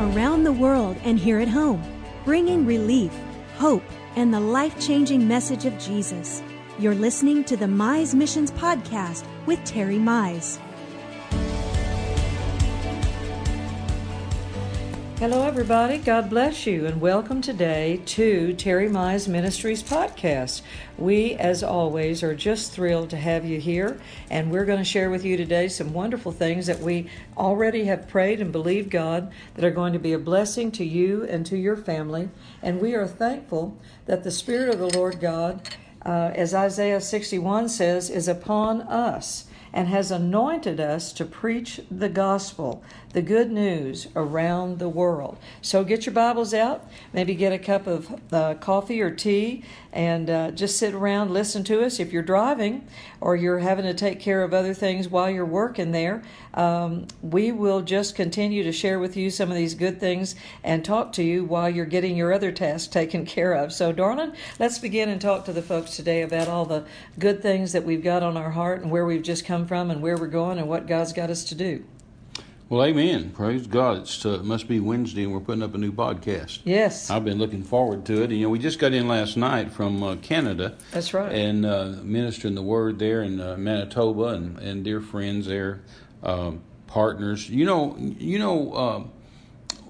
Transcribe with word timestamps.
around 0.00 0.44
the 0.44 0.52
world 0.52 0.96
and 1.04 1.18
here 1.18 1.38
at 1.38 1.48
home, 1.48 1.82
bringing 2.24 2.66
relief, 2.66 3.12
hope, 3.56 3.84
and 4.16 4.32
the 4.32 4.40
life 4.40 4.78
changing 4.80 5.28
message 5.28 5.66
of 5.66 5.78
Jesus. 5.78 6.42
You're 6.78 6.94
listening 6.94 7.44
to 7.44 7.56
the 7.56 7.66
Mize 7.66 8.14
Missions 8.14 8.50
Podcast 8.50 9.24
with 9.46 9.62
Terry 9.64 9.98
Mize. 9.98 10.58
Hello, 15.20 15.46
everybody. 15.46 15.98
God 15.98 16.30
bless 16.30 16.66
you, 16.66 16.86
and 16.86 16.98
welcome 16.98 17.42
today 17.42 18.00
to 18.06 18.54
Terry 18.54 18.88
Mize 18.88 19.28
Ministries 19.28 19.82
podcast. 19.82 20.62
We, 20.96 21.34
as 21.34 21.62
always, 21.62 22.22
are 22.22 22.34
just 22.34 22.72
thrilled 22.72 23.10
to 23.10 23.18
have 23.18 23.44
you 23.44 23.60
here, 23.60 24.00
and 24.30 24.50
we're 24.50 24.64
going 24.64 24.78
to 24.78 24.84
share 24.84 25.10
with 25.10 25.22
you 25.22 25.36
today 25.36 25.68
some 25.68 25.92
wonderful 25.92 26.32
things 26.32 26.68
that 26.68 26.80
we 26.80 27.10
already 27.36 27.84
have 27.84 28.08
prayed 28.08 28.40
and 28.40 28.50
believed 28.50 28.90
God 28.90 29.30
that 29.56 29.64
are 29.66 29.70
going 29.70 29.92
to 29.92 29.98
be 29.98 30.14
a 30.14 30.18
blessing 30.18 30.72
to 30.72 30.86
you 30.86 31.24
and 31.24 31.44
to 31.44 31.58
your 31.58 31.76
family. 31.76 32.30
And 32.62 32.80
we 32.80 32.94
are 32.94 33.06
thankful 33.06 33.76
that 34.06 34.24
the 34.24 34.30
Spirit 34.30 34.70
of 34.70 34.78
the 34.78 34.98
Lord 34.98 35.20
God, 35.20 35.68
uh, 36.02 36.30
as 36.34 36.54
Isaiah 36.54 37.02
61 37.02 37.68
says, 37.68 38.08
is 38.08 38.26
upon 38.26 38.80
us 38.80 39.44
and 39.72 39.88
has 39.88 40.10
anointed 40.10 40.80
us 40.80 41.12
to 41.12 41.24
preach 41.24 41.80
the 41.90 42.08
gospel, 42.08 42.82
the 43.12 43.22
good 43.22 43.50
news 43.50 44.06
around 44.14 44.78
the 44.78 44.88
world. 44.88 45.36
So 45.62 45.82
get 45.82 46.06
your 46.06 46.14
Bibles 46.14 46.54
out, 46.54 46.88
maybe 47.12 47.34
get 47.34 47.52
a 47.52 47.58
cup 47.58 47.86
of 47.86 48.32
uh, 48.32 48.54
coffee 48.54 49.00
or 49.00 49.10
tea, 49.10 49.64
and 49.92 50.30
uh, 50.30 50.50
just 50.52 50.78
sit 50.78 50.94
around, 50.94 51.32
listen 51.32 51.64
to 51.64 51.84
us. 51.84 51.98
If 51.98 52.12
you're 52.12 52.22
driving 52.22 52.86
or 53.20 53.34
you're 53.34 53.58
having 53.58 53.84
to 53.84 53.94
take 53.94 54.20
care 54.20 54.44
of 54.44 54.54
other 54.54 54.74
things 54.74 55.08
while 55.08 55.28
you're 55.28 55.44
working 55.44 55.90
there, 55.90 56.22
um, 56.54 57.08
we 57.20 57.50
will 57.50 57.80
just 57.80 58.14
continue 58.14 58.62
to 58.62 58.72
share 58.72 59.00
with 59.00 59.16
you 59.16 59.28
some 59.30 59.50
of 59.50 59.56
these 59.56 59.74
good 59.74 59.98
things 59.98 60.36
and 60.62 60.84
talk 60.84 61.12
to 61.14 61.24
you 61.24 61.44
while 61.44 61.68
you're 61.68 61.86
getting 61.86 62.16
your 62.16 62.32
other 62.32 62.52
tasks 62.52 62.86
taken 62.86 63.26
care 63.26 63.54
of. 63.54 63.72
So, 63.72 63.90
darling, 63.92 64.32
let's 64.60 64.78
begin 64.78 65.08
and 65.08 65.20
talk 65.20 65.44
to 65.46 65.52
the 65.52 65.62
folks 65.62 65.96
today 65.96 66.22
about 66.22 66.46
all 66.46 66.64
the 66.64 66.84
good 67.18 67.42
things 67.42 67.72
that 67.72 67.84
we've 67.84 68.04
got 68.04 68.22
on 68.22 68.36
our 68.36 68.50
heart 68.50 68.82
and 68.82 68.90
where 68.90 69.04
we've 69.04 69.22
just 69.22 69.44
come 69.44 69.66
from 69.66 69.90
and 69.90 70.00
where 70.00 70.16
we're 70.16 70.28
going 70.28 70.58
and 70.58 70.68
what 70.68 70.86
God's 70.86 71.12
got 71.12 71.30
us 71.30 71.42
to 71.44 71.56
do. 71.56 71.84
Well, 72.70 72.84
amen. 72.84 73.30
Praise 73.30 73.66
God. 73.66 74.02
It's, 74.02 74.24
uh, 74.24 74.34
it 74.34 74.44
must 74.44 74.68
be 74.68 74.78
Wednesday, 74.78 75.24
and 75.24 75.32
we're 75.32 75.40
putting 75.40 75.64
up 75.64 75.74
a 75.74 75.78
new 75.78 75.90
podcast. 75.90 76.60
Yes. 76.62 77.10
I've 77.10 77.24
been 77.24 77.38
looking 77.38 77.64
forward 77.64 78.06
to 78.06 78.22
it. 78.22 78.30
And, 78.30 78.34
you 78.34 78.44
know, 78.44 78.48
we 78.48 78.60
just 78.60 78.78
got 78.78 78.92
in 78.92 79.08
last 79.08 79.36
night 79.36 79.72
from 79.72 80.00
uh, 80.04 80.14
Canada. 80.22 80.76
That's 80.92 81.12
right. 81.12 81.32
And 81.32 81.66
uh, 81.66 81.94
ministering 82.04 82.54
the 82.54 82.62
word 82.62 83.00
there 83.00 83.22
in 83.22 83.40
uh, 83.40 83.56
Manitoba, 83.56 84.26
and, 84.26 84.56
and 84.60 84.84
dear 84.84 85.00
friends 85.00 85.48
there, 85.48 85.80
um, 86.22 86.60
partners. 86.86 87.50
You 87.50 87.64
know, 87.64 87.96
you 87.98 88.38
know, 88.38 88.72
um, 88.76 89.12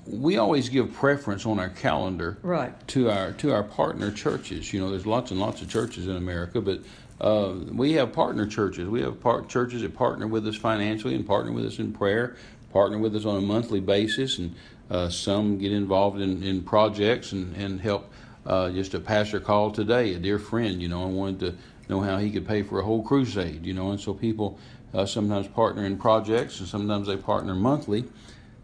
we 0.06 0.38
always 0.38 0.70
give 0.70 0.90
preference 0.94 1.44
on 1.44 1.58
our 1.58 1.68
calendar 1.68 2.38
right. 2.40 2.72
to 2.88 3.10
our 3.10 3.32
to 3.32 3.52
our 3.52 3.62
partner 3.62 4.10
churches. 4.10 4.72
You 4.72 4.80
know, 4.80 4.88
there's 4.90 5.06
lots 5.06 5.30
and 5.30 5.38
lots 5.38 5.60
of 5.60 5.68
churches 5.68 6.06
in 6.06 6.16
America, 6.16 6.62
but 6.62 6.80
uh, 7.20 7.52
we 7.72 7.92
have 7.92 8.14
partner 8.14 8.46
churches. 8.46 8.88
We 8.88 9.02
have 9.02 9.20
part 9.20 9.50
churches 9.50 9.82
that 9.82 9.94
partner 9.94 10.26
with 10.26 10.46
us 10.46 10.56
financially 10.56 11.14
and 11.14 11.26
partner 11.26 11.52
with 11.52 11.66
us 11.66 11.78
in 11.78 11.92
prayer 11.92 12.36
partner 12.72 12.98
with 12.98 13.14
us 13.16 13.24
on 13.24 13.36
a 13.36 13.40
monthly 13.40 13.80
basis, 13.80 14.38
and 14.38 14.54
uh, 14.90 15.08
some 15.08 15.58
get 15.58 15.72
involved 15.72 16.20
in, 16.20 16.42
in 16.42 16.62
projects 16.62 17.32
and, 17.32 17.54
and 17.56 17.80
help. 17.80 18.10
Uh, 18.46 18.70
just 18.70 18.94
a 18.94 19.00
pastor 19.00 19.38
called 19.38 19.74
today, 19.74 20.14
a 20.14 20.18
dear 20.18 20.38
friend, 20.38 20.80
you 20.80 20.88
know, 20.88 21.04
and 21.04 21.14
wanted 21.14 21.40
to 21.40 21.54
know 21.90 22.00
how 22.00 22.16
he 22.16 22.30
could 22.30 22.46
pay 22.46 22.62
for 22.62 22.80
a 22.80 22.84
whole 22.84 23.02
crusade, 23.02 23.66
you 23.66 23.74
know, 23.74 23.90
and 23.90 24.00
so 24.00 24.14
people 24.14 24.58
uh, 24.94 25.04
sometimes 25.04 25.46
partner 25.48 25.84
in 25.84 25.96
projects 25.96 26.58
and 26.60 26.68
sometimes 26.68 27.06
they 27.06 27.16
partner 27.16 27.54
monthly. 27.54 28.04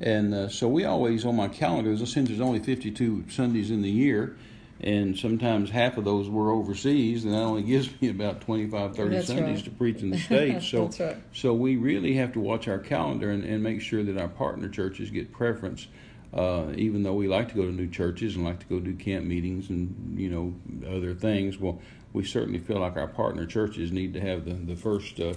And 0.01 0.35
uh, 0.35 0.49
so 0.49 0.69
we 0.69 0.85
always, 0.85 1.25
on 1.25 1.37
my 1.37 1.49
calendar, 1.49 1.97
since 2.05 2.29
there's 2.29 2.41
only 2.41 2.61
52 2.61 3.27
Sundays 3.31 3.71
in 3.71 3.83
the 3.83 3.91
year, 3.91 4.37
and 4.81 5.19
sometimes 5.19 5.71
half 5.71 5.97
of 5.97 6.05
those 6.05 6.29
were 6.29 6.51
overseas, 6.51 7.25
and 7.25 7.33
that 7.33 7.39
only 7.41 7.63
gives 7.63 7.89
me 8.01 8.11
about 8.11 8.43
25, 8.43 8.95
30 8.95 9.15
That's 9.15 9.27
Sundays 9.29 9.57
right. 9.57 9.65
to 9.65 9.71
preach 9.71 10.03
in 10.03 10.11
the 10.11 10.19
States. 10.19 10.67
So, 10.77 10.91
right. 10.99 11.17
so 11.33 11.55
we 11.55 11.77
really 11.77 12.15
have 12.15 12.33
to 12.33 12.41
watch 12.41 12.69
our 12.69 12.79
calendar 12.79 13.31
and, 13.31 13.45
and 13.45 13.63
make 13.63 13.81
sure 13.81 14.03
that 14.03 14.19
our 14.19 14.29
partner 14.29 14.69
churches 14.69 15.11
get 15.11 15.33
preference. 15.33 15.87
Uh, 16.35 16.73
even 16.75 17.03
though 17.03 17.15
we 17.15 17.29
like 17.29 17.49
to 17.49 17.55
go 17.55 17.63
to 17.63 17.73
new 17.73 17.89
churches 17.89 18.37
and 18.37 18.45
like 18.45 18.59
to 18.59 18.67
go 18.67 18.79
do 18.79 18.95
camp 18.95 19.25
meetings 19.25 19.71
and 19.71 20.19
you 20.19 20.29
know 20.29 20.55
other 20.95 21.15
things, 21.15 21.59
well, 21.59 21.81
we 22.13 22.25
certainly 22.25 22.59
feel 22.59 22.81
like 22.81 22.97
our 22.97 23.07
partner 23.07 23.47
churches 23.47 23.93
need 23.93 24.13
to 24.13 24.21
have 24.21 24.45
the 24.45 24.53
the 24.53 24.77
first 24.77 25.19
uh, 25.21 25.33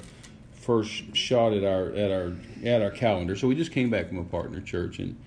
first 0.52 1.16
shot 1.16 1.54
at 1.54 1.64
our 1.64 1.92
at 1.94 2.12
our 2.12 2.34
at 2.66 2.82
our 2.82 2.92
calendar. 2.92 3.36
So 3.36 3.48
we 3.48 3.56
just 3.56 3.72
came 3.72 3.90
back 3.90 4.10
from 4.10 4.18
a 4.18 4.24
partner 4.24 4.60
church 4.60 5.00
in 5.00 5.18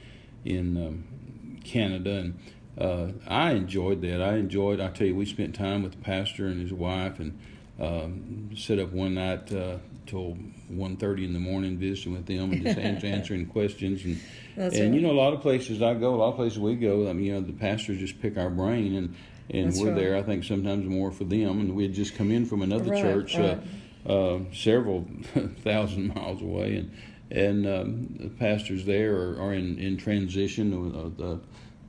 in 0.44 0.76
um, 0.76 1.60
Canada 1.64 2.10
and 2.10 2.38
uh, 2.78 3.09
I 3.27 3.53
enjoyed 3.53 4.00
that. 4.03 4.22
I 4.22 4.37
enjoyed. 4.37 4.81
I 4.81 4.88
tell 4.88 5.06
you, 5.06 5.15
we 5.15 5.27
spent 5.27 5.55
time 5.55 5.83
with 5.83 5.93
the 5.93 5.99
pastor 5.99 6.47
and 6.47 6.60
his 6.60 6.72
wife, 6.72 7.21
and 7.21 7.38
um, 7.81 8.50
set 8.56 8.78
up 8.78 8.93
one 8.93 9.15
night 9.15 9.53
uh, 9.53 9.78
till 10.06 10.37
one 10.69 10.97
thirty 10.97 11.25
in 11.25 11.32
the 11.32 11.38
morning, 11.38 11.77
visiting 11.77 12.12
with 12.12 12.27
them 12.27 12.53
and 12.53 12.62
just 12.62 12.78
answering 13.05 13.47
questions. 13.47 14.05
And 14.05 14.21
That's 14.56 14.77
and 14.77 14.93
right. 14.93 14.94
you 14.94 15.06
know, 15.06 15.12
a 15.12 15.19
lot 15.21 15.34
of 15.34 15.41
places 15.43 15.82
I 15.82 15.94
go, 15.94 16.15
a 16.15 16.16
lot 16.16 16.31
of 16.31 16.37
places 16.37 16.59
we 16.59 16.75
go. 16.77 17.09
I 17.09 17.12
mean, 17.12 17.27
you 17.27 17.34
know, 17.34 17.41
the 17.41 17.53
pastors 17.53 17.99
just 17.99 18.21
pick 18.22 18.38
our 18.38 18.50
brain, 18.50 18.94
and 18.94 19.16
and 19.50 19.69
That's 19.69 19.81
we're 19.81 19.88
right. 19.88 19.97
there. 19.97 20.16
I 20.16 20.22
think 20.22 20.44
sometimes 20.44 20.87
more 20.87 21.11
for 21.11 21.25
them, 21.25 21.61
and 21.61 21.75
we 21.75 21.82
had 21.82 21.93
just 21.93 22.15
come 22.15 22.31
in 22.31 22.47
from 22.47 22.62
another 22.62 22.91
Right, 22.91 23.03
church. 23.03 23.34
Uh, 23.37 23.59
uh, 24.06 24.41
several 24.53 25.06
thousand 25.62 26.12
miles 26.15 26.43
away, 26.43 26.77
and 26.77 26.91
and 27.31 27.66
um, 27.66 28.16
the 28.19 28.28
pastors 28.31 28.84
there 28.84 29.15
are, 29.15 29.41
are 29.41 29.55
in 29.55 29.78
in 29.78 29.97
transition. 29.97 30.72
Uh, 30.72 31.11
the 31.16 31.41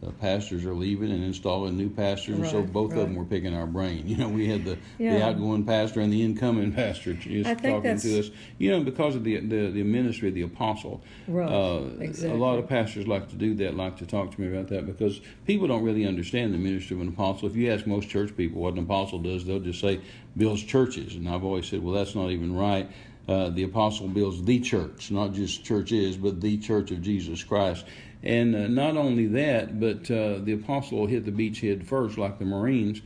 the 0.03 0.11
pastors 0.11 0.65
are 0.65 0.73
leaving 0.73 1.11
and 1.11 1.23
installing 1.23 1.77
new 1.77 1.89
pastors, 1.89 2.35
and 2.37 2.45
so 2.47 2.59
Right, 2.59 2.73
both 2.73 2.91
of 2.91 2.97
them 2.97 3.15
were 3.15 3.25
picking 3.25 3.53
our 3.55 3.65
brain. 3.67 4.07
You 4.13 4.17
know, 4.17 4.29
we 4.29 4.47
had 4.47 4.65
the, 4.65 4.77
the 4.97 5.23
outgoing 5.23 5.65
pastor 5.65 6.01
and 6.01 6.11
the 6.11 6.21
incoming 6.21 6.71
pastor 6.81 7.13
just 7.13 7.49
talking 7.49 7.81
that's- 7.81 8.03
to 8.03 8.19
us. 8.19 8.29
You 8.57 8.71
know, 8.71 8.83
because 8.83 9.15
of 9.15 9.23
the 9.23 9.39
the, 9.39 9.71
the 9.71 9.83
ministry 9.83 10.29
of 10.29 10.35
the 10.35 10.41
apostle. 10.43 11.01
Right, 11.27 11.49
Uh, 11.49 11.89
exactly. 11.99 12.37
A 12.37 12.41
lot 12.41 12.59
of 12.59 12.67
pastors 12.67 13.07
like 13.07 13.29
to 13.29 13.35
do 13.35 13.55
that, 13.55 13.75
like 13.75 13.97
to 13.97 14.05
talk 14.05 14.35
to 14.35 14.41
me 14.41 14.47
about 14.47 14.67
that, 14.69 14.85
because 14.85 15.21
people 15.45 15.67
don't 15.67 15.83
really 15.83 16.05
understand 16.05 16.53
the 16.53 16.57
ministry 16.57 16.95
of 16.95 17.01
an 17.01 17.07
apostle. 17.09 17.47
If 17.47 17.55
you 17.55 17.71
ask 17.71 17.87
most 17.87 18.09
church 18.09 18.35
people 18.35 18.61
what 18.61 18.73
an 18.73 18.79
apostle 18.79 19.19
does, 19.19 19.45
they'll 19.45 19.59
just 19.59 19.79
say 19.79 20.01
builds 20.35 20.63
churches, 20.63 21.15
and 21.15 21.27
I've 21.29 21.43
always 21.43 21.67
said, 21.67 21.81
well, 21.83 21.93
that's 21.95 22.15
not 22.15 22.29
even 22.29 22.55
right. 22.55 22.89
Uh, 23.27 23.49
the 23.49 23.63
apostle 23.63 24.09
builds 24.09 24.43
the 24.43 24.59
church, 24.59 25.09
not 25.09 25.31
just 25.31 25.63
churches, 25.63 26.17
but 26.17 26.41
the 26.41 26.57
church 26.57 26.91
of 26.91 27.01
Jesus 27.01 27.41
Christ. 27.41 27.85
And 28.23 28.55
uh, 28.55 28.67
not 28.67 28.95
only 28.95 29.27
that, 29.27 29.79
but 29.79 30.09
uh, 30.09 30.39
the 30.39 30.53
apostle 30.53 30.99
will 30.99 31.07
hit 31.07 31.25
the 31.25 31.31
beachhead 31.31 31.85
first, 31.85 32.17
like 32.17 32.39
the 32.39 32.45
Marines, 32.45 33.01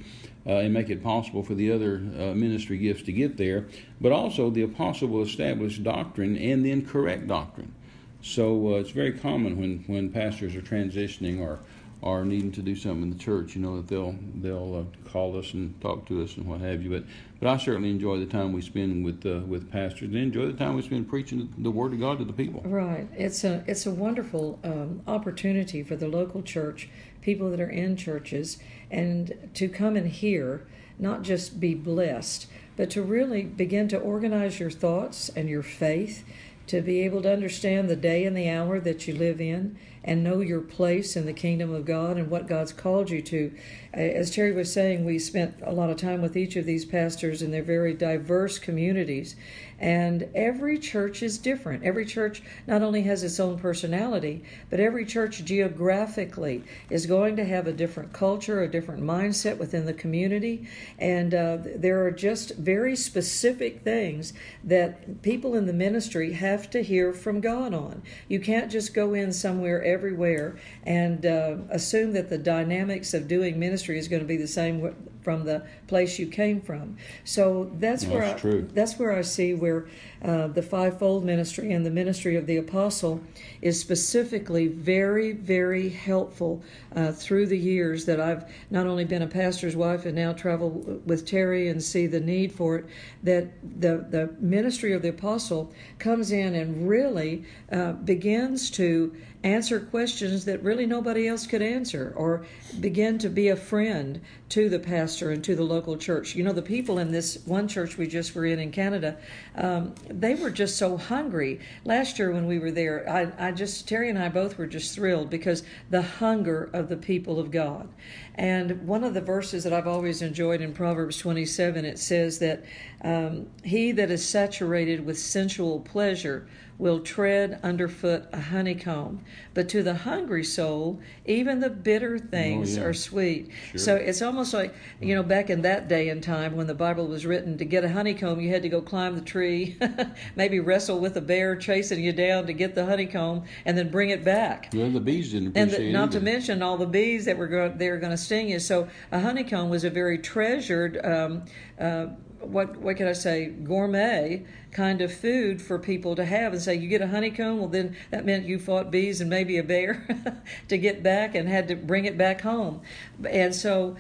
uh, 0.46 0.58
and 0.58 0.74
make 0.74 0.90
it 0.90 1.04
possible 1.04 1.44
for 1.44 1.56
the 1.56 1.72
other 1.72 1.96
uh, 1.96 2.34
ministry 2.36 2.78
gifts 2.78 3.04
to 3.04 3.12
get 3.12 3.38
there. 3.38 3.66
But 4.00 4.12
also, 4.12 4.50
the 4.50 4.62
apostle 4.62 5.08
will 5.08 5.24
establish 5.24 5.80
doctrine 5.80 6.38
and 6.38 6.64
then 6.64 6.86
correct 6.86 7.28
doctrine. 7.28 7.74
So 8.22 8.76
uh, 8.76 8.80
it's 8.80 8.92
very 8.92 9.14
common 9.14 9.60
when, 9.60 9.84
when 9.88 10.10
pastors 10.12 10.56
are 10.56 10.62
transitioning 10.62 11.40
or 11.40 11.60
are 12.04 12.24
needing 12.24 12.52
to 12.52 12.62
do 12.62 12.76
something 12.76 13.04
in 13.04 13.10
the 13.10 13.18
church, 13.18 13.56
you 13.56 13.62
know, 13.62 13.78
that 13.78 13.88
they'll 13.88 14.16
they'll 14.36 14.88
uh, 14.88 15.10
call 15.10 15.38
us 15.38 15.54
and 15.54 15.80
talk 15.82 16.06
to 16.08 16.24
us 16.24 16.38
and 16.38 16.46
what 16.46 16.62
have 16.62 16.84
you. 16.84 16.90
But 16.90 17.04
but 17.40 17.50
I 17.50 17.58
certainly 17.58 17.90
enjoy 17.90 18.20
the 18.20 18.26
time 18.26 18.54
we 18.54 18.62
spend 18.62 19.04
with 19.04 19.26
uh, 19.26 19.46
with 19.48 19.72
pastors 19.72 20.10
and 20.10 20.16
enjoy 20.16 20.46
the 20.46 20.54
time 20.54 20.76
we 20.76 20.84
spend 20.84 21.10
preaching 21.10 21.54
the 21.58 21.72
Word 21.72 21.94
of 21.94 22.00
God 22.00 22.20
to 22.20 22.26
the 22.26 22.34
people. 22.34 22.62
Right. 22.64 23.08
It's 23.16 23.44
a 23.44 23.64
it's 23.68 23.86
a 23.86 23.92
wonderful 23.92 24.60
um, 24.64 25.02
opportunity 25.08 25.84
for 25.84 25.96
the 25.96 26.08
local 26.08 26.44
church, 26.44 26.90
people 27.22 27.50
that 27.50 27.60
are 27.60 27.70
in 27.70 27.98
churches, 27.98 28.60
and 28.92 29.50
to 29.56 29.68
come 29.68 29.96
and 29.96 30.08
hear, 30.08 30.68
not 31.00 31.24
just 31.24 31.60
be 31.60 31.74
blessed, 31.74 32.48
but 32.76 32.92
to 32.92 33.02
really 33.02 33.42
begin 33.42 33.88
to 33.88 33.98
organize 33.98 34.60
your 34.60 34.70
thoughts 34.70 35.30
and 35.36 35.50
your 35.50 35.64
faith, 35.64 36.24
to 36.68 36.82
be 36.82 37.02
able 37.02 37.22
to 37.22 37.32
understand 37.32 37.90
the 37.90 37.96
day 37.96 38.26
and 38.26 38.36
the 38.36 38.50
hour 38.50 38.80
that 38.80 39.08
you 39.08 39.16
live 39.16 39.42
in, 39.42 39.78
and 40.04 40.24
know 40.24 40.40
your 40.40 40.62
place 40.62 41.18
in 41.18 41.26
the 41.26 41.34
kingdom 41.34 41.74
of 41.74 41.86
God 41.86 42.18
and 42.18 42.30
what 42.30 42.48
God's 42.48 42.72
called 42.72 43.10
you 43.10 43.22
to. 43.24 43.54
As 43.94 44.32
Terry 44.32 44.54
was 44.54 44.72
saying, 44.72 45.04
we 45.04 45.20
spent 45.20 45.56
a 45.64 45.74
lot 45.74 45.90
of 45.90 45.98
time 45.98 46.22
with 46.22 46.38
each 46.38 46.56
of 46.56 46.66
these 46.66 46.86
pastors 46.86 47.42
in 47.42 47.52
their 47.52 47.64
very 47.64 47.94
diverse 47.94 48.58
communities. 48.58 49.36
And 49.80 50.30
every 50.34 50.80
church 50.80 51.22
is 51.22 51.38
different. 51.38 51.84
Every 51.84 52.06
church 52.06 52.42
not 52.66 52.82
only 52.82 53.04
has 53.04 53.24
its 53.24 53.40
own 53.40 53.60
personality, 53.60 54.44
but 54.70 54.80
every 54.80 55.06
church 55.06 55.44
geographically 55.46 56.64
is 56.90 57.06
going 57.06 57.36
to 57.36 57.46
have 57.46 57.68
a 57.68 57.74
different 57.74 58.12
culture, 58.14 58.64
a 58.64 58.72
different 58.72 59.04
mindset 59.04 59.58
within 59.58 59.86
the 59.86 59.94
community. 59.94 60.68
And 60.98 61.34
uh, 61.34 61.58
there 61.76 62.04
are 62.06 62.12
just 62.12 62.56
very 62.56 62.96
specific 62.96 63.84
things 63.84 64.34
that 64.64 65.22
people 65.22 65.56
in 65.56 65.68
the 65.68 65.74
ministry 65.74 66.34
have 66.34 66.70
to 66.72 66.82
hear 66.82 67.14
from 67.14 67.40
God 67.40 67.74
on. 67.74 68.02
You 68.28 68.40
can't 68.40 68.72
just 68.72 68.94
go 68.94 69.14
in 69.14 69.32
somewhere, 69.32 69.84
everywhere, 69.84 70.58
and 70.84 71.26
uh, 71.26 71.58
assume 71.70 72.14
that 72.14 72.30
the 72.30 72.38
dynamics 72.38 73.14
of 73.14 73.28
doing 73.28 73.60
ministry 73.60 74.00
is 74.00 74.08
going 74.08 74.22
to 74.22 74.28
be 74.28 74.38
the 74.38 74.48
same 74.48 74.96
from 75.28 75.44
the 75.44 75.62
place 75.88 76.18
you 76.18 76.26
came 76.26 76.62
from. 76.62 76.96
So 77.26 77.70
that's, 77.80 78.04
That's 78.04 78.14
where 78.14 78.24
I, 78.24 78.34
true. 78.34 78.70
that's 78.74 78.98
where 78.98 79.12
I 79.12 79.24
see 79.24 79.54
where 79.54 79.67
where 79.72 79.88
uh, 80.24 80.48
the 80.48 80.62
fivefold 80.62 81.24
ministry 81.24 81.72
and 81.72 81.86
the 81.86 81.92
ministry 81.92 82.36
of 82.36 82.46
the 82.46 82.58
apostle 82.58 83.22
is 83.62 83.80
specifically 83.80 84.68
very, 84.68 85.32
very 85.32 85.90
helpful 85.90 86.64
uh, 86.96 87.12
through 87.12 87.46
the 87.46 87.58
years 87.58 88.06
that 88.06 88.20
I've 88.20 88.46
not 88.70 88.88
only 88.88 89.06
been 89.06 89.22
a 89.22 89.28
pastor's 89.28 89.76
wife 89.76 90.06
and 90.06 90.16
now 90.16 90.34
travel 90.34 90.70
with 91.06 91.26
Terry 91.26 91.70
and 91.70 91.82
see 91.82 92.08
the 92.08 92.20
need 92.20 92.52
for 92.52 92.78
it. 92.78 92.86
That 93.24 93.50
the 93.82 94.06
the 94.10 94.36
ministry 94.40 94.94
of 94.94 95.02
the 95.02 95.10
apostle 95.10 95.72
comes 96.00 96.32
in 96.32 96.56
and 96.56 96.88
really 96.88 97.46
uh, 97.72 97.94
begins 97.94 98.70
to 98.72 99.16
answer 99.44 99.80
questions 99.80 100.46
that 100.46 100.62
really 100.64 100.86
nobody 100.86 101.28
else 101.28 101.46
could 101.46 101.62
answer 101.62 102.14
or 102.16 102.46
begin 102.80 103.18
to 103.20 103.30
be 103.30 103.50
a 103.50 103.56
friend 103.56 104.20
to 104.50 104.68
the 104.68 104.80
pastor 104.80 105.32
and 105.32 105.44
to 105.44 105.56
the 105.56 105.64
local 105.64 105.96
church. 105.98 106.36
You 106.36 106.44
know, 106.44 106.54
the 106.54 106.62
people 106.62 107.00
in 107.00 107.12
this 107.12 107.40
one 107.46 107.68
church 107.68 107.98
we 107.98 108.08
just 108.08 108.34
were 108.36 108.46
in 108.46 108.60
in 108.60 108.72
Canada, 108.72 109.18
um, 109.56 109.94
they 110.12 110.36
were 110.36 110.50
just 110.50 110.78
so 110.78 110.98
hungry. 110.98 111.60
Last 111.86 112.20
year 112.20 112.32
when 112.32 112.48
we 112.48 112.60
were 112.60 112.72
there, 112.72 113.10
I, 113.10 113.48
I 113.48 113.52
just, 113.52 113.88
Terry 113.88 114.10
and 114.10 114.18
I 114.18 114.30
both 114.30 114.58
were 114.58 114.68
just 114.68 114.94
thrilled 114.94 115.30
because 115.30 115.64
the 115.90 116.02
hunger 116.02 116.70
of 116.74 116.90
the 116.90 116.98
people 116.98 117.40
of 117.40 117.52
God. 117.52 117.90
And 118.38 118.88
one 118.88 119.04
of 119.04 119.14
the 119.14 119.22
verses 119.22 119.64
that 119.64 119.74
I've 119.74 119.88
always 119.88 120.22
enjoyed 120.22 120.62
in 120.62 120.74
Proverbs 120.74 121.18
27, 121.18 121.86
it 121.86 121.98
says 121.98 122.38
that 122.40 122.64
um, 123.02 123.48
he 123.64 123.92
that 123.94 124.12
is 124.12 124.28
saturated 124.28 125.06
with 125.06 125.18
sensual 125.18 125.80
pleasure 125.80 126.48
will 126.80 127.00
tread 127.00 127.60
underfoot 127.64 128.26
a 128.32 128.40
honeycomb, 128.40 129.20
but 129.54 129.68
to 129.70 129.82
the 129.82 129.96
hungry 129.96 130.44
soul, 130.44 131.00
even 131.26 131.60
the 131.60 131.70
bitter 131.70 132.20
things 132.20 132.78
yeah. 132.78 132.84
are 132.84 132.94
sweet. 132.94 133.50
Sure. 133.72 133.80
So 133.80 133.96
it's 133.96 134.22
almost 134.22 134.54
like, 134.54 134.76
you 135.02 135.16
know, 135.16 135.24
back 135.24 135.50
in 135.50 135.64
that 135.64 135.88
day 135.88 136.10
and 136.10 136.22
time 136.22 136.56
when 136.56 136.68
the 136.68 136.76
Bible 136.76 137.08
was 137.08 137.26
written, 137.26 137.58
to 137.58 137.66
get 137.66 137.84
a 137.84 137.90
honeycomb, 137.90 138.40
you 138.40 138.50
had 138.50 138.62
to 138.62 138.70
go 138.70 138.82
climb 138.82 139.16
the 139.16 139.22
tree, 139.22 139.78
maybe 140.36 140.60
wrestle 140.60 141.00
with 141.00 141.18
a 141.18 141.22
bear 141.22 141.56
chasing 141.56 142.04
you 142.04 142.14
down 142.14 142.46
to 142.46 142.54
get 142.54 142.76
the 142.76 142.86
honeycomb, 142.86 143.46
and 143.66 143.76
then 143.78 143.90
bring 143.90 144.12
it 144.12 144.24
back. 144.24 144.70
Well, 144.74 144.92
the 144.92 145.00
bees 145.00 145.32
didn't 145.32 145.58
And 145.58 145.72
the, 145.72 145.92
not 145.92 146.10
it 146.10 146.12
to 146.14 146.20
mention 146.20 146.62
all 146.62 146.78
the 146.78 146.86
bees 146.86 147.26
that 147.26 147.38
were 147.38 147.48
going, 147.48 147.78
they 147.78 147.90
were 147.90 147.98
going 147.98 148.12
to 148.12 148.18
sting 148.28 148.50
you. 148.50 148.60
So 148.60 148.90
a 149.12 149.22
honeycomb 149.22 149.70
was 149.70 149.84
a 149.84 149.90
very 149.90 150.18
treasured, 150.18 151.04
um, 151.04 151.46
uh, 151.80 152.08
what 152.40 152.78
what 152.78 152.98
can 152.98 153.08
I 153.08 153.14
say, 153.14 153.48
gourmet 153.48 154.46
kind 154.72 155.02
of 155.02 155.14
food 155.14 155.62
for 155.62 155.80
people 155.80 156.16
to 156.16 156.26
have. 156.26 156.54
And 156.54 156.62
say 156.62 156.76
you 156.76 156.88
get 156.88 157.02
a 157.02 157.08
honeycomb, 157.08 157.60
well 157.60 157.70
then 157.70 157.96
that 158.12 158.26
meant 158.26 158.46
you 158.46 158.60
fought 158.60 158.92
bees 158.92 159.22
and 159.22 159.30
maybe 159.30 159.58
a 159.58 159.64
bear 159.64 160.06
to 160.68 160.78
get 160.78 161.02
back 161.02 161.36
and 161.36 161.48
had 161.48 161.68
to 161.70 161.76
bring 161.76 162.06
it 162.06 162.18
back 162.18 162.42
home. 162.42 162.82
And 163.28 163.56
so 163.56 163.96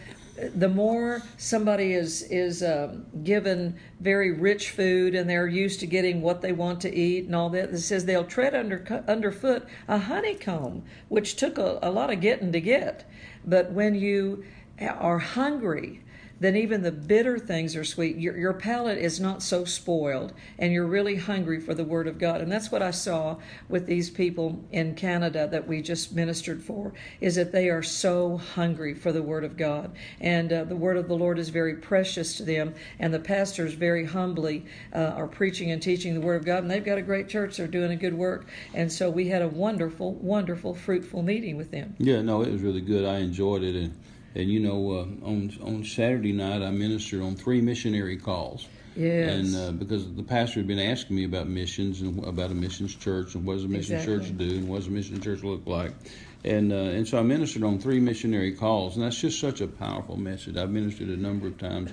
the 0.56 0.69
more 0.69 1.24
somebody 1.38 1.94
is 1.94 2.22
is 2.24 2.62
um, 2.63 3.06
given 3.24 3.75
very 4.00 4.31
rich 4.31 4.72
food 4.72 5.16
and 5.16 5.30
they're 5.30 5.48
used 5.48 5.80
to 5.80 5.88
getting 5.88 6.22
what 6.22 6.42
they 6.42 6.51
want 6.51 6.81
to 6.81 6.94
eat 6.94 7.25
and 7.25 7.36
all 7.36 7.50
that, 7.50 7.69
it 7.69 7.80
says 7.80 8.06
they'll 8.06 8.24
tread 8.24 8.54
under 8.54 9.04
underfoot 9.07 9.66
a 9.88 9.98
honeycomb, 9.98 10.84
which 11.10 11.36
took 11.36 11.57
a, 11.57 11.80
a 11.81 11.92
lot 11.92 12.12
of 12.12 12.22
getting 12.22 12.51
to 12.51 12.62
get. 12.62 13.10
But 13.45 13.72
when 13.72 13.95
you 13.95 14.44
are 14.80 15.19
hungry, 15.19 16.01
then 16.39 16.56
even 16.56 16.84
the 16.84 16.92
bitter 16.92 17.39
things 17.39 17.75
are 17.75 17.84
sweet. 17.84 18.18
Your, 18.18 18.38
your 18.38 18.54
palate 18.54 18.98
is 18.98 19.19
not 19.19 19.42
so 19.42 19.66
spoiled, 19.66 20.34
and 20.60 20.72
you're 20.72 20.86
really 20.86 21.16
hungry 21.16 21.60
for 21.60 21.74
the 21.74 21.84
Word 21.84 22.07
of 22.07 22.19
God. 22.19 22.42
And 22.42 22.51
that's 22.51 22.72
what 22.72 22.81
I 22.81 22.92
saw 22.92 23.38
with 23.69 23.88
these 23.88 24.10
people 24.10 24.63
in 24.72 24.95
Canada 24.95 25.48
that 25.48 25.68
we 25.68 25.81
just 25.81 26.13
ministered 26.13 26.62
for, 26.62 26.94
is 27.22 27.36
that 27.36 27.51
they 27.51 27.69
are 27.69 27.84
so 27.84 28.38
hungry 28.38 28.94
for 28.94 29.12
the 29.12 29.24
Word 29.24 29.44
of 29.44 29.57
God. 29.57 29.95
And 30.22 30.54
uh, 30.54 30.63
the 30.66 30.75
Word 30.75 30.98
of 30.98 31.07
the 31.07 31.16
Lord 31.16 31.39
is 31.39 31.50
very 31.50 31.75
precious 31.75 32.38
to 32.38 32.44
them, 32.44 32.75
and 33.00 33.13
the 33.13 33.19
pastors 33.19 33.74
very 33.74 34.06
humbly 34.06 34.66
uh, 34.94 35.13
are 35.16 35.28
preaching 35.28 35.72
and 35.72 35.81
teaching 35.81 36.13
the 36.13 36.22
Word 36.22 36.36
of 36.36 36.45
God. 36.45 36.62
And 36.62 36.69
they've 36.69 36.86
got 36.86 36.98
a 36.98 37.04
great 37.04 37.28
church, 37.30 37.57
they're 37.57 37.68
doing 37.68 37.92
a 37.92 37.95
good 37.95 38.13
work. 38.13 38.48
And 38.74 38.92
so 38.92 39.10
we 39.10 39.28
had 39.28 39.42
a 39.42 39.48
wonderful, 39.48 40.13
wonderful, 40.13 40.75
fruitful 40.75 41.24
meeting 41.24 41.57
with 41.57 41.72
them. 41.72 41.95
Yeah, 41.98 42.22
no, 42.22 42.42
it 42.42 42.51
was 42.51 42.62
really 42.62 42.81
good. 42.81 43.06
I 43.06 43.18
enjoyed 43.19 43.63
it, 43.63 43.75
and 43.75 43.98
and 44.38 44.50
you 44.51 44.60
know, 44.60 44.92
uh, 44.92 45.28
on 45.28 45.51
on 45.63 45.84
Saturday 45.84 46.31
night 46.31 46.62
I 46.62 46.69
ministered 46.69 47.22
on 47.22 47.36
three 47.36 47.60
missionary 47.60 48.18
calls. 48.18 48.68
Yes. 48.95 49.30
And 49.31 49.56
uh, 49.56 49.72
because 49.74 50.12
the 50.13 50.24
pastor 50.24 50.60
had 50.60 50.68
been 50.68 50.80
asking 50.80 51.18
me 51.18 51.24
about 51.24 51.48
missions 51.48 52.01
and 52.01 52.24
about 52.24 52.50
a 52.50 52.56
missions 52.56 52.95
church 52.95 53.36
and 53.36 53.45
what 53.45 53.56
does 53.56 53.66
a 53.66 53.68
mission 53.68 53.95
Exactly. 53.95 54.18
church 54.18 54.38
do 54.38 54.50
and 54.57 54.68
what 54.68 54.78
does 54.78 54.88
a 54.88 54.92
mission 54.92 55.22
church 55.22 55.44
look 55.44 55.68
like, 55.68 55.92
and 56.44 56.72
uh, 56.72 56.75
and 56.75 57.07
so 57.07 57.19
I 57.19 57.24
ministered 57.24 57.63
on 57.63 57.80
three 57.80 58.00
missionary 58.00 58.54
calls, 58.54 58.95
and 58.95 59.04
that's 59.04 59.19
just 59.19 59.39
such 59.39 59.62
a 59.62 59.68
powerful 59.68 60.18
message. 60.18 60.56
I've 60.56 60.72
ministered 60.72 61.10
a 61.10 61.18
number 61.18 61.48
of 61.48 61.57
times 61.57 61.92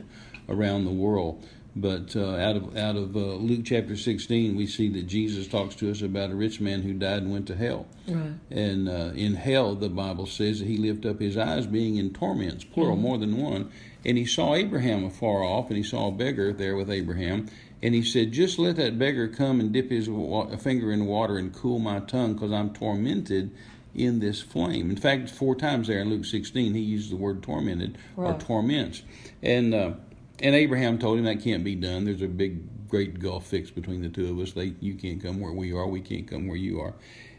around 0.49 0.85
the 0.85 0.93
world. 0.93 1.44
But 1.76 2.15
uh, 2.15 2.37
out 2.37 2.56
of 2.56 2.76
out 2.76 2.94
of 2.94 3.17
uh, 3.17 3.19
Luke 3.19 3.62
chapter 3.65 3.97
16, 3.97 4.55
we 4.55 4.67
see 4.67 4.88
that 4.91 5.09
Jesus 5.09 5.49
talks 5.49 5.75
to 5.76 5.91
us 5.91 6.03
about 6.03 6.31
a 6.31 6.35
rich 6.35 6.61
man 6.61 6.82
who 6.82 6.93
died 6.93 7.23
and 7.23 7.32
went 7.32 7.49
to 7.49 7.56
hell. 7.56 7.87
Right. 8.06 8.35
And 8.50 8.88
uh, 8.88 9.11
in 9.15 9.35
hell, 9.35 9.75
the 9.75 9.88
Bible 9.88 10.26
says 10.26 10.61
that 10.61 10.67
he 10.67 10.76
lifted 10.76 11.11
up 11.11 11.21
his 11.21 11.37
eyes, 11.37 11.67
being 11.67 11.97
in 11.97 12.12
torments, 12.12 12.62
plural, 12.62 12.97
more 12.97 13.19
than 13.19 13.37
one. 13.37 13.73
And 14.05 14.17
he 14.17 14.25
saw 14.25 14.55
Abraham 14.55 15.05
afar 15.05 15.43
off, 15.43 15.69
and 15.69 15.76
he 15.76 15.82
saw 15.82 16.09
a 16.09 16.12
beggar 16.12 16.53
there 16.53 16.76
with 16.76 16.91
Abraham. 16.91 17.49
And 17.82 17.94
he 17.94 18.03
said, 18.03 18.32
Just 18.32 18.59
let 18.59 18.77
that 18.77 18.99
beggar 18.99 19.27
come 19.27 19.59
and 19.59 19.73
dip 19.73 19.91
his 19.91 20.09
wa- 20.09 20.55
finger 20.56 20.93
in 20.93 21.06
water 21.06 21.38
and 21.38 21.53
cool 21.53 21.81
my 21.81 21.99
tongue, 22.00 22.35
because 22.35 22.53
I'm 22.53 22.73
tormented 22.73 23.50
in 23.94 24.20
this 24.20 24.41
flame. 24.41 24.91
In 24.91 24.97
fact, 24.97 25.31
four 25.31 25.55
times 25.55 25.88
there 25.88 26.00
in 26.00 26.11
Luke 26.11 26.25
16, 26.25 26.75
he 26.75 26.81
uses 26.81 27.11
the 27.11 27.17
word 27.17 27.43
tormented 27.43 27.97
or 28.17 28.35
torments. 28.38 29.03
And 29.43 29.75
uh, 29.75 29.93
and 30.40 30.54
Abraham 30.54 30.98
told 30.98 31.19
him 31.19 31.25
that 31.25 31.42
can't 31.42 31.64
be 31.64 31.75
done. 31.75 32.04
There's 32.04 32.22
a 32.22 32.28
big, 32.28 32.88
great 32.88 33.20
gulf 33.20 33.46
fixed 33.46 33.75
between 33.75 34.02
the 34.02 34.08
two 34.08 34.31
of 34.31 34.38
us. 34.38 34.52
They, 34.52 34.75
you 34.81 34.94
can't 34.94 35.22
come 35.22 35.40
where 35.40 35.52
we 35.52 35.72
are. 35.72 35.86
We 35.86 36.00
can't 36.00 36.28
come 36.28 36.48
where 36.48 36.56
you 36.56 36.81
are. 36.81 36.94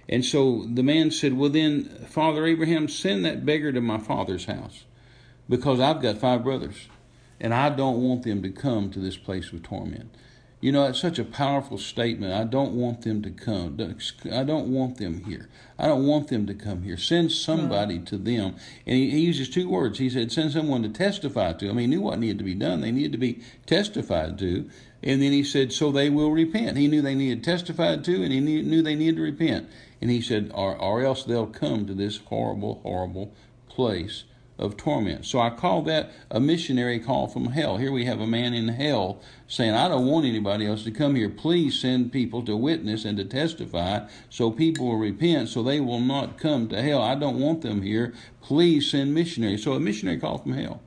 And 0.08 0.24
so 0.24 0.66
the 0.72 0.84
man 0.84 1.12
said, 1.12 1.34
Well, 1.34 1.50
then, 1.50 2.06
Father 2.08 2.46
Abraham, 2.46 2.88
send 2.88 3.26
that 3.26 3.46
beggar 3.46 3.72
to 3.72 3.82
my 3.82 3.98
father's 3.98 4.46
house 4.46 4.86
because 5.50 5.80
I've 5.80 6.02
got 6.02 6.18
five 6.18 6.44
brothers 6.44 6.88
and 7.40 7.54
I 7.54 7.70
don't 7.70 8.02
want 8.02 8.24
them 8.24 8.42
to 8.44 8.50
come 8.50 8.92
to 8.92 9.00
this 9.00 9.18
place 9.18 9.52
of 9.52 9.64
torment. 9.64 10.14
You 10.66 10.72
know, 10.72 10.86
it's 10.86 11.00
such 11.00 11.20
a 11.20 11.24
powerful 11.24 11.78
statement. 11.78 12.34
I 12.34 12.44
don't 12.44 12.74
want 12.74 13.04
them 13.04 13.22
to 13.22 13.30
come. 13.30 13.78
I 14.34 14.44
don't 14.44 14.74
want 14.74 14.98
them 14.98 15.24
here. 15.24 15.48
I 15.78 15.86
don't 15.86 16.08
want 16.08 16.30
them 16.30 16.48
to 16.48 16.56
come 16.56 16.82
here. 16.82 16.98
Send 16.98 17.32
somebody 17.34 18.00
to 18.00 18.18
them. 18.18 18.56
And 18.88 18.96
he, 18.98 19.12
he 19.12 19.20
uses 19.20 19.48
two 19.48 19.70
words. 19.70 20.00
He 20.00 20.10
said, 20.10 20.32
send 20.32 20.54
someone 20.54 20.82
to 20.82 20.90
testify 20.90 21.54
to. 21.54 21.68
Mean, 21.68 21.78
he 21.78 21.86
knew 21.86 22.02
what 22.02 22.18
needed 22.18 22.40
to 22.40 22.44
be 22.44 22.56
done. 22.56 22.82
They 22.82 22.92
needed 22.92 23.12
to 23.12 23.20
be 23.20 23.44
testified 23.68 24.40
to. 24.40 24.68
And 25.04 25.22
then 25.22 25.34
he 25.34 25.44
said, 25.44 25.72
so 25.72 25.92
they 25.92 26.10
will 26.10 26.32
repent. 26.32 26.78
He 26.78 26.88
knew 26.88 27.04
they 27.04 27.14
needed 27.14 27.44
testified 27.44 28.04
to, 28.06 28.24
and 28.24 28.34
he 28.34 28.40
knew, 28.40 28.64
knew 28.64 28.82
they 28.82 28.96
needed 28.96 29.18
to 29.18 29.22
repent. 29.22 29.70
And 30.02 30.10
he 30.10 30.20
said, 30.20 30.50
or, 30.52 30.76
or 30.76 31.04
else 31.04 31.26
they'll 31.26 31.46
come 31.46 31.86
to 31.86 31.94
this 31.94 32.18
horrible, 32.18 32.80
horrible 32.82 33.36
place 33.70 34.24
of 34.58 34.78
torment. 34.78 35.26
So 35.26 35.40
I 35.40 35.50
call 35.50 35.82
that 35.84 36.12
a 36.32 36.40
missionary 36.40 37.00
call 37.00 37.28
from 37.28 37.48
hell. 37.48 37.78
Here 37.78 37.92
we 37.92 38.06
have 38.06 38.22
a 38.22 38.28
man 38.28 38.54
in 38.54 38.70
hell 38.70 39.22
saying, 39.48 39.74
I 39.74 39.88
don't 39.88 40.06
want 40.06 40.26
anybody 40.26 40.66
else 40.66 40.84
to 40.86 40.92
come 40.92 41.16
here. 41.16 41.30
Please 41.30 41.80
send 41.80 42.12
people 42.12 42.44
to 42.44 42.56
witness 42.56 43.04
and 43.06 43.18
to 43.18 43.26
testify 43.26 44.08
so 44.30 44.52
people 44.52 44.88
will 44.88 44.98
repent 44.98 45.50
so 45.50 45.62
they 45.62 45.80
will 45.80 46.00
not 46.00 46.38
come 46.38 46.70
to 46.70 46.82
hell. 46.82 47.02
I 47.02 47.16
don't 47.16 47.40
want 47.40 47.62
them 47.62 47.82
here. 47.82 48.14
Please 48.42 48.90
send 48.90 49.14
missionaries. 49.14 49.64
So 49.64 49.74
a 49.74 49.80
missionary 49.80 50.20
call 50.20 50.38
from 50.38 50.54
hell. 50.54 50.82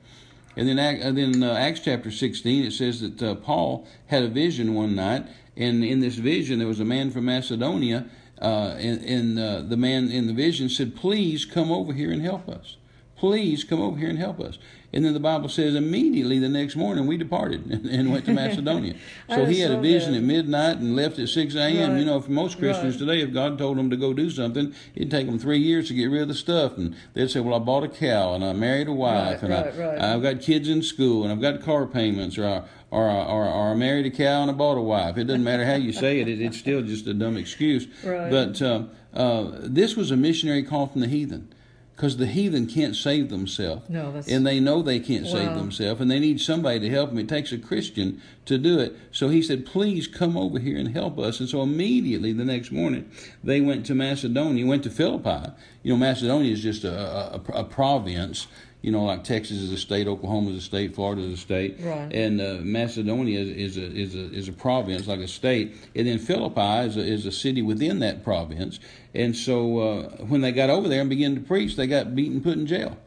And 0.55 0.67
then, 0.67 0.79
and 0.79 1.17
then 1.17 1.43
uh, 1.43 1.53
Acts 1.53 1.81
chapter 1.81 2.11
16, 2.11 2.65
it 2.65 2.73
says 2.73 3.01
that 3.01 3.21
uh, 3.21 3.35
Paul 3.35 3.87
had 4.07 4.23
a 4.23 4.27
vision 4.27 4.73
one 4.73 4.95
night, 4.95 5.25
and 5.55 5.85
in 5.85 5.99
this 5.99 6.15
vision 6.15 6.59
there 6.59 6.67
was 6.67 6.79
a 6.79 6.85
man 6.85 7.11
from 7.11 7.25
Macedonia, 7.25 8.09
uh, 8.41 8.75
and, 8.77 9.03
and 9.05 9.39
uh, 9.39 9.61
the 9.61 9.77
man 9.77 10.09
in 10.11 10.27
the 10.27 10.33
vision 10.33 10.67
said, 10.67 10.95
"Please 10.95 11.45
come 11.45 11.71
over 11.71 11.93
here 11.93 12.11
and 12.11 12.21
help 12.21 12.49
us. 12.49 12.77
Please 13.19 13.63
come 13.63 13.81
over 13.81 13.97
here 13.97 14.09
and 14.09 14.17
help 14.17 14.39
us." 14.39 14.57
And 14.91 15.05
then 15.05 15.13
the 15.13 15.19
Bible 15.19 15.49
says, 15.49 15.75
immediately 15.75 16.39
the 16.39 16.49
next 16.49 16.75
morning 16.75 17.05
we 17.05 17.15
departed 17.15 17.65
and, 17.69 17.85
and 17.91 18.11
went 18.11 18.25
to 18.25 18.33
Macedonia. 18.43 18.95
So 19.29 19.45
he 19.45 19.59
had 19.59 19.71
a 19.71 19.79
vision 19.79 20.13
that. 20.13 20.17
at 20.19 20.23
midnight 20.23 20.77
and 20.77 20.95
left 20.95 21.19
at 21.19 21.29
6 21.29 21.55
a.m. 21.55 21.91
Right. 21.91 21.99
You 21.99 22.05
know, 22.05 22.19
for 22.21 22.31
most 22.31 22.57
Christians 22.57 22.95
Right. 22.95 22.99
today, 23.07 23.21
if 23.21 23.31
God 23.31 23.57
told 23.59 23.77
them 23.77 23.91
to 23.91 23.97
go 23.97 24.13
do 24.13 24.31
something, 24.31 24.73
it'd 24.95 25.11
take 25.11 25.27
them 25.27 25.37
three 25.37 25.59
years 25.59 25.89
to 25.89 25.93
get 25.93 26.05
rid 26.05 26.23
of 26.23 26.27
the 26.27 26.33
stuff. 26.33 26.75
And 26.77 26.95
they'd 27.13 27.29
say, 27.29 27.39
Well, 27.39 27.53
I 27.53 27.59
bought 27.59 27.83
a 27.83 27.87
cow 27.87 28.33
and 28.33 28.43
I 28.43 28.53
married 28.53 28.87
a 28.87 28.91
wife 28.93 29.43
Right, 29.43 29.67
and 29.67 30.03
I. 30.03 30.13
I've 30.15 30.23
got 30.23 30.41
kids 30.41 30.67
in 30.67 30.81
school 30.81 31.23
and 31.23 31.31
I've 31.31 31.41
got 31.41 31.61
car 31.61 31.85
payments 31.85 32.37
or 32.39 32.45
I, 32.47 32.63
or, 32.89 33.07
or, 33.11 33.45
or 33.45 33.71
I 33.71 33.75
married 33.75 34.07
a 34.07 34.11
cow 34.11 34.41
and 34.41 34.49
I 34.49 34.55
bought 34.55 34.77
a 34.77 34.81
wife. 34.81 35.17
It 35.17 35.25
doesn't 35.25 35.43
matter 35.43 35.65
how 35.65 35.75
you 35.75 35.93
say 35.93 36.19
it, 36.19 36.27
it 36.27 36.41
it's 36.41 36.57
still 36.57 36.81
just 36.81 37.05
a 37.05 37.13
dumb 37.13 37.37
excuse. 37.37 37.85
But 38.03 38.59
uh, 38.59 38.85
uh, 39.13 39.51
this 39.61 39.95
was 39.95 40.09
a 40.09 40.17
missionary 40.17 40.63
call 40.63 40.87
from 40.87 41.01
the 41.01 41.07
heathen. 41.07 41.53
Because 41.99 42.15
the 42.15 42.27
heathen 42.27 42.65
can't 42.65 42.95
save 42.95 43.27
themselves. 43.27 43.89
No, 43.89 44.05
that's- 44.05 44.29
And 44.29 44.47
they 44.47 44.61
know 44.61 44.81
they 44.81 45.01
can't 45.01 45.27
save 45.27 45.53
themselves, 45.53 45.99
and 45.99 46.09
they 46.09 46.17
need 46.21 46.39
somebody 46.39 46.79
to 46.79 46.89
help 46.89 47.09
them. 47.09 47.19
It 47.19 47.27
takes 47.27 47.51
a 47.51 47.57
Christian 47.57 48.21
to 48.45 48.57
do 48.57 48.79
it. 48.79 48.95
So 49.11 49.27
he 49.27 49.41
said, 49.41 49.65
Please 49.65 50.07
come 50.07 50.37
over 50.37 50.59
here 50.59 50.77
and 50.77 50.87
help 50.95 51.19
us. 51.19 51.41
And 51.41 51.49
so 51.49 51.61
immediately 51.61 52.31
the 52.31 52.45
next 52.45 52.71
morning, 52.71 53.11
they 53.43 53.59
went 53.59 53.85
to 53.87 53.95
Macedonia, 53.95 54.65
went 54.65 54.83
to 54.83 54.89
Philippi. 54.89 55.51
You 55.83 55.91
know, 55.91 55.97
Macedonia 55.97 56.53
is 56.53 56.63
just 56.63 56.85
a, 56.85 57.35
a, 57.35 57.41
a 57.53 57.63
province 57.65 58.47
you 58.81 58.91
know, 58.91 59.03
like 59.03 59.25
Texas 59.25 59.57
is 59.57 59.71
a 59.71 59.77
state, 59.77 60.07
Oklahoma 60.07 60.51
is 60.51 60.57
a 60.57 60.61
state, 60.61 60.95
Florida 60.95 61.21
is 61.23 61.33
a 61.33 61.37
state, 61.37 61.77
right. 61.81 62.11
and 62.13 62.39
uh, 62.39 62.57
Macedonia 62.61 63.39
is, 63.39 63.75
is, 63.75 63.77
a 63.77 63.83
is 63.83 64.15
a 64.15 64.33
is 64.33 64.47
a 64.47 64.53
province, 64.53 65.05
like 65.05 65.19
a 65.19 65.27
state, 65.27 65.75
and 65.95 66.07
then 66.07 66.17
Philippi 66.17 66.87
is 66.87 66.95
a, 66.95 67.01
is 67.01 67.25
a 67.25 67.31
city 67.31 67.61
within 67.61 67.99
that 67.99 68.23
province. 68.23 68.79
And 69.13 69.35
so 69.35 69.79
uh, 69.79 70.09
when 70.25 70.41
they 70.41 70.53
got 70.53 70.69
over 70.69 70.87
there 70.87 71.01
and 71.01 71.09
began 71.09 71.35
to 71.35 71.41
preach, 71.41 71.75
they 71.75 71.87
got 71.87 72.15
beaten, 72.15 72.41
put 72.41 72.53
in 72.53 72.67
jail. 72.67 72.97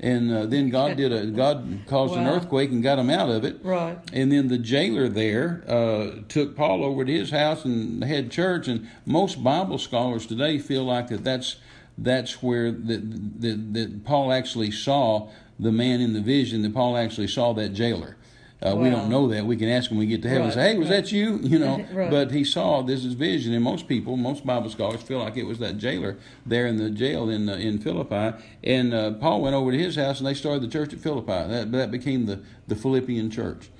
And 0.00 0.32
uh, 0.32 0.46
then 0.46 0.70
God 0.70 0.96
did 0.96 1.12
a 1.12 1.26
God 1.26 1.82
caused 1.86 2.14
wow. 2.14 2.22
an 2.22 2.26
earthquake 2.26 2.70
and 2.70 2.82
got 2.82 2.96
them 2.96 3.08
out 3.08 3.30
of 3.30 3.44
it. 3.44 3.60
Right. 3.62 3.98
And 4.12 4.32
then 4.32 4.48
the 4.48 4.58
jailer 4.58 5.08
there 5.08 5.62
uh, 5.68 6.22
took 6.28 6.56
Paul 6.56 6.84
over 6.84 7.04
to 7.04 7.12
his 7.12 7.30
house 7.30 7.64
and 7.64 8.02
had 8.02 8.32
church. 8.32 8.66
And 8.66 8.88
most 9.06 9.42
Bible 9.44 9.78
scholars 9.78 10.26
today 10.26 10.58
feel 10.58 10.82
like 10.84 11.08
that 11.08 11.22
that's 11.22 11.56
that's 12.02 12.42
where 12.42 12.70
that, 12.70 13.40
that, 13.40 14.04
Paul 14.04 14.32
actually 14.32 14.70
saw 14.70 15.28
the 15.58 15.72
man 15.72 16.00
in 16.00 16.12
the 16.12 16.20
vision, 16.20 16.62
that 16.62 16.74
Paul 16.74 16.96
actually 16.96 17.28
saw 17.28 17.52
that 17.54 17.70
jailer. 17.70 18.16
Uh, 18.64 18.76
wow. 18.76 18.82
We 18.82 18.90
don't 18.90 19.08
know 19.08 19.26
that. 19.28 19.44
We 19.44 19.56
can 19.56 19.68
ask 19.68 19.90
him 19.90 19.96
when 19.98 20.06
we 20.06 20.10
get 20.10 20.22
to 20.22 20.28
heaven. 20.28 20.44
Right, 20.44 20.54
say, 20.54 20.72
"Hey, 20.72 20.78
was 20.78 20.88
right. 20.88 21.02
that 21.02 21.10
you?" 21.10 21.38
You 21.38 21.58
know. 21.58 21.84
right. 21.92 22.08
But 22.08 22.30
he 22.30 22.44
saw 22.44 22.82
this 22.82 23.04
is 23.04 23.14
vision, 23.14 23.52
and 23.52 23.64
most 23.64 23.88
people, 23.88 24.16
most 24.16 24.46
Bible 24.46 24.70
scholars, 24.70 25.02
feel 25.02 25.18
like 25.18 25.36
it 25.36 25.44
was 25.44 25.58
that 25.58 25.78
jailer 25.78 26.16
there 26.46 26.66
in 26.66 26.76
the 26.76 26.88
jail 26.88 27.28
in 27.28 27.48
uh, 27.48 27.54
in 27.54 27.80
Philippi. 27.80 28.38
And 28.62 28.94
uh, 28.94 29.12
Paul 29.14 29.42
went 29.42 29.56
over 29.56 29.72
to 29.72 29.78
his 29.78 29.96
house, 29.96 30.18
and 30.18 30.28
they 30.28 30.34
started 30.34 30.62
the 30.62 30.68
church 30.68 30.92
at 30.92 31.00
Philippi. 31.00 31.26
That 31.26 31.72
that 31.72 31.90
became 31.90 32.26
the 32.26 32.40
the 32.68 32.76
Philippian 32.76 33.30
church. 33.30 33.70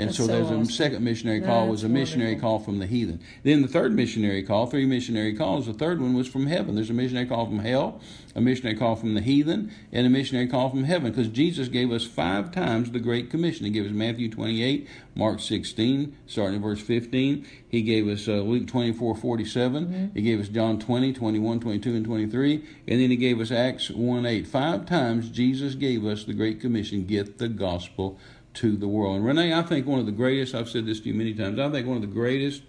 And 0.00 0.14
so, 0.14 0.26
so 0.26 0.32
there's 0.32 0.46
awesome. 0.46 0.62
a 0.62 0.66
second 0.66 1.04
missionary 1.04 1.40
call 1.40 1.66
That's 1.66 1.70
was 1.70 1.84
a 1.84 1.88
missionary 1.88 2.32
wonderful. 2.32 2.50
call 2.50 2.58
from 2.60 2.78
the 2.78 2.86
heathen. 2.86 3.20
Then 3.42 3.62
the 3.62 3.68
third 3.68 3.94
missionary 3.94 4.42
call, 4.42 4.66
three 4.66 4.86
missionary 4.86 5.34
calls. 5.34 5.66
The 5.66 5.74
third 5.74 6.00
one 6.00 6.14
was 6.14 6.26
from 6.26 6.46
heaven. 6.46 6.74
There's 6.74 6.90
a 6.90 6.94
missionary 6.94 7.26
call 7.26 7.46
from 7.46 7.58
hell, 7.58 8.00
a 8.34 8.40
missionary 8.40 8.76
call 8.76 8.96
from 8.96 9.14
the 9.14 9.20
heathen, 9.20 9.72
and 9.92 10.06
a 10.06 10.10
missionary 10.10 10.46
call 10.46 10.70
from 10.70 10.84
heaven. 10.84 11.10
Because 11.10 11.28
Jesus 11.28 11.68
gave 11.68 11.92
us 11.92 12.06
five 12.06 12.50
times 12.50 12.90
the 12.90 12.98
Great 12.98 13.30
Commission. 13.30 13.66
He 13.66 13.72
gave 13.72 13.84
us 13.84 13.92
Matthew 13.92 14.30
28, 14.30 14.88
Mark 15.14 15.40
16, 15.40 16.16
starting 16.26 16.56
in 16.56 16.62
verse 16.62 16.80
15. 16.80 17.46
He 17.68 17.82
gave 17.82 18.08
us 18.08 18.26
uh, 18.26 18.32
Luke 18.32 18.66
24, 18.66 19.16
47. 19.16 19.84
Mm-hmm. 19.84 20.06
He 20.14 20.22
gave 20.22 20.40
us 20.40 20.48
John 20.48 20.78
20, 20.78 21.12
21, 21.12 21.60
22, 21.60 21.94
and 21.94 22.04
23. 22.04 22.54
And 22.88 23.00
then 23.00 23.10
he 23.10 23.16
gave 23.16 23.40
us 23.40 23.50
Acts 23.50 23.90
1, 23.90 24.24
8. 24.24 24.46
Five 24.46 24.86
times 24.86 25.28
Jesus 25.28 25.74
gave 25.74 26.06
us 26.06 26.24
the 26.24 26.34
Great 26.34 26.60
Commission 26.60 27.04
get 27.04 27.38
the 27.38 27.48
gospel 27.48 28.18
to 28.54 28.76
the 28.76 28.88
world. 28.88 29.16
And 29.16 29.24
Renee, 29.24 29.52
I 29.52 29.62
think 29.62 29.86
one 29.86 30.00
of 30.00 30.06
the 30.06 30.12
greatest, 30.12 30.54
I've 30.54 30.68
said 30.68 30.86
this 30.86 31.00
to 31.00 31.08
you 31.08 31.14
many 31.14 31.34
times, 31.34 31.58
I 31.58 31.70
think 31.70 31.86
one 31.86 31.96
of 31.96 32.02
the 32.02 32.08
greatest 32.08 32.62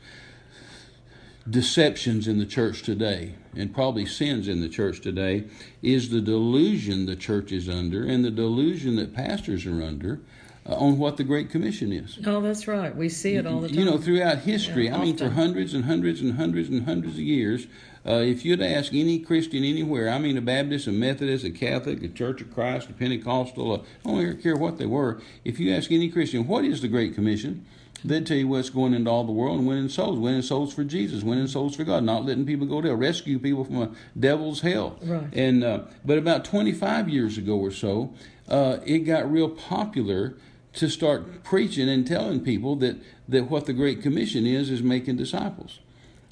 deceptions 1.50 2.28
in 2.28 2.38
the 2.38 2.46
church 2.46 2.84
today, 2.84 3.36
and 3.56 3.74
probably 3.74 4.06
sins 4.06 4.48
in 4.48 4.62
the 4.62 4.70
church 4.70 5.02
today, 5.02 5.46
is 5.82 6.10
the 6.10 6.22
delusion 6.22 7.08
the 7.08 7.16
church 7.16 7.52
is 7.52 7.68
under 7.68 8.06
and 8.06 8.24
the 8.24 8.32
delusion 8.32 8.96
that 8.98 9.14
pastors 9.14 9.66
are 9.66 9.84
under. 9.84 10.20
Uh, 10.64 10.76
on 10.76 11.00
what 11.00 11.18
the 11.18 11.24
Great 11.24 11.50
Commission 11.50 11.92
is. 11.92 12.20
Oh, 12.24 12.40
that's 12.40 12.68
right. 12.68 12.96
We 12.96 13.10
see 13.10 13.34
it 13.34 13.48
all 13.48 13.62
the 13.62 13.68
time. 13.68 13.80
You 13.80 13.84
know, 13.84 13.98
throughout 13.98 14.42
history, 14.42 14.86
yeah, 14.86 14.96
I 14.96 15.02
mean, 15.02 15.18
for 15.18 15.32
hundreds 15.32 15.74
and 15.74 15.86
hundreds 15.86 16.22
and 16.22 16.36
hundreds 16.36 16.70
and 16.70 16.86
hundreds 16.86 17.16
of 17.16 17.22
years, 17.22 17.66
uh, 18.06 18.14
if 18.14 18.44
you'd 18.44 18.62
ask 18.62 18.94
any 18.94 19.20
Christian 19.20 19.64
anywhere, 19.64 20.10
I 20.10 20.18
mean 20.18 20.38
a 20.38 20.42
Baptist, 20.42 20.88
a 20.88 20.92
Methodist, 20.92 21.46
a 21.46 21.52
Catholic, 21.52 22.02
a 22.02 22.08
Church 22.08 22.42
of 22.42 22.54
Christ, 22.54 22.90
a 22.90 22.94
Pentecostal, 22.94 23.76
a, 23.76 23.80
I 23.80 23.84
don't 24.04 24.42
care 24.42 24.56
what 24.56 24.78
they 24.78 24.88
were, 24.88 25.22
if 25.46 25.60
you 25.60 25.74
ask 25.74 25.92
any 25.92 26.10
Christian, 26.10 26.48
what 26.48 26.66
is 26.66 26.82
the 26.82 26.88
Great 26.88 27.14
Commission? 27.14 27.66
They'd 28.04 28.26
tell 28.26 28.38
you 28.38 28.48
what's 28.48 28.72
going 28.72 28.96
into 28.96 29.12
all 29.12 29.24
the 29.24 29.32
world 29.32 29.60
and 29.60 29.68
winning 29.68 29.90
souls, 29.90 30.18
winning 30.18 30.42
souls 30.42 30.74
for 30.74 30.84
Jesus, 30.84 31.24
winning 31.24 31.46
souls 31.46 31.76
for 31.76 31.84
God, 31.84 32.04
not 32.04 32.26
letting 32.26 32.46
people 32.46 32.66
go 32.66 32.82
to 32.82 32.88
hell, 32.88 32.98
rescue 32.98 33.38
people 33.38 33.64
from 33.64 33.82
a 33.82 33.92
devil's 34.20 34.62
hell. 34.62 34.98
Right. 35.04 35.32
And 35.34 35.64
uh, 35.64 35.82
but 36.04 36.18
about 36.18 36.44
25 36.44 37.10
years 37.10 37.38
ago 37.38 37.58
or 37.58 37.70
so, 37.70 38.14
uh, 38.50 38.78
it 38.86 39.00
got 39.00 39.32
real 39.32 39.50
popular 39.50 40.36
to 40.74 40.90
start 40.90 41.44
preaching 41.44 41.90
and 41.90 42.08
telling 42.08 42.42
people 42.42 42.76
that 42.78 42.98
that 43.30 43.52
what 43.52 43.68
the 43.68 43.74
Great 43.74 44.02
Commission 44.02 44.48
is 44.48 44.72
is 44.72 44.82
making 44.82 45.18
disciples. 45.18 45.80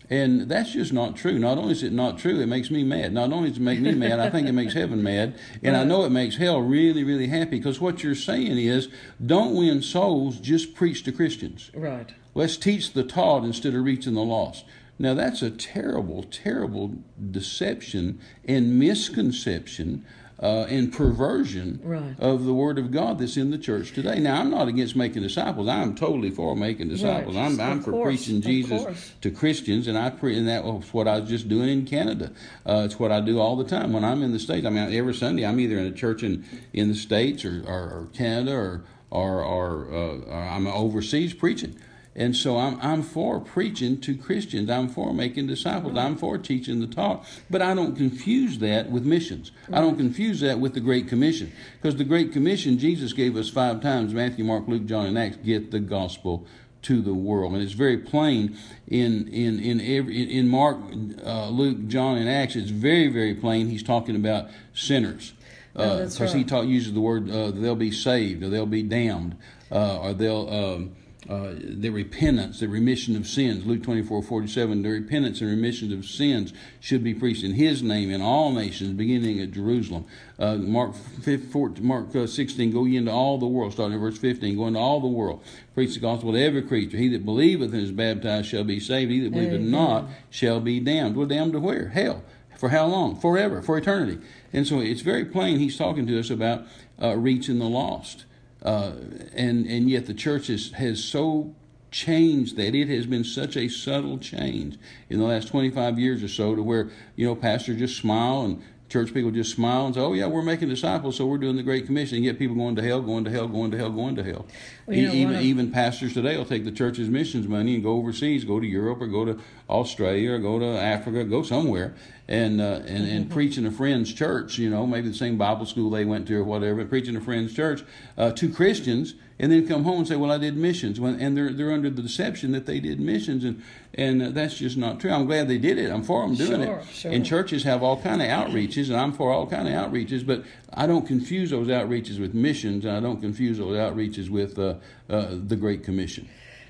And 0.10 0.50
that's 0.50 0.74
just 0.74 0.92
not 0.92 1.16
true. 1.16 1.38
Not 1.38 1.60
only 1.60 1.74
is 1.74 1.84
it 1.84 1.94
not 1.94 2.18
true, 2.18 2.40
it 2.40 2.48
makes 2.48 2.72
me 2.72 2.84
mad. 2.84 3.14
Not 3.14 3.32
only 3.32 3.50
does 3.50 3.60
it 3.60 3.62
make 3.62 3.80
me 3.80 3.94
mad, 3.94 4.20
I 4.20 4.30
think 4.32 4.48
it 4.48 4.54
makes 4.54 4.74
heaven 4.74 5.04
mad. 5.04 5.38
And 5.62 5.78
I 5.78 5.84
know 5.84 6.04
it 6.04 6.10
makes 6.10 6.38
hell 6.38 6.62
really, 6.62 7.04
really 7.04 7.28
happy 7.28 7.58
because 7.58 7.80
what 7.80 8.02
you're 8.02 8.16
saying 8.16 8.58
is 8.58 8.90
don't 9.24 9.56
win 9.56 9.84
souls, 9.84 10.40
just 10.40 10.74
preach 10.74 11.04
to 11.04 11.12
Christians. 11.12 11.70
Right. 11.76 12.12
Let's 12.34 12.58
teach 12.58 12.94
the 12.94 13.04
taught 13.04 13.44
instead 13.44 13.76
of 13.76 13.84
reaching 13.84 14.16
the 14.16 14.24
lost. 14.24 14.66
Now, 14.98 15.14
that's 15.14 15.42
a 15.42 15.50
terrible, 15.50 16.24
terrible 16.24 16.96
deception 17.32 18.20
and 18.46 18.78
misconception 18.78 20.06
uh, 20.42 20.66
and 20.70 20.94
perversion 20.94 21.80
right. 21.84 22.16
of 22.18 22.46
the 22.46 22.54
Word 22.54 22.80
of 22.80 22.92
God 22.92 23.20
that's 23.20 23.36
in 23.36 23.52
the 23.52 23.58
church 23.58 23.92
today. 23.92 24.20
Now, 24.20 24.40
I'm 24.40 24.50
not 24.50 24.68
against 24.68 24.96
making 24.96 25.22
disciples. 25.22 25.68
I'm 25.68 25.96
totally 25.96 26.30
for 26.30 26.56
making 26.56 26.90
disciples. 26.90 27.36
Right. 27.36 27.46
I'm, 27.46 27.60
I'm 27.60 27.82
for 27.82 28.04
preaching 28.04 28.42
Jesus 28.42 29.14
to 29.22 29.32
Christians, 29.32 29.88
and 29.88 29.98
I 29.98 30.10
pre- 30.10 30.38
and 30.38 30.48
that 30.48 30.64
was 30.64 30.94
what 30.94 31.08
I 31.08 31.20
was 31.20 31.30
just 31.30 31.50
doing 31.50 31.70
in 31.70 31.86
Canada. 31.86 32.32
Uh, 32.66 32.84
it's 32.86 33.00
what 33.00 33.12
I 33.12 33.20
do 33.20 33.40
all 33.40 33.56
the 33.56 33.66
time 33.66 33.92
when 33.92 34.06
I'm 34.06 34.24
in 34.24 34.32
the 34.32 34.40
states. 34.40 34.66
I 34.66 34.70
mean, 34.70 34.94
every 34.94 35.14
Sunday 35.14 35.46
I'm 35.46 35.60
either 35.60 35.78
in 35.78 35.86
a 35.86 35.92
church 35.92 36.24
in 36.24 36.46
in 36.74 36.88
the 36.88 36.96
states 36.96 37.44
or, 37.44 37.64
or, 37.68 38.02
or 38.02 38.08
Canada 38.14 38.54
or 38.54 38.84
or, 39.12 39.44
or, 39.44 39.92
uh, 39.92 40.32
or 40.32 40.44
I'm 40.44 40.68
overseas 40.68 41.34
preaching. 41.34 41.76
And 42.16 42.36
so 42.36 42.58
I'm, 42.58 42.80
I'm 42.82 43.04
for 43.04 43.40
preaching 43.40 44.02
to 44.02 44.18
Christians. 44.18 44.70
I'm 44.70 44.90
for 44.90 45.14
making 45.14 45.48
disciples. 45.48 45.98
I'm 45.98 46.18
for 46.18 46.38
teaching 46.38 46.82
the 46.82 46.88
talk. 46.88 47.26
But 47.50 47.62
I 47.62 47.74
don't 47.74 47.96
confuse 47.96 48.60
that 48.60 48.90
with 48.90 49.06
missions. 49.06 49.52
I 49.72 49.80
don't 49.80 49.96
confuse 49.96 50.42
that 50.42 50.60
with 50.60 50.74
the 50.74 50.80
Great 50.80 51.08
Commission. 51.08 51.52
Because 51.82 51.98
the 51.98 52.04
Great 52.04 52.34
Commission, 52.34 52.78
Jesus 52.78 53.14
gave 53.14 53.38
us 53.38 53.50
five 53.50 53.82
times 53.82 54.14
Matthew, 54.14 54.44
Mark, 54.44 54.68
Luke, 54.68 54.86
John, 54.86 55.06
and 55.06 55.18
Acts 55.18 55.38
get 55.38 55.72
the 55.72 55.80
gospel 55.80 56.46
to 56.82 57.02
the 57.02 57.14
world. 57.14 57.54
And 57.54 57.62
it's 57.62 57.74
very 57.74 57.98
plain 57.98 58.58
in 58.88 59.28
in 59.28 59.60
in 59.60 59.82
every 59.82 60.38
in 60.38 60.48
Mark, 60.48 60.78
uh, 61.24 61.50
Luke, 61.50 61.88
John, 61.88 62.18
and 62.18 62.30
Acts. 62.30 62.56
It's 62.56 62.70
very 62.70 63.08
very 63.08 63.36
plain. 63.36 63.68
He's 63.68 63.84
talking 63.84 64.16
about 64.16 64.50
sinners 64.74 65.34
because 65.74 66.20
uh, 66.20 66.24
right. 66.26 66.36
he 66.36 66.44
taught 66.44 66.68
uses 66.68 66.94
the 66.94 67.02
word 67.02 67.30
uh, 67.30 67.52
they'll 67.52 67.76
be 67.76 67.92
saved 67.92 68.44
or 68.44 68.50
they'll 68.50 68.66
be 68.66 68.84
damned 68.84 69.38
uh, 69.72 70.00
or 70.00 70.14
they'll 70.14 70.50
um, 70.50 70.96
uh, 71.30 71.54
the 71.62 71.92
repentance, 71.92 72.60
the 72.60 72.68
remission 72.68 73.16
of 73.16 73.28
sins. 73.28 73.64
Luke 73.64 73.84
24, 73.84 74.24
47, 74.24 74.82
the 74.82 74.90
repentance 74.90 75.42
and 75.42 75.50
remission 75.52 75.94
of 75.94 76.04
sins 76.04 76.52
should 76.80 77.04
be 77.04 77.14
preached 77.14 77.44
in 77.44 77.54
his 77.54 77.84
name 77.84 78.10
in 78.10 78.20
all 78.20 78.52
nations, 78.52 78.94
beginning 78.94 79.40
at 79.40 79.52
Jerusalem. 79.52 80.06
Uh, 80.40 80.56
Mark 80.56 80.96
14, 80.96 81.86
Mark 81.86 82.16
uh, 82.16 82.26
16, 82.26 82.72
go 82.72 82.86
ye 82.86 82.98
into 82.98 83.12
all 83.12 83.38
the 83.38 83.46
world, 83.46 83.74
starting 83.74 83.94
in 83.94 84.00
verse 84.02 84.18
15, 84.18 84.58
go 84.58 84.66
into 84.66 84.80
all 84.80 85.00
the 85.00 85.08
world, 85.08 85.44
preach 85.76 85.94
the 85.94 86.00
gospel 86.00 86.34
to 86.34 86.44
every 86.44 86.64
creature. 86.64 86.98
He 86.98 87.10
that 87.10 87.24
believeth 87.24 87.74
and 87.74 87.84
is 87.84 87.92
baptized 87.92 88.48
shall 88.48 88.64
be 88.64 88.80
saved, 88.80 89.12
he 89.12 89.20
that 89.20 89.32
believeth 89.32 89.62
Amen. 89.62 89.70
not 89.70 90.10
shall 90.32 90.60
be 90.60 90.80
damned. 90.80 91.16
Well, 91.16 91.28
damned 91.28 91.54
to 91.54 91.60
where? 91.60 91.90
Hell. 91.90 92.24
For 92.58 92.70
how 92.70 92.88
long? 92.88 93.16
Forever, 93.16 93.62
for 93.62 93.78
eternity. 93.78 94.20
And 94.52 94.66
so 94.66 94.80
it's 94.80 95.02
very 95.02 95.26
plain 95.26 95.60
he's 95.60 95.78
talking 95.78 96.08
to 96.08 96.20
us 96.20 96.32
about 96.32 96.66
uh, 97.02 97.16
reaching 97.16 97.60
the 97.60 97.70
lost. 97.70 98.26
Uh, 98.64 98.92
and 99.34 99.66
and 99.66 99.90
yet 99.90 100.06
the 100.06 100.14
church 100.14 100.48
has, 100.48 100.72
has 100.72 101.04
so 101.04 101.56
changed 101.92 102.56
that 102.58 102.76
it 102.76 102.88
has 102.88 103.06
been 103.06 103.24
such 103.24 103.58
a 103.58 103.68
subtle 103.68 104.18
change 104.18 104.78
in 105.10 105.18
the 105.18 105.26
last 105.26 105.48
25 105.48 105.98
years 105.98 106.22
or 106.22 106.28
so 106.28 106.56
to 106.56 106.62
where 106.62 106.90
you 107.16 107.26
know 107.26 107.36
pastors 107.36 107.80
just 107.80 107.98
smile 107.98 108.42
and 108.42 108.62
church 108.90 109.14
people 109.14 109.32
just 109.32 109.54
smile 109.54 109.86
and 109.86 109.96
say, 109.96 110.02
"Oh 110.02 110.14
yeah, 110.14 110.26
we're 110.26 110.42
making 110.42 110.68
disciples, 110.68 111.16
so 111.16 111.26
we're 111.26 111.38
doing 111.38 111.56
the 111.56 111.64
Great 111.64 111.86
Commission." 111.86 112.18
And 112.18 112.26
yet 112.26 112.40
people 112.40 112.56
going 112.56 112.76
to 112.76 112.82
hell, 112.82 113.02
going 113.02 113.24
to 113.24 113.32
hell, 113.32 113.48
going 113.48 113.72
to 113.72 113.78
hell, 113.78 113.92
going 113.92 114.16
to 114.16 114.24
hell. 114.24 114.46
Well, 114.86 114.98
even 114.98 115.40
even 115.40 115.72
pastors 115.72 116.14
today 116.14 116.36
will 116.38 116.46
take 116.46 116.66
the 116.66 116.72
church's 116.72 117.08
missions 117.08 117.48
money 117.48 117.76
and 117.76 117.84
go 117.84 117.94
overseas, 117.94 118.44
go 118.44 118.60
to 118.60 118.66
Europe 118.66 119.02
or 119.02 119.08
go 119.08 119.26
to 119.26 119.40
Australia 119.70 120.34
or 120.34 120.40
go 120.40 120.60
to 120.60 120.66
Africa, 120.66 121.24
go 121.24 121.44
somewhere, 121.44 121.94
and 122.28 122.60
uh, 122.60 122.82
and 122.86 123.08
and 123.08 123.26
mm-hmm. 123.26 123.34
preach 123.34 123.58
in 123.58 123.66
a 123.66 123.72
friend's 123.72 124.14
church. 124.14 124.58
You 124.58 124.70
know, 124.70 124.86
maybe 124.86 125.10
the 125.10 125.14
same 125.14 125.38
Bible 125.38 125.66
school 125.66 125.90
they 125.90 126.06
went 126.06 126.28
to 126.28 126.38
or 126.38 126.44
whatever, 126.44 126.84
preach 126.86 127.08
in 127.08 127.16
a 127.16 127.22
friend's 127.22 127.54
church 127.54 127.84
uh, 128.18 128.32
to 128.32 128.52
Christians 128.52 129.14
and 129.40 129.52
then 129.52 129.66
come 129.68 129.86
home 129.86 130.00
and 130.00 130.08
say, 130.08 130.18
"Well, 130.18 130.32
I 130.32 130.38
did 130.38 130.58
missions," 130.58 131.00
when, 131.00 131.20
and 131.20 131.36
they're 131.36 131.54
they're 131.54 131.72
under 131.72 131.90
the 131.90 132.02
deception 132.02 132.52
that 132.52 132.66
they 132.66 132.80
did 132.80 133.00
missions, 133.00 133.46
and 133.46 133.64
and 133.94 134.36
that's 134.36 134.56
just 134.56 134.76
not 134.76 135.00
true. 135.00 135.12
I'm 135.12 135.26
glad 135.26 135.48
they 135.48 135.58
did 135.58 135.78
it. 135.78 135.90
I'm 135.90 136.04
for 136.04 136.22
them 136.22 136.36
doing 136.36 136.64
sure, 136.64 136.80
it. 136.80 136.86
Sure. 136.88 137.12
And 137.12 137.26
churches 137.26 137.64
have 137.64 137.82
all 137.82 138.02
kind 138.02 138.22
of 138.22 138.28
outreaches, 138.28 138.88
and 138.88 138.98
I'm 138.98 139.14
for 139.14 139.32
all 139.32 139.48
kind 139.48 139.68
of 139.68 139.74
outreaches, 139.74 140.26
but 140.26 140.44
I 140.74 140.88
don't 140.88 141.08
confuse 141.08 141.52
those 141.52 141.68
outreaches 141.68 142.20
with 142.20 142.34
missions, 142.34 142.84
and 142.84 142.96
I 142.96 143.00
don't 143.00 143.22
confuse 143.22 143.58
those 143.58 143.78
outreaches 143.78 144.30
with 144.30 144.60
uh, 144.60 144.76
uh, 145.10 145.28
the 145.32 145.56
Great 145.56 145.84
Commission. 145.84 146.28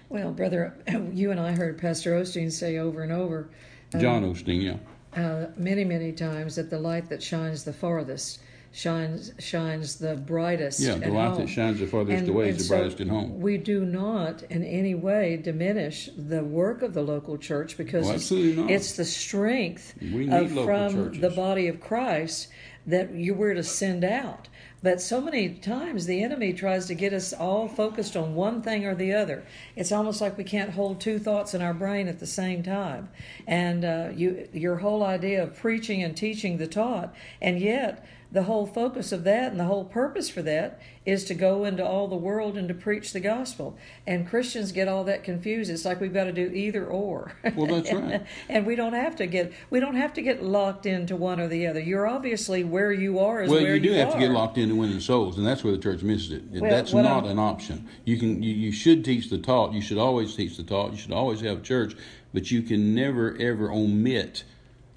Well, 0.09 0.31
brother, 0.31 0.73
you 1.13 1.31
and 1.31 1.39
I 1.39 1.51
heard 1.51 1.77
Pastor 1.77 2.19
Osteen 2.19 2.51
say 2.51 2.77
over 2.77 3.03
and 3.03 3.11
over. 3.11 3.49
Um, 3.93 3.99
John 4.01 4.23
Osteen, 4.23 4.61
yeah. 4.63 4.77
Uh, 5.21 5.47
many, 5.57 5.83
many 5.83 6.11
times 6.11 6.55
that 6.55 6.69
the 6.69 6.79
light 6.79 7.09
that 7.09 7.21
shines 7.23 7.63
the 7.63 7.73
farthest 7.73 8.39
shines 8.71 9.31
shines 9.39 9.95
the 9.95 10.15
brightest. 10.15 10.79
Yeah, 10.79 10.93
the 10.95 11.09
light 11.09 11.29
home. 11.29 11.37
that 11.39 11.49
shines 11.49 11.79
the 11.79 11.87
farthest 11.87 12.19
And- 12.19 12.29
away 12.29 12.49
is 12.49 12.57
the 12.59 12.63
so 12.65 12.75
brightest 12.77 13.01
at 13.01 13.07
home. 13.07 13.39
We 13.39 13.57
do 13.57 13.83
not 13.83 14.43
in 14.43 14.63
any 14.63 14.93
way 14.93 15.37
diminish 15.37 16.07
the 16.15 16.43
work 16.43 16.83
of 16.83 16.93
the 16.93 17.01
local 17.01 17.37
church 17.39 17.77
because 17.77 18.05
Oh, 18.05 18.09
it's- 18.09 18.21
absolutely 18.21 18.61
not. 18.61 18.69
it's 18.71 18.91
the 18.95 19.05
strength 19.05 19.95
of, 19.99 20.51
from 20.51 20.93
churches. 20.93 21.19
the 21.21 21.31
body 21.31 21.67
of 21.67 21.79
Christ 21.79 22.49
that 22.85 23.11
you 23.15 23.33
were 23.33 23.55
to 23.55 23.63
send 23.63 24.03
out. 24.03 24.47
But 24.81 25.01
so 25.01 25.19
many 25.19 25.49
times 25.49 26.05
the 26.05 26.23
enemy 26.23 26.53
tries 26.53 26.85
to 26.87 26.95
get 26.95 27.11
us 27.11 27.33
all 27.33 27.67
focused 27.67 28.15
on 28.15 28.33
one 28.33 28.61
thing 28.61 28.85
or 28.85 28.95
the 28.95 29.13
other. 29.13 29.43
It's 29.75 29.91
almost 29.91 30.21
like 30.21 30.37
we 30.37 30.45
can't 30.45 30.71
hold 30.71 31.01
two 31.01 31.19
thoughts 31.19 31.53
in 31.53 31.61
our 31.61 31.73
brain 31.73 32.07
at 32.07 32.19
the 32.19 32.27
same 32.27 32.63
time. 32.63 33.09
And 33.45 33.83
uh, 33.83 34.09
you, 34.15 34.47
your 34.53 34.77
whole 34.77 35.03
idea 35.03 35.43
of 35.43 35.57
preaching 35.57 36.01
and 36.01 36.15
teaching 36.15 36.57
the 36.57 36.67
taught, 36.67 37.13
and 37.41 37.59
yet 37.59 38.05
the 38.31 38.43
whole 38.43 38.67
focus 38.67 39.11
of 39.11 39.23
that 39.23 39.49
and 39.51 39.59
the 39.59 39.63
whole 39.65 39.85
purpose 39.85 40.29
for 40.29 40.43
that 40.43 40.79
is 41.03 41.23
to 41.25 41.33
go 41.33 41.65
into 41.65 41.83
all 41.83 42.07
the 42.07 42.15
world 42.15 42.55
and 42.55 42.67
to 42.67 42.73
preach 42.75 43.11
the 43.11 43.19
gospel. 43.19 43.75
And 44.05 44.27
Christians 44.29 44.71
get 44.71 44.87
all 44.87 45.03
that 45.05 45.23
confused. 45.23 45.71
It's 45.71 45.83
like 45.83 45.99
we've 45.99 46.13
got 46.13 46.25
to 46.25 46.31
do 46.31 46.45
either 46.53 46.85
or. 46.85 47.33
Well, 47.55 47.65
that's 47.65 47.91
right. 47.91 48.23
and 48.49 48.67
we 48.67 48.75
don't 48.75 48.93
have 48.93 49.15
to 49.15 49.25
get 49.25 49.51
we 49.71 49.79
don't 49.79 49.95
have 49.95 50.13
to 50.13 50.21
get 50.21 50.43
locked 50.43 50.85
into 50.85 51.15
one 51.15 51.39
or 51.39 51.47
the 51.47 51.65
other. 51.65 51.79
You're 51.79 52.07
obviously 52.07 52.63
where 52.63 52.91
you 52.91 53.17
are 53.17 53.41
is 53.41 53.49
Well, 53.49 53.63
where 53.63 53.73
you 53.75 53.81
do 53.81 53.89
you 53.89 53.95
have 53.95 54.13
to 54.13 54.19
get 54.19 54.29
are. 54.29 54.33
locked 54.33 54.59
into 54.59 54.75
winning 54.75 54.99
souls, 54.99 55.37
and 55.37 55.47
that's 55.47 55.63
where 55.63 55.73
the 55.73 55.79
church 55.81 56.03
misses 56.03 56.31
it. 56.31 56.43
Well, 56.51 56.69
that's 56.69 56.93
not 56.93 57.23
I'm- 57.23 57.31
an 57.31 57.39
option. 57.39 57.87
You 58.05 58.17
can, 58.19 58.43
you, 58.43 58.53
you 58.53 58.71
should 58.71 59.03
teach 59.03 59.29
the 59.31 59.39
taught. 59.39 59.73
You 59.73 59.81
should 59.81 59.97
always 59.97 60.35
teach 60.35 60.57
the 60.57 60.63
taught. 60.63 60.91
You 60.91 60.97
should 60.97 61.13
always 61.13 61.41
have 61.41 61.63
church, 61.63 61.95
but 62.33 62.51
you 62.51 62.61
can 62.61 62.93
never 62.93 63.35
ever 63.39 63.71
omit. 63.71 64.43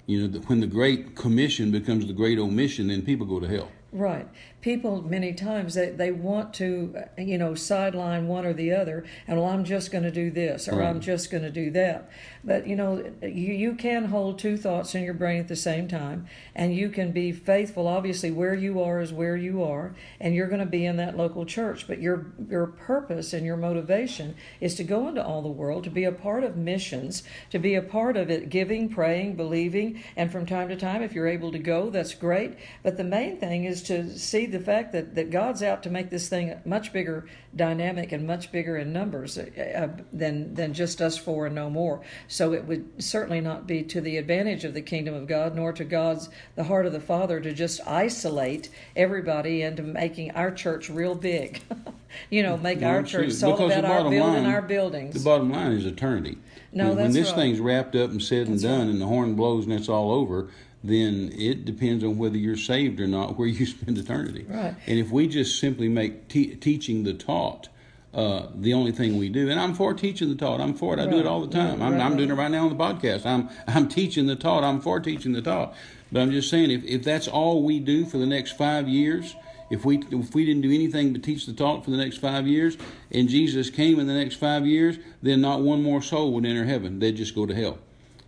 You 0.05 0.21
know, 0.21 0.27
that 0.27 0.49
when 0.49 0.59
the 0.59 0.67
Great 0.67 1.15
Commission 1.15 1.71
becomes 1.71 2.07
the 2.07 2.13
Great 2.13 2.37
Omission, 2.37 2.87
then 2.87 3.03
people 3.03 3.25
go 3.25 3.39
to 3.39 3.47
hell. 3.47 3.69
Right. 3.93 4.27
People 4.61 5.03
many 5.03 5.33
times 5.33 5.75
they, 5.75 5.91
they 5.91 6.11
want 6.11 6.51
to 6.55 6.95
you 7.15 7.37
know 7.37 7.53
sideline 7.53 8.27
one 8.27 8.43
or 8.43 8.51
the 8.51 8.73
other 8.73 9.05
and 9.27 9.39
well 9.39 9.47
I'm 9.47 9.63
just 9.63 9.91
going 9.91 10.03
to 10.03 10.11
do 10.11 10.31
this 10.31 10.67
or 10.67 10.77
Right. 10.77 10.87
I'm 10.87 10.99
just 10.99 11.29
going 11.29 11.43
to 11.43 11.51
do 11.51 11.69
that. 11.71 12.09
But 12.45 12.67
you 12.67 12.75
know 12.75 13.11
you 13.21 13.53
you 13.53 13.75
can 13.75 14.05
hold 14.05 14.37
two 14.37 14.57
thoughts 14.57 14.95
in 14.95 15.03
your 15.03 15.13
brain 15.13 15.39
at 15.39 15.47
the 15.47 15.55
same 15.55 15.87
time 15.87 16.27
and 16.53 16.75
you 16.75 16.89
can 16.89 17.11
be 17.11 17.31
faithful 17.31 17.87
obviously 17.87 18.31
where 18.31 18.53
you 18.53 18.81
are 18.81 18.99
is 18.99 19.13
where 19.13 19.37
you 19.37 19.63
are 19.63 19.95
and 20.19 20.35
you're 20.35 20.47
going 20.47 20.59
to 20.59 20.65
be 20.65 20.85
in 20.85 20.97
that 20.97 21.15
local 21.15 21.45
church. 21.45 21.87
But 21.87 21.99
your 21.99 22.33
your 22.49 22.67
purpose 22.67 23.31
and 23.31 23.45
your 23.45 23.55
motivation 23.55 24.35
is 24.59 24.75
to 24.75 24.83
go 24.83 25.07
into 25.07 25.23
all 25.23 25.41
the 25.41 25.47
world 25.47 25.85
to 25.85 25.89
be 25.89 26.03
a 26.03 26.11
part 26.11 26.43
of 26.43 26.57
missions 26.57 27.23
to 27.49 27.59
be 27.59 27.75
a 27.75 27.81
part 27.81 28.17
of 28.17 28.29
it 28.29 28.49
giving 28.49 28.89
praying 28.89 29.35
believing 29.35 30.03
and 30.17 30.31
from 30.31 30.45
time 30.45 30.67
to 30.67 30.75
time 30.75 31.01
if 31.01 31.13
you're 31.13 31.27
able 31.27 31.51
to 31.51 31.59
go 31.59 31.89
that's 31.89 32.13
great. 32.13 32.57
But 32.81 32.97
the 32.97 33.03
main 33.03 33.37
thing 33.37 33.63
is 33.63 33.83
to 33.83 34.17
see 34.17 34.45
the 34.45 34.59
fact 34.59 34.91
that, 34.91 35.15
that 35.15 35.31
God's 35.31 35.63
out 35.63 35.83
to 35.83 35.89
make 35.89 36.09
this 36.09 36.27
thing 36.27 36.59
much 36.65 36.91
bigger 36.91 37.25
dynamic 37.55 38.11
and 38.11 38.25
much 38.27 38.51
bigger 38.51 38.77
in 38.77 38.91
numbers 38.91 39.37
uh, 39.37 39.45
uh, 39.75 40.03
than 40.11 40.55
than 40.55 40.73
just 40.73 41.01
us 41.01 41.17
four 41.17 41.45
and 41.45 41.55
no 41.55 41.69
more 41.69 42.01
so 42.33 42.51
it 42.51 42.65
would 42.65 43.03
certainly 43.03 43.39
not 43.39 43.67
be 43.67 43.83
to 43.83 44.01
the 44.01 44.17
advantage 44.17 44.65
of 44.65 44.73
the 44.73 44.81
kingdom 44.81 45.13
of 45.13 45.27
God 45.27 45.55
nor 45.55 45.71
to 45.71 45.83
God's 45.83 46.29
the 46.55 46.63
heart 46.63 46.87
of 46.87 46.91
the 46.91 46.99
Father 46.99 47.39
to 47.39 47.53
just 47.53 47.79
isolate 47.87 48.69
everybody 48.95 49.61
into 49.61 49.83
making 49.83 50.31
our 50.31 50.49
church 50.49 50.89
real 50.89 51.13
big 51.13 51.61
you 52.31 52.41
know 52.41 52.57
make 52.57 52.79
No, 52.79 52.87
our 52.87 53.03
church 53.03 53.41
all 53.43 53.53
about 53.53 53.85
our 53.85 54.09
building 54.09 54.19
line- 54.19 54.45
our 54.47 54.63
buildings 54.63 55.13
The 55.13 55.19
bottom 55.19 55.51
line 55.51 55.73
is 55.73 55.85
eternity. 55.85 56.39
No, 56.71 56.87
when, 56.89 56.97
when 56.97 57.11
this 57.11 57.27
right. 57.29 57.35
thing's 57.35 57.59
wrapped 57.59 57.95
up 57.95 58.09
and 58.09 58.21
said 58.21 58.47
and 58.47 58.59
done, 58.59 58.89
and 58.89 58.99
the 58.99 59.05
horn 59.05 59.35
blows 59.35 59.65
and 59.65 59.73
it's 59.73 59.87
all 59.87 60.11
over, 60.11 60.49
then 60.83 61.31
it 61.37 61.65
depends 61.65 62.03
on 62.03 62.17
whether 62.17 62.35
you're 62.35 62.57
saved 62.57 62.99
or 62.99 63.05
not, 63.05 63.37
where 63.37 63.47
you 63.47 63.63
spend 63.67 63.95
eternity. 63.95 64.47
Right. 64.49 64.73
And 64.87 64.97
if 64.97 65.11
we 65.11 65.27
just 65.27 65.59
simply 65.59 65.87
make 65.87 66.29
te- 66.29 66.55
teaching 66.55 67.03
the 67.03 67.13
taught 67.13 67.69
uh, 68.13 68.47
the 68.53 68.73
only 68.73 68.91
thing 68.91 69.17
we 69.17 69.29
do, 69.29 69.49
and 69.49 69.59
I'm 69.59 69.73
for 69.73 69.93
teaching 69.93 70.29
the 70.29 70.35
taught. 70.35 70.61
I'm 70.61 70.75
for 70.75 70.93
it. 70.93 70.99
I 70.99 71.09
do 71.09 71.17
it 71.19 71.25
all 71.25 71.41
the 71.41 71.51
time. 71.51 71.79
Yeah, 71.79 71.87
I'm, 71.87 71.93
right, 71.93 72.01
I'm 72.01 72.15
doing 72.15 72.29
it 72.29 72.33
right. 72.33 72.43
right 72.43 72.51
now 72.51 72.67
on 72.67 72.77
the 72.77 72.83
podcast. 72.83 73.25
I'm 73.25 73.49
I'm 73.67 73.87
teaching 73.87 74.27
the 74.27 74.35
taught. 74.35 74.63
I'm 74.63 74.81
for 74.81 74.99
teaching 74.99 75.33
the 75.33 75.41
taught. 75.41 75.73
But 76.11 76.21
I'm 76.21 76.31
just 76.31 76.49
saying, 76.49 76.69
if, 76.69 76.83
if 76.83 77.03
that's 77.03 77.27
all 77.27 77.63
we 77.63 77.79
do 77.79 78.05
for 78.05 78.19
the 78.19 78.27
next 78.27 78.51
five 78.51 78.87
years, 78.87 79.35
if 79.71 79.83
we 79.83 80.03
if 80.11 80.35
we 80.35 80.45
didn't 80.45 80.61
do 80.61 80.71
anything 80.71 81.11
but 81.11 81.23
teach 81.23 81.47
the 81.47 81.53
taught 81.53 81.83
for 81.83 81.89
the 81.89 81.97
next 81.97 82.17
five 82.17 82.47
years, 82.47 82.77
and 83.11 83.27
Jesus 83.27 83.71
came 83.71 83.99
in 83.99 84.05
the 84.05 84.13
next 84.13 84.35
five 84.35 84.67
years, 84.67 84.97
then 85.23 85.41
not 85.41 85.61
one 85.61 85.81
more 85.81 86.01
soul 86.01 86.31
would 86.33 86.45
enter 86.45 86.65
heaven. 86.65 86.99
They'd 86.99 87.15
just 87.15 87.33
go 87.33 87.47
to 87.47 87.55
hell. 87.55 87.79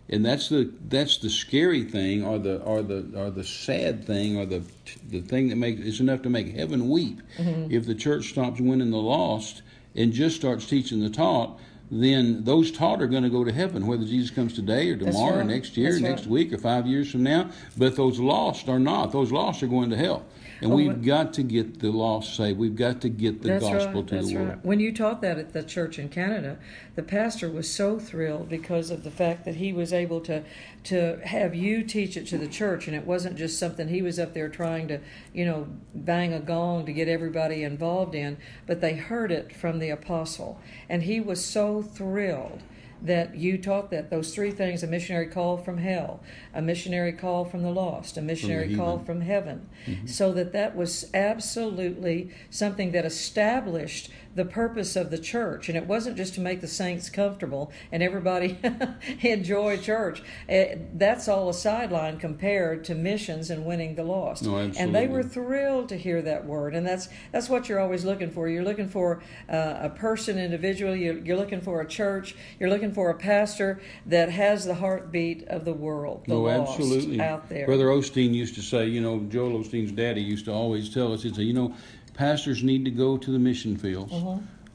And 0.08 0.24
that's 0.24 0.48
the 0.48 0.72
that's 0.88 1.18
the 1.18 1.30
scary 1.30 1.84
thing, 1.84 2.24
or 2.24 2.40
the 2.40 2.60
or 2.62 2.82
the 2.82 3.12
or 3.16 3.30
the 3.30 3.44
sad 3.44 4.04
thing, 4.04 4.36
or 4.36 4.46
the 4.46 4.62
the 5.08 5.20
thing 5.20 5.48
that 5.48 5.56
makes 5.56 5.80
it's 5.80 6.00
enough 6.00 6.22
to 6.22 6.30
make 6.30 6.56
heaven 6.56 6.88
weep. 6.88 7.20
Mm-hmm. 7.38 7.70
If 7.70 7.86
the 7.86 7.94
church 7.94 8.30
stops 8.30 8.60
winning 8.60 8.90
the 8.90 8.98
lost 8.98 9.62
and 9.96 10.12
just 10.12 10.36
starts 10.36 10.66
teaching 10.66 11.00
the 11.00 11.10
taught, 11.10 11.58
then 11.90 12.44
those 12.44 12.70
taught 12.70 13.00
are 13.00 13.06
going 13.06 13.22
to 13.22 13.30
go 13.30 13.44
to 13.44 13.52
heaven, 13.52 13.86
whether 13.86 14.04
Jesus 14.04 14.30
comes 14.30 14.52
today 14.52 14.90
or 14.90 14.96
tomorrow 14.96 15.38
or 15.38 15.44
next 15.44 15.76
year, 15.76 15.90
That's 15.90 16.02
next 16.02 16.20
right. 16.22 16.30
week 16.30 16.52
or 16.52 16.58
five 16.58 16.86
years 16.86 17.10
from 17.10 17.22
now. 17.22 17.50
But 17.76 17.96
those 17.96 18.18
lost 18.18 18.68
are 18.68 18.78
not. 18.78 19.12
Those 19.12 19.30
lost 19.30 19.62
are 19.62 19.68
going 19.68 19.90
to 19.90 19.96
hell. 19.96 20.24
And 20.62 20.72
Oh, 20.72 20.76
we've 20.76 20.86
what- 20.88 21.02
got 21.02 21.34
to 21.34 21.42
get 21.42 21.80
the 21.80 21.90
lost 21.90 22.34
saved. 22.34 22.58
We've 22.58 22.74
got 22.76 23.00
to 23.02 23.08
get 23.08 23.42
the 23.42 23.48
That's 23.48 23.64
gospel 23.64 24.00
right. 24.02 24.08
to 24.08 24.22
the 24.22 24.34
world. 24.34 24.48
right. 24.48 24.64
When 24.64 24.80
you 24.80 24.92
taught 24.92 25.20
that 25.22 25.38
at 25.38 25.52
the 25.52 25.62
church 25.62 25.98
in 25.98 26.08
Canada, 26.08 26.58
the 26.94 27.02
pastor 27.02 27.50
was 27.50 27.70
so 27.70 27.98
thrilled 27.98 28.48
because 28.48 28.90
of 28.90 29.04
the 29.04 29.10
fact 29.10 29.44
that 29.44 29.56
he 29.56 29.72
was 29.72 29.92
able 29.92 30.20
to 30.22 30.42
to 30.84 31.18
have 31.24 31.52
you 31.54 31.82
teach 31.82 32.16
it 32.16 32.26
to 32.28 32.38
the 32.38 32.46
church, 32.46 32.86
and 32.86 32.96
it 32.96 33.04
wasn't 33.04 33.36
just 33.36 33.58
something 33.58 33.88
he 33.88 34.02
was 34.02 34.20
up 34.20 34.34
there 34.34 34.48
trying 34.48 34.86
to, 34.86 35.00
you 35.34 35.44
know, 35.44 35.66
bang 35.94 36.32
a 36.32 36.38
gong 36.38 36.86
to 36.86 36.92
get 36.92 37.08
everybody 37.08 37.64
involved 37.64 38.14
in, 38.14 38.36
but 38.68 38.80
they 38.80 38.94
heard 38.94 39.32
it 39.32 39.54
from 39.56 39.80
the 39.80 39.90
apostle, 39.90 40.60
and 40.88 41.02
he 41.02 41.18
was 41.20 41.44
so 41.44 41.82
thrilled 41.82 42.62
that 43.02 43.36
you 43.36 43.58
taught 43.58 43.90
that 43.90 44.10
those 44.10 44.34
three 44.34 44.50
things 44.50 44.82
a 44.82 44.86
missionary 44.86 45.26
call 45.26 45.56
from 45.56 45.78
hell 45.78 46.20
a 46.54 46.62
missionary 46.62 47.12
call 47.12 47.44
from 47.44 47.62
the 47.62 47.70
lost 47.70 48.16
a 48.16 48.22
missionary 48.22 48.74
call 48.74 48.98
from 48.98 49.20
heaven 49.20 49.68
Mm-hmm. 49.86 50.06
so 50.06 50.32
that 50.32 50.52
that 50.52 50.74
was 50.74 51.08
absolutely 51.14 52.30
something 52.50 52.90
that 52.92 53.04
established 53.04 54.10
the 54.36 54.44
purpose 54.44 54.94
of 54.94 55.10
the 55.10 55.18
church. 55.18 55.68
And 55.68 55.76
it 55.76 55.86
wasn't 55.86 56.16
just 56.16 56.34
to 56.34 56.40
make 56.40 56.60
the 56.60 56.68
saints 56.68 57.08
comfortable 57.10 57.72
and 57.90 58.02
everybody 58.02 58.58
enjoy 59.22 59.78
church. 59.78 60.22
Eh, 60.48 60.76
that's 60.94 61.26
all 61.26 61.48
a 61.48 61.54
sideline 61.54 62.18
compared 62.18 62.84
to 62.84 62.94
missions 62.94 63.50
and 63.50 63.64
winning 63.64 63.94
the 63.94 64.04
lost. 64.04 64.44
No, 64.44 64.56
and 64.58 64.94
they 64.94 65.06
were 65.08 65.22
thrilled 65.22 65.88
to 65.88 65.96
hear 65.96 66.22
that 66.22 66.44
word. 66.44 66.74
And 66.74 66.86
that's 66.86 67.08
that's 67.32 67.48
what 67.48 67.68
you're 67.68 67.80
always 67.80 68.04
looking 68.04 68.30
for. 68.30 68.48
You're 68.48 68.62
looking 68.64 68.88
for 68.88 69.22
uh, 69.48 69.78
a 69.80 69.90
person 69.90 70.38
individual. 70.38 70.94
You're, 70.94 71.18
you're 71.18 71.36
looking 71.36 71.62
for 71.62 71.80
a 71.80 71.86
church. 71.86 72.36
You're 72.60 72.70
looking 72.70 72.92
for 72.92 73.10
a 73.10 73.14
pastor 73.14 73.80
that 74.04 74.30
has 74.30 74.64
the 74.66 74.74
heartbeat 74.74 75.48
of 75.48 75.64
the 75.64 75.72
world 75.72 76.24
the 76.26 76.34
No, 76.34 76.42
lost 76.42 76.78
absolutely. 76.78 77.20
out 77.20 77.48
there. 77.48 77.66
Brother 77.66 77.86
Osteen 77.86 78.34
used 78.34 78.54
to 78.56 78.62
say, 78.62 78.86
you 78.86 79.00
know, 79.00 79.20
Joel 79.28 79.62
Osteen's 79.62 79.92
daddy 79.92 80.20
used 80.20 80.44
to 80.44 80.52
always 80.52 80.92
tell 80.92 81.12
us, 81.12 81.22
he'd 81.22 81.36
say, 81.36 81.42
you 81.42 81.54
know, 81.54 81.74
pastors 82.16 82.62
need 82.62 82.84
to 82.86 82.90
go 82.90 83.16
to 83.16 83.30
the 83.30 83.38
mission 83.38 83.76
fields 83.76 84.12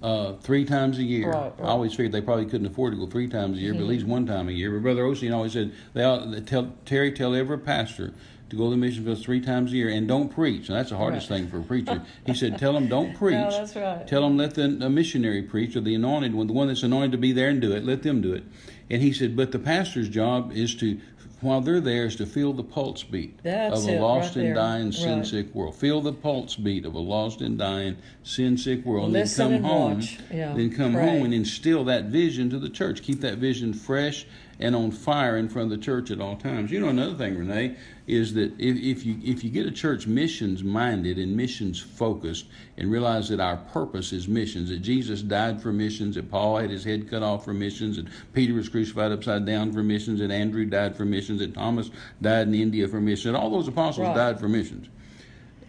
uh, 0.01 0.33
three 0.41 0.63
times 0.65 0.97
a 0.99 1.03
year. 1.03 1.27
Mm-hmm. 1.27 1.37
Right, 1.43 1.53
right. 1.59 1.67
I 1.67 1.71
always 1.71 1.91
figured 1.91 2.11
they 2.11 2.21
probably 2.21 2.45
couldn't 2.45 2.67
afford 2.67 2.93
to 2.93 2.99
go 2.99 3.07
three 3.07 3.27
times 3.27 3.57
a 3.57 3.61
year, 3.61 3.73
but 3.73 3.81
at 3.81 3.87
least 3.87 4.05
one 4.05 4.25
time 4.25 4.47
a 4.47 4.51
year. 4.51 4.71
But 4.71 4.83
Brother 4.83 5.03
Osteen 5.03 5.33
always 5.33 5.53
said, 5.53 5.73
they, 5.93 6.03
ought, 6.03 6.31
they 6.31 6.41
tell 6.41 6.73
Terry, 6.85 7.11
tell 7.11 7.35
every 7.35 7.57
pastor 7.59 8.13
to 8.49 8.55
go 8.55 8.65
to 8.65 8.71
the 8.71 8.77
mission 8.77 9.05
fields 9.05 9.23
three 9.23 9.39
times 9.41 9.71
a 9.71 9.75
year 9.75 9.89
and 9.89 10.07
don't 10.07 10.29
preach. 10.29 10.67
And 10.69 10.77
that's 10.77 10.89
the 10.89 10.97
hardest 10.97 11.29
Right. 11.29 11.39
thing 11.39 11.49
for 11.49 11.59
a 11.59 11.63
preacher. 11.63 12.03
He 12.25 12.33
said, 12.33 12.57
tell 12.57 12.73
them 12.73 12.87
don't 12.87 13.15
preach. 13.15 13.33
No, 13.35 13.49
that's 13.49 13.75
right. 13.75 14.05
Tell 14.07 14.21
them 14.21 14.37
let 14.37 14.55
the 14.55 14.63
a 14.85 14.89
missionary 14.89 15.41
preach 15.41 15.75
or 15.75 15.81
the 15.81 15.95
anointed 15.95 16.33
one, 16.35 16.47
the 16.47 16.53
one 16.53 16.67
that's 16.67 16.83
anointed 16.83 17.13
to 17.13 17.17
be 17.17 17.31
there 17.31 17.49
and 17.49 17.61
do 17.61 17.71
it. 17.71 17.85
Let 17.85 18.03
them 18.03 18.21
do 18.21 18.33
it. 18.33 18.43
And 18.89 19.01
he 19.01 19.13
said, 19.13 19.37
but 19.37 19.53
the 19.53 19.59
pastor's 19.59 20.09
job 20.09 20.51
is 20.51 20.75
to, 20.75 20.99
while 21.41 21.61
they're 21.61 21.81
there, 21.81 22.05
is 22.05 22.15
to 22.17 22.25
feel 22.25 22.53
the 22.53 22.63
pulse 22.63 23.03
beat 23.03 23.39
That's 23.43 23.83
of 23.83 23.89
a 23.89 23.99
lost 23.99 24.35
right 24.35 24.45
and 24.45 24.55
dying, 24.55 24.91
sin 24.91 25.25
sick 25.25 25.53
world. 25.53 25.75
Feel 25.75 26.01
the 26.01 26.13
pulse 26.13 26.55
beat 26.55 26.85
of 26.85 26.93
a 26.95 26.99
lost 26.99 27.41
and 27.41 27.57
dying, 27.57 27.97
sin 28.23 28.57
sick 28.57 28.85
world. 28.85 29.11
Listen 29.11 29.45
then 29.47 29.53
and 29.55 29.63
come 29.63 29.71
home. 29.71 29.95
watch. 29.95 30.19
Yeah, 30.31 30.53
Then 30.53 30.73
come 30.75 30.93
pray. 30.93 31.05
home 31.05 31.25
and 31.25 31.33
instill 31.33 31.83
that 31.85 32.05
vision 32.05 32.49
to 32.51 32.59
the 32.59 32.69
church. 32.69 33.01
Keep 33.01 33.21
that 33.21 33.37
vision 33.37 33.73
fresh 33.73 34.25
and 34.61 34.75
on 34.75 34.91
fire 34.91 35.35
in 35.37 35.49
front 35.49 35.71
of 35.71 35.77
the 35.77 35.83
church 35.83 36.11
at 36.11 36.21
all 36.21 36.37
times. 36.37 36.71
You 36.71 36.79
know 36.79 36.89
another 36.89 37.15
thing, 37.15 37.37
Renee, 37.37 37.75
is 38.05 38.35
that 38.35 38.53
if, 38.59 38.77
if 38.77 39.05
you 39.05 39.17
if 39.23 39.43
you 39.43 39.49
get 39.49 39.65
a 39.65 39.71
church 39.71 40.05
missions 40.05 40.63
minded 40.63 41.17
and 41.17 41.35
missions 41.35 41.79
focused 41.79 42.45
and 42.77 42.91
realize 42.91 43.29
that 43.29 43.39
our 43.39 43.57
purpose 43.57 44.13
is 44.13 44.27
missions, 44.27 44.69
that 44.69 44.81
Jesus 44.81 45.23
died 45.23 45.61
for 45.61 45.73
missions, 45.73 46.15
that 46.15 46.29
Paul 46.29 46.57
had 46.57 46.69
his 46.69 46.83
head 46.83 47.09
cut 47.09 47.23
off 47.23 47.43
for 47.43 47.53
missions, 47.53 47.97
and 47.97 48.09
Peter 48.33 48.53
was 48.53 48.69
crucified 48.69 49.11
upside 49.11 49.45
down 49.45 49.73
for 49.73 49.81
missions, 49.81 50.21
and 50.21 50.31
Andrew 50.31 50.65
died 50.65 50.95
for 50.95 51.05
missions, 51.05 51.39
that 51.39 51.55
Thomas 51.55 51.89
died 52.21 52.47
in 52.47 52.53
India 52.53 52.87
for 52.87 53.01
missions, 53.01 53.27
and 53.27 53.37
all 53.37 53.49
those 53.49 53.67
apostles 53.67 54.07
Right. 54.07 54.15
died 54.15 54.39
for 54.39 54.47
missions. 54.47 54.87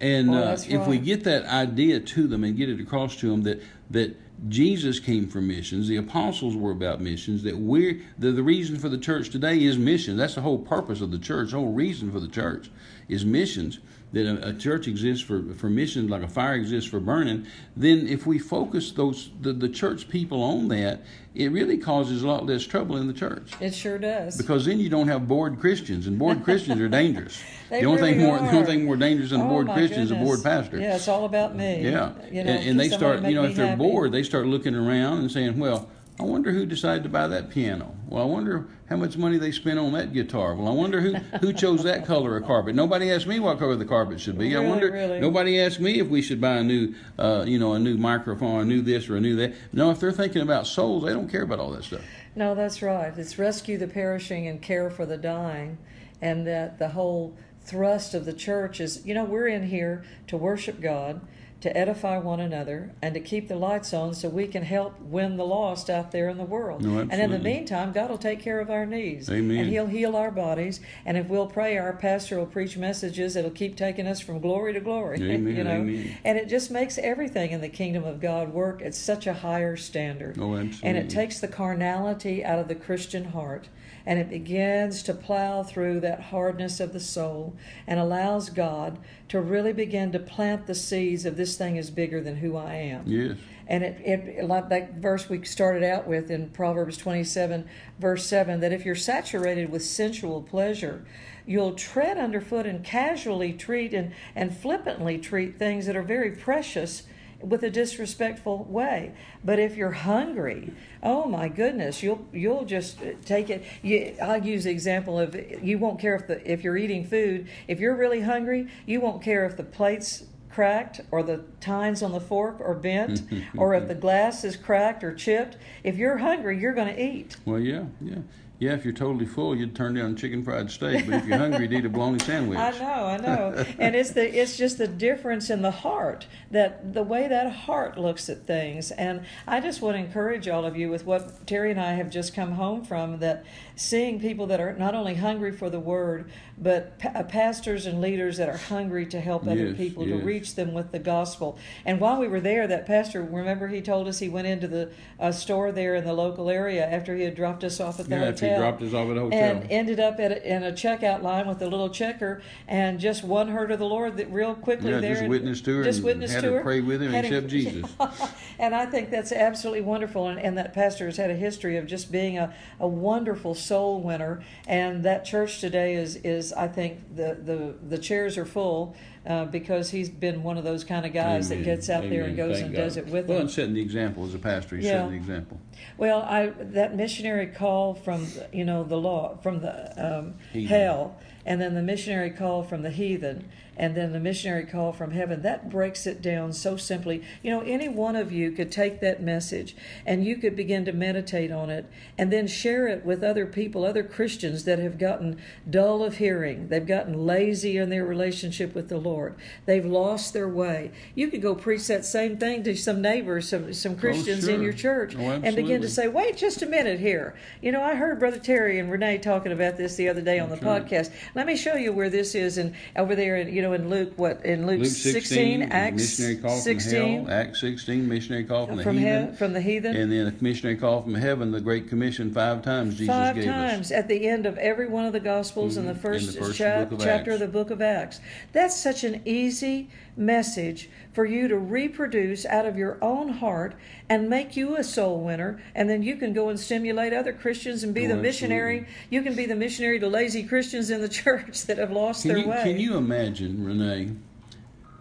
And 0.01 0.31
Boy, 0.31 0.37
uh, 0.37 0.57
if 0.69 0.87
we 0.87 0.99
get 0.99 1.25
that 1.25 1.45
idea 1.47 2.01
to 2.01 2.27
them 2.27 2.43
and 2.45 2.57
get 2.57 2.69
it 2.69 2.81
across 2.81 3.17
to 3.17 3.31
them 3.31 3.43
that 3.45 3.63
that 3.91 4.17
Jesus 4.49 4.99
came 4.99 5.29
for 5.29 5.41
missions. 5.41 5.89
The 5.89 5.97
apostles 5.97 6.57
were 6.57 6.73
about 6.73 7.01
missions. 7.01 7.43
That 7.45 7.59
we're 7.59 8.01
the, 8.19 8.33
the 8.33 8.43
reason 8.43 8.79
for 8.79 8.89
the 8.89 8.99
church 8.99 9.31
today 9.31 9.63
is 9.63 9.79
mission. 9.79 10.17
That's 10.17 10.35
the 10.35 10.41
whole 10.41 10.59
purpose 10.59 11.01
of 11.01 11.11
the 11.11 11.19
church. 11.19 11.51
The 11.51 11.59
whole 11.59 11.73
reason 11.73 12.11
for 12.11 12.19
the 12.21 12.29
church 12.29 12.71
is 13.09 13.25
missions. 13.25 13.79
That 14.12 14.27
a, 14.27 14.48
a 14.48 14.53
church 14.53 14.87
exists 14.88 15.25
for 15.25 15.42
for 15.55 15.70
missions, 15.70 16.11
like 16.11 16.22
a 16.22 16.29
fire 16.29 16.55
exists 16.55 16.90
for 16.90 17.01
burning. 17.01 17.46
Then, 17.75 18.07
if 18.07 18.27
we 18.27 18.38
focus 18.38 18.92
those 18.92 19.31
the, 19.40 19.55
the 19.55 19.70
church 19.70 20.09
people 20.11 20.42
on 20.42 20.68
that, 20.68 21.01
it 21.35 21.51
really 21.51 21.79
causes 21.79 22.22
a 22.22 22.27
lot 22.29 22.44
less 22.44 22.62
trouble 22.64 22.98
in 22.98 23.07
the 23.07 23.14
church. 23.14 23.53
It 23.59 23.72
sure 23.75 23.96
does. 23.98 24.37
Because 24.37 24.66
then 24.66 24.79
you 24.81 24.90
don't 24.90 25.09
have 25.09 25.27
bored 25.27 25.59
Christians, 25.61 26.07
and 26.07 26.18
bored 26.18 26.44
Christians 26.44 26.79
are 26.81 26.88
dangerous. 26.90 27.42
They 27.72 27.81
the 27.81 27.87
only 27.87 28.03
really 28.03 28.14
thing 28.18 28.27
more 28.27 28.37
are. 28.38 28.51
the 28.51 28.57
only 28.59 28.66
thing 28.66 28.85
more 28.85 28.96
dangerous 28.98 29.31
than 29.31 29.40
Oh, 29.40 29.48
bored 29.48 29.66
my 29.66 29.72
Christian 29.75 30.01
is 30.03 30.11
a 30.11 30.14
bored 30.14 30.40
goodness. 30.42 30.42
pastor. 30.68 30.79
Yeah, 30.79 30.96
it's 30.96 31.09
all 31.09 31.25
about 31.25 31.57
me. 31.57 31.83
Yeah, 31.83 32.12
You 32.31 32.44
know, 32.44 32.51
and, 32.51 32.68
and 32.68 32.79
they 32.81 32.90
start, 32.90 33.22
you 33.22 33.35
know, 33.35 33.44
if 33.44 33.57
they're 33.57 33.68
happy. 33.68 33.79
bored, 33.79 34.12
they 34.12 34.22
start 34.25 34.46
looking 34.46 34.75
around 34.75 35.20
and 35.20 35.33
saying, 35.33 35.59
"Well, 35.59 35.88
I 36.23 36.25
wonder 36.25 36.53
who 36.53 36.67
decided 36.67 37.03
to 37.03 37.09
buy 37.09 37.27
that 37.27 37.51
piano. 37.51 37.97
Well, 38.07 38.23
I 38.23 38.27
wonder 38.27 38.69
how 38.89 38.95
much 38.95 39.17
money 39.17 39.39
they 39.39 39.51
spent 39.51 39.81
on 39.81 39.93
that 39.95 40.13
guitar. 40.13 40.55
Well, 40.55 40.69
I 40.69 40.71
wonder 40.71 41.01
who 41.01 41.15
who 41.39 41.53
chose 41.53 41.83
that 41.83 42.07
color 42.07 42.37
of 42.37 42.47
carpet. 42.47 42.77
Nobody 42.77 43.11
asked 43.11 43.27
me 43.27 43.41
what 43.41 43.59
color 43.59 43.75
the 43.75 43.85
carpet 43.85 44.21
should 44.21 44.39
be. 44.39 44.55
I 44.55 44.61
wonder. 44.61 44.93
really? 44.93 45.19
Nobody 45.19 45.61
asked 45.61 45.81
me 45.81 45.99
if 45.99 46.07
we 46.07 46.23
should 46.23 46.41
buy 46.41 46.59
a 46.59 46.63
new, 46.63 46.95
uh, 47.19 47.43
you 47.45 47.59
know, 47.59 47.73
a 47.73 47.79
new 47.81 47.97
microphone, 47.97 48.61
a 48.61 48.65
new 48.65 48.83
this 48.83 49.09
or 49.09 49.17
a 49.17 49.21
new 49.21 49.35
that. 49.35 49.55
No, 49.73 49.91
if 49.91 49.99
they're 49.99 50.13
thinking 50.13 50.43
about 50.43 50.69
souls, 50.69 51.03
they 51.05 51.13
don't 51.13 51.29
care 51.29 51.43
about 51.43 51.59
all 51.59 51.71
that 51.73 51.83
stuff. 51.83 52.03
No, 52.37 52.55
that's 52.55 52.83
right. 52.83 53.13
It's 53.19 53.37
rescue 53.37 53.77
the 53.77 53.89
perishing 53.89 54.47
and 54.47 54.63
care 54.63 54.91
for 54.91 55.05
the 55.05 55.17
dying. 55.17 55.77
And 56.21 56.47
that 56.47 56.79
the 56.79 56.91
whole 56.91 57.37
thrust 57.63 58.15
of 58.15 58.27
the 58.27 58.33
church 58.33 58.81
is, 58.81 59.05
you 59.05 59.13
know, 59.13 59.25
we're 59.25 59.49
in 59.49 59.67
here 59.67 60.05
to 60.29 60.37
worship 60.37 60.81
God, 60.81 61.21
to 61.62 61.77
edify 61.77 62.18
one 62.18 62.40
another, 62.40 62.92
and 63.01 63.14
to 63.14 63.20
keep 63.20 63.46
the 63.48 63.57
lights 63.57 63.94
on 63.94 64.14
so 64.14 64.29
we 64.29 64.46
can 64.48 64.64
help 64.64 65.01
win 65.01 65.37
the 65.37 65.44
lost 65.44 65.88
out 65.88 66.11
there 66.11 66.29
in 66.29 66.37
the 66.37 66.44
world. 66.44 66.83
No, 66.83 66.98
and 66.98 67.12
in 67.12 67.31
the 67.31 67.38
meantime, 67.38 67.92
God 67.92 68.11
will 68.11 68.18
take 68.18 68.40
care 68.40 68.61
of 68.61 68.68
our 68.68 68.85
needs. 68.85 69.31
Amen. 69.31 69.59
And 69.59 69.68
He'll 69.68 69.87
heal 69.87 70.16
our 70.16 70.33
bodies. 70.33 70.81
And 71.07 71.16
if 71.16 71.29
we'll 71.29 71.46
pray, 71.46 71.79
our 71.79 71.92
pastor 71.92 72.38
will 72.38 72.46
preach 72.46 72.77
messages 72.77 73.35
that'll 73.35 73.51
keep 73.51 73.77
taking 73.77 74.09
us 74.09 74.20
from 74.20 74.40
glory 74.40 74.72
to 74.72 74.81
glory. 74.81 75.16
Amen, 75.22 75.57
you 75.57 75.64
know? 75.64 75.70
amen. 75.70 76.18
And 76.25 76.37
it 76.37 76.48
just 76.48 76.70
makes 76.70 76.98
everything 76.98 77.53
in 77.53 77.61
the 77.61 77.68
kingdom 77.68 78.05
of 78.05 78.20
God 78.20 78.53
work 78.53 78.83
at 78.83 78.94
such 78.94 79.29
a 79.29 79.35
higher 79.35 79.77
standard. 79.77 80.38
Oh, 80.40 80.55
And 80.55 80.83
it 80.83 81.09
takes 81.09 81.38
the 81.38 81.48
carnality 81.48 82.44
out 82.44 82.59
of 82.59 82.68
the 82.68 82.75
Christian 82.75 83.27
heart 83.27 83.68
and 84.07 84.19
it 84.19 84.29
begins 84.29 85.03
to 85.05 85.15
plow 85.15 85.62
through 85.62 86.01
that 86.01 86.21
hardness 86.21 86.81
of 86.81 86.93
the 86.93 87.01
soul 87.01 87.55
and 87.87 88.01
allows 88.01 88.51
God 88.51 88.99
to 89.29 89.41
really 89.41 89.73
begin 89.73 90.12
to 90.12 90.19
plant 90.19 90.67
the 90.67 90.75
seeds 90.75 91.25
of 91.25 91.37
this 91.37 91.57
thing 91.57 91.77
is 91.77 91.91
bigger 91.91 92.21
than 92.21 92.37
who 92.37 92.57
I 92.57 92.75
am. 92.75 93.05
Yes. 93.07 93.38
And 93.67 93.85
it, 93.85 94.01
it 94.05 94.45
like 94.45 94.69
that 94.71 94.95
verse 94.95 95.29
we 95.29 95.45
started 95.45 95.83
out 95.83 96.07
with 96.07 96.31
in 96.31 96.51
Proverbs 96.51 96.97
27, 96.97 97.69
verse 97.99 98.27
7, 98.27 98.61
that 98.61 98.73
if 98.73 98.85
you're 98.85 98.95
saturated 98.95 99.71
with 99.71 99.85
sensual 99.85 100.43
pleasure, 100.43 101.05
you'll 101.47 101.75
tread 101.75 102.19
underfoot 102.19 102.67
and 102.67 102.85
casually 102.85 103.53
treat 103.53 103.95
and, 103.95 104.12
and 104.35 104.57
flippantly 104.57 105.19
treat 105.19 105.59
things 105.59 105.87
that 105.87 105.97
are 105.97 106.03
very 106.03 106.33
precious 106.33 107.05
with 107.43 107.63
a 107.63 107.71
disrespectful 107.71 108.65
way. 108.65 109.13
But 109.45 109.59
if 109.59 109.77
you're 109.77 109.91
hungry, 109.91 110.73
oh 111.03 111.27
my 111.27 111.49
goodness, 111.49 112.03
you'll 112.03 112.27
you'll 112.33 112.65
just 112.65 112.99
take 113.25 113.51
it. 113.51 113.65
You, 113.83 114.15
I'll 114.23 114.45
use 114.45 114.65
the 114.65 114.71
example 114.71 115.19
of 115.19 115.35
you 115.63 115.79
won't 115.79 116.01
care 116.01 116.15
if 116.15 116.27
the 116.27 116.51
if 116.51 116.63
you're 116.63 116.77
eating 116.77 117.05
food. 117.05 117.49
If 117.69 117.81
you're 117.81 117.97
really 117.97 118.21
hungry, 118.21 118.69
you 118.87 119.01
won't 119.01 119.23
care 119.23 119.45
if 119.45 119.57
the 119.57 119.65
plates 119.65 120.25
cracked 120.53 121.01
or 121.11 121.23
the 121.23 121.43
tines 121.61 122.03
on 122.03 122.13
the 122.13 122.21
fork 122.21 122.61
are 122.61 122.75
bent 122.75 123.23
or 123.57 123.75
if 123.75 123.89
the 123.89 123.95
glass 123.95 124.45
is 124.45 124.57
cracked 124.57 125.03
or 125.03 125.15
chipped. 125.15 125.57
If 125.83 125.97
you're 125.97 126.19
hungry, 126.19 126.59
you're 126.59 126.75
going 126.75 126.95
to 126.95 127.03
eat. 127.03 127.37
Well, 127.45 127.59
yeah, 127.59 127.85
yeah, 128.01 128.19
yeah. 128.62 128.75
If 128.75 128.85
you're 128.85 128.94
totally 128.94 129.27
full, 129.27 129.57
you'd 129.57 129.75
turn 129.75 129.94
down 129.94 130.14
chicken 130.14 130.44
fried 130.44 130.70
steak. 130.70 131.05
But 131.05 131.16
if 131.16 131.27
you're 131.27 131.37
hungry, 131.37 131.62
you'd 131.62 131.72
eat 131.72 131.85
a 131.85 131.88
bologna 131.88 132.20
sandwich. 132.20 132.59
I 132.59 132.70
know, 132.70 133.05
I 133.07 133.16
know. 133.16 133.64
and 133.79 133.96
it's 133.96 134.11
the 134.12 134.40
it's 134.40 134.57
just 134.57 134.79
the 134.79 134.87
difference 134.87 135.51
in 135.51 135.62
the 135.62 135.72
heart 135.72 136.27
that 136.53 136.94
the 136.94 137.03
way 137.03 137.27
that 137.27 137.51
heart 137.53 137.98
looks 137.98 138.29
at 138.29 138.46
things. 138.46 138.92
And 138.92 139.25
I 139.48 139.61
just 139.61 139.83
want 139.83 139.96
to 139.96 140.01
encourage 140.01 140.46
all 140.46 140.64
of 140.64 140.77
you 140.77 140.90
with 140.90 141.05
what 141.05 141.44
Terry 141.44 141.72
and 141.72 141.81
I 141.81 141.94
have 141.94 142.09
just 142.09 142.35
come 142.35 142.53
home 142.53 142.85
from 142.85 143.18
that 143.18 143.44
seeing 143.77 144.21
people 144.21 144.47
that 144.47 144.61
are 144.61 144.75
not 144.75 144.95
only 144.95 145.15
hungry 145.15 145.53
for 145.53 145.71
the 145.71 145.81
word, 145.81 146.31
but 146.59 146.99
pa- 146.99 147.13
uh, 147.15 147.23
pastors 147.23 147.87
and 147.87 148.01
leaders 148.01 148.37
that 148.37 148.49
are 148.49 148.57
hungry 148.57 149.07
to 149.07 149.21
help 149.21 149.43
other 149.47 149.69
Yes, 149.69 149.77
people 149.77 150.07
to 150.07 150.17
reach 150.17 150.55
them 150.55 150.73
with 150.75 150.93
the 150.93 150.99
gospel. 150.99 151.59
And 151.85 151.99
while 152.01 152.21
we 152.21 152.29
were 152.29 152.41
there, 152.41 152.67
that 152.67 152.87
pastor, 152.87 153.23
remember, 153.23 153.69
he 153.69 153.81
told 153.81 154.07
us 154.09 154.19
he 154.19 154.29
went 154.29 154.47
into 154.47 154.69
the 154.69 154.91
uh, 155.19 155.33
store 155.33 155.73
there 155.73 155.95
in 155.97 156.05
the 156.05 156.13
local 156.13 156.51
area 156.51 156.85
after 156.87 157.17
he 157.17 157.23
had 157.25 157.35
dropped 157.35 157.65
us 157.65 157.81
off 157.81 157.99
at 157.99 158.09
the 158.09 158.17
Yeah, 158.17 158.27
hotel 158.27 158.49
he 158.51 158.57
dropped 158.57 158.83
us 158.83 158.95
off 158.95 159.09
at 159.09 159.15
the 159.15 159.21
hotel. 159.21 159.39
and 159.39 159.71
ended 159.71 159.99
up 160.01 160.21
at 160.21 160.33
a, 160.33 160.49
in 160.55 160.63
a 160.63 160.73
checkout 160.73 161.23
line 161.23 161.47
with 161.49 161.61
a 161.63 161.67
little 161.67 161.89
checker 161.89 162.43
and 162.69 163.01
just 163.01 163.25
one 163.25 163.49
heard 163.49 163.71
of 163.71 163.79
the 163.79 163.87
Lord 163.87 164.17
that 164.19 164.31
real 164.31 164.55
quickly 164.55 164.91
Yeah, 164.93 165.01
there 165.01 165.15
just 165.17 165.29
witnessed 165.29 165.65
to 165.65 165.77
her 165.79 165.85
just 165.85 165.99
and 165.99 166.05
witnessed 166.05 166.41
to 166.41 166.53
her 166.53 166.63
pray 166.63 166.81
with 166.81 167.01
her 167.01 167.09
and 167.09 167.27
accept 167.27 167.49
Jesus. 167.49 167.91
and 168.59 168.75
I 168.75 168.87
think 168.87 169.11
that's 169.11 169.33
absolutely 169.33 169.83
wonderful 169.83 170.29
and, 170.29 170.39
and 170.39 170.57
that 170.59 170.73
pastor 170.75 171.07
has 171.07 171.17
had 171.17 171.31
a 171.31 171.37
history 171.37 171.77
of 171.77 171.87
just 171.87 172.13
being 172.13 172.39
a, 172.39 172.55
a 172.79 172.87
wonderful 172.87 173.55
soul 173.62 174.01
winner 174.01 174.42
and 174.66 175.05
that 175.05 175.25
church 175.25 175.61
today 175.61 175.94
is 175.94 176.16
is 176.16 176.53
I 176.53 176.68
think 176.68 177.14
the 177.16 177.38
the, 177.40 177.75
the 177.88 177.98
chairs 177.98 178.37
are 178.37 178.44
full 178.44 178.94
uh, 179.25 179.44
because 179.44 179.90
he's 179.90 180.09
been 180.11 180.42
one 180.42 180.59
of 180.59 180.64
those 180.64 180.83
kind 180.83 181.07
of 181.07 181.12
guys 181.12 181.51
Amen. 181.51 181.64
that 181.64 181.64
gets 181.64 181.88
out 181.88 182.03
there 182.09 182.25
and 182.25 182.37
goes 182.37 182.57
Thank 182.57 182.66
and 182.66 182.75
God. 182.75 182.83
does 182.83 182.96
it 182.96 183.07
with 183.07 183.27
well, 183.27 183.38
them. 183.38 183.46
and 183.46 183.51
setting 183.51 183.75
the 183.75 183.81
example 183.81 184.27
as 184.27 184.35
a 184.35 184.38
pastor. 184.38 184.77
He's 184.77 184.87
Yeah. 184.87 184.92
setting 185.05 185.11
the 185.11 185.16
example. 185.16 185.61
Well, 185.96 186.22
I 186.22 186.46
that 186.59 186.96
missionary 186.96 187.46
call 187.46 187.94
from 187.94 188.27
you 188.53 188.64
know 188.64 188.83
the 188.85 188.96
law 188.98 189.37
from 189.42 189.61
the 189.61 190.18
um, 190.18 190.35
hell, 190.66 191.16
and 191.46 191.61
then 191.61 191.75
the 191.75 191.83
missionary 191.83 192.31
call 192.31 192.62
from 192.64 192.83
the 192.83 192.90
heathen, 192.90 193.48
and 193.77 193.95
then 193.95 194.13
the 194.13 194.21
missionary 194.21 194.65
call 194.65 194.93
from 194.93 195.13
heaven. 195.13 195.43
That 195.43 195.71
breaks 195.71 196.07
it 196.07 196.23
down 196.23 196.53
so 196.53 196.77
simply. 196.77 197.23
You 197.43 197.51
know, 197.51 197.61
any 197.61 197.89
one 197.89 198.17
of 198.17 198.33
you 198.33 198.53
could 198.53 198.71
take 198.71 199.01
that 199.01 199.23
message 199.23 199.75
and 200.07 200.25
you 200.25 200.37
could 200.37 200.57
begin 200.57 200.85
to 200.85 200.93
meditate 200.93 201.51
on 201.51 201.71
it, 201.71 201.87
and 202.19 202.33
then 202.33 202.47
share 202.47 202.87
it 202.87 203.05
with 203.05 203.23
other 203.23 203.47
people, 203.47 203.85
other 203.85 204.05
Christians 204.05 204.65
that 204.65 204.79
have 204.79 204.99
gotten 204.99 205.41
dull 205.69 206.03
of 206.03 206.19
hearing. 206.19 206.69
They've 206.69 206.87
gotten 206.87 207.27
lazy 207.27 207.77
in 207.77 207.91
their 207.91 208.05
relationship 208.05 208.75
with 208.75 208.89
the 208.89 208.99
Lord. 208.99 209.35
They've 209.67 209.85
lost 209.85 210.33
their 210.33 210.49
way. 210.49 210.91
You 211.15 211.29
could 211.29 211.43
go 211.43 211.55
preach 211.55 211.87
that 211.87 212.05
same 212.05 212.37
thing 212.37 212.63
to 212.65 212.77
some 212.77 213.01
neighbors, 213.01 213.49
some 213.49 213.73
some 213.73 213.93
oh, 213.93 213.97
Christians 213.97 214.47
in 214.49 214.57
sure. 214.57 214.63
your 214.63 214.73
church, 214.73 215.17
Oh, 215.17 215.41
and 215.43 215.57
begin 215.57 215.81
to 215.83 215.89
say, 215.89 216.09
wait 216.09 216.37
just 216.37 216.63
a 216.63 216.67
minute 216.67 217.01
here. 217.01 217.35
You 217.61 217.73
know, 217.73 217.83
I 217.83 217.95
heard 217.95 218.19
Brother 218.19 218.39
Terry 218.39 218.79
and 218.79 218.91
Renee 218.91 219.19
talking 219.19 219.53
about 219.53 219.77
this 219.77 219.97
the 219.97 220.09
other 220.09 220.21
day 220.21 220.39
on 220.39 220.51
the 220.51 220.57
podcast. 220.57 221.13
Let 221.35 221.47
me 221.47 221.57
show 221.57 221.75
you 221.75 221.93
where 221.93 222.11
this 222.11 222.35
is 222.35 222.59
and 222.59 222.75
over 222.97 223.15
there 223.15 223.37
in 223.37 223.53
you 223.53 223.63
know 223.63 223.72
in 223.73 223.89
Luke 223.91 224.13
what 224.17 224.45
in 224.45 224.67
Luke, 224.67 224.81
Luke 224.81 224.89
16, 224.89 225.63
Acts 225.65 225.97
missionary 225.97 226.37
call 226.37 226.59
16 226.59 227.17
from 227.19 227.27
hell. 227.27 227.35
Acts 227.41 227.61
16, 227.61 228.09
missionary 228.09 228.45
call 228.45 228.67
from 228.67 228.77
the 228.77 228.83
from 228.83 228.99
heathen. 228.99 229.31
he- 229.31 229.37
from 229.37 229.53
the 229.53 229.61
heathen. 229.61 229.97
and 229.97 230.11
then 230.13 230.27
a 230.29 230.35
missionary 230.43 230.77
call 230.77 231.03
from 231.03 231.15
heaven, 231.15 231.51
the 231.53 231.61
Great 231.61 231.89
Commission, 231.89 232.33
five 232.33 232.63
times 232.63 232.95
Jesus 232.97 233.15
Five 233.15 233.35
gave 233.37 233.45
times 233.45 233.87
us. 233.87 233.99
at 233.99 234.09
the 234.09 234.29
end 234.29 234.47
of 234.47 234.57
every 234.59 234.87
one 234.89 235.05
of 235.07 235.13
the 235.13 235.21
Gospels 235.21 235.77
in 235.77 235.87
the 235.87 235.93
Mhm, 235.93 235.97
in 235.97 236.01
first, 236.01 236.33
the 236.35 236.41
first 236.45 236.59
cha- 236.59 236.83
of 236.83 236.99
chapter 237.01 237.33
of 237.33 237.41
the 237.41 237.49
book 237.49 237.71
of 237.71 237.81
Acts. 237.83 238.21
That's 238.53 238.77
such 238.77 239.05
an 239.05 239.21
easy 239.25 239.89
message 240.17 240.91
for 241.13 241.25
you 241.25 241.49
to 241.49 241.57
reproduce 241.59 242.45
out 242.47 242.67
of 242.67 242.77
your 242.77 242.99
own 243.03 243.29
heart 243.31 243.75
and 244.09 244.29
make 244.29 244.57
you 244.57 244.77
a 244.77 244.85
soul 244.85 245.21
winner. 245.21 245.61
And 245.75 245.89
then 245.89 246.03
you 246.03 246.17
can 246.17 246.33
go 246.35 246.49
and 246.51 246.59
stimulate 246.61 247.13
other 247.15 247.33
Christians 247.33 247.83
and 247.83 247.95
be 247.95 248.01
Oh, 248.03 248.09
the 248.09 248.15
absolutely. 248.15 248.29
missionary. 248.29 248.87
You 249.11 249.23
can 249.23 249.35
be 249.35 249.47
the 249.47 249.55
missionary 249.57 249.99
to 250.01 250.09
lazy 250.09 250.43
Christians 250.43 250.91
in 250.91 251.01
the 251.01 251.09
church 251.23 251.63
that 251.67 251.79
have 251.79 251.91
lost 251.91 252.23
Can 252.23 252.29
their 252.35 252.39
you, 252.39 252.49
way. 252.49 252.61
can 252.63 252.79
you 252.79 252.97
imagine, 252.97 253.52
Renee? 253.61 254.12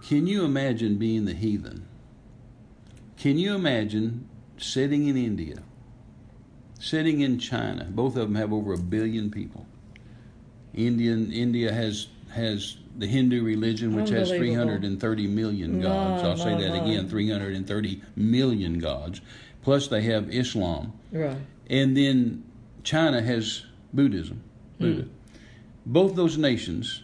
Can 0.07 0.27
you 0.27 0.43
imagine 0.43 0.97
being 0.97 1.25
the 1.25 1.33
heathen? 1.33 1.85
Can 3.17 3.37
you 3.37 3.53
imagine 3.53 4.27
sitting 4.57 5.07
in 5.07 5.15
India, 5.15 5.57
sitting 6.79 7.21
in 7.21 7.37
China? 7.39 7.85
Both 7.89 8.15
of 8.15 8.23
them 8.27 8.35
have 8.35 8.51
over 8.51 8.73
a 8.73 8.77
billion 8.77 9.29
people. 9.29 9.65
Indian 10.73 11.31
India 11.31 11.71
has 11.71 12.07
has 12.31 12.77
the 12.97 13.05
Hindu 13.07 13.43
religion, 13.43 13.93
which 13.95 14.09
has 14.09 14.29
330 14.29 15.27
million 15.27 15.81
gods. 15.81 16.23
I'll 16.23 16.37
say 16.37 16.55
that 16.57 16.73
again: 16.83 17.07
330 17.09 18.01
million 18.15 18.79
gods. 18.79 19.21
Plus, 19.61 19.87
they 19.87 20.01
have 20.03 20.29
Islam. 20.33 20.93
right. 21.11 21.37
And 21.69 21.95
then 21.95 22.43
China 22.83 23.21
has 23.21 23.63
Buddhism, 23.93 24.41
Hmm. 24.79 24.83
Buddha. 24.83 25.07
Both 25.85 26.15
those 26.15 26.37
nations 26.37 27.03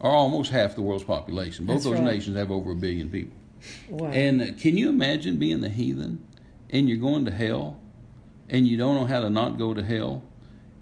are 0.00 0.10
almost 0.10 0.50
half 0.50 0.74
the 0.74 0.82
world's 0.82 1.04
population. 1.04 1.66
Both 1.66 1.76
That's 1.76 1.84
those 1.84 1.94
right. 1.94 2.04
nations 2.04 2.36
have 2.36 2.50
over 2.50 2.72
a 2.72 2.76
billion 2.76 3.10
people. 3.10 3.36
Wow. 3.88 4.10
And 4.10 4.42
uh, 4.42 4.46
can 4.58 4.76
you 4.76 4.88
imagine 4.88 5.36
being 5.36 5.60
the 5.60 5.68
heathen 5.68 6.26
and 6.70 6.88
you're 6.88 6.98
going 6.98 7.24
to 7.24 7.30
hell 7.30 7.80
and 8.48 8.68
you 8.68 8.76
don't 8.76 8.94
know 8.96 9.06
how 9.06 9.20
to 9.20 9.30
not 9.30 9.58
go 9.58 9.72
to 9.72 9.82
hell 9.82 10.22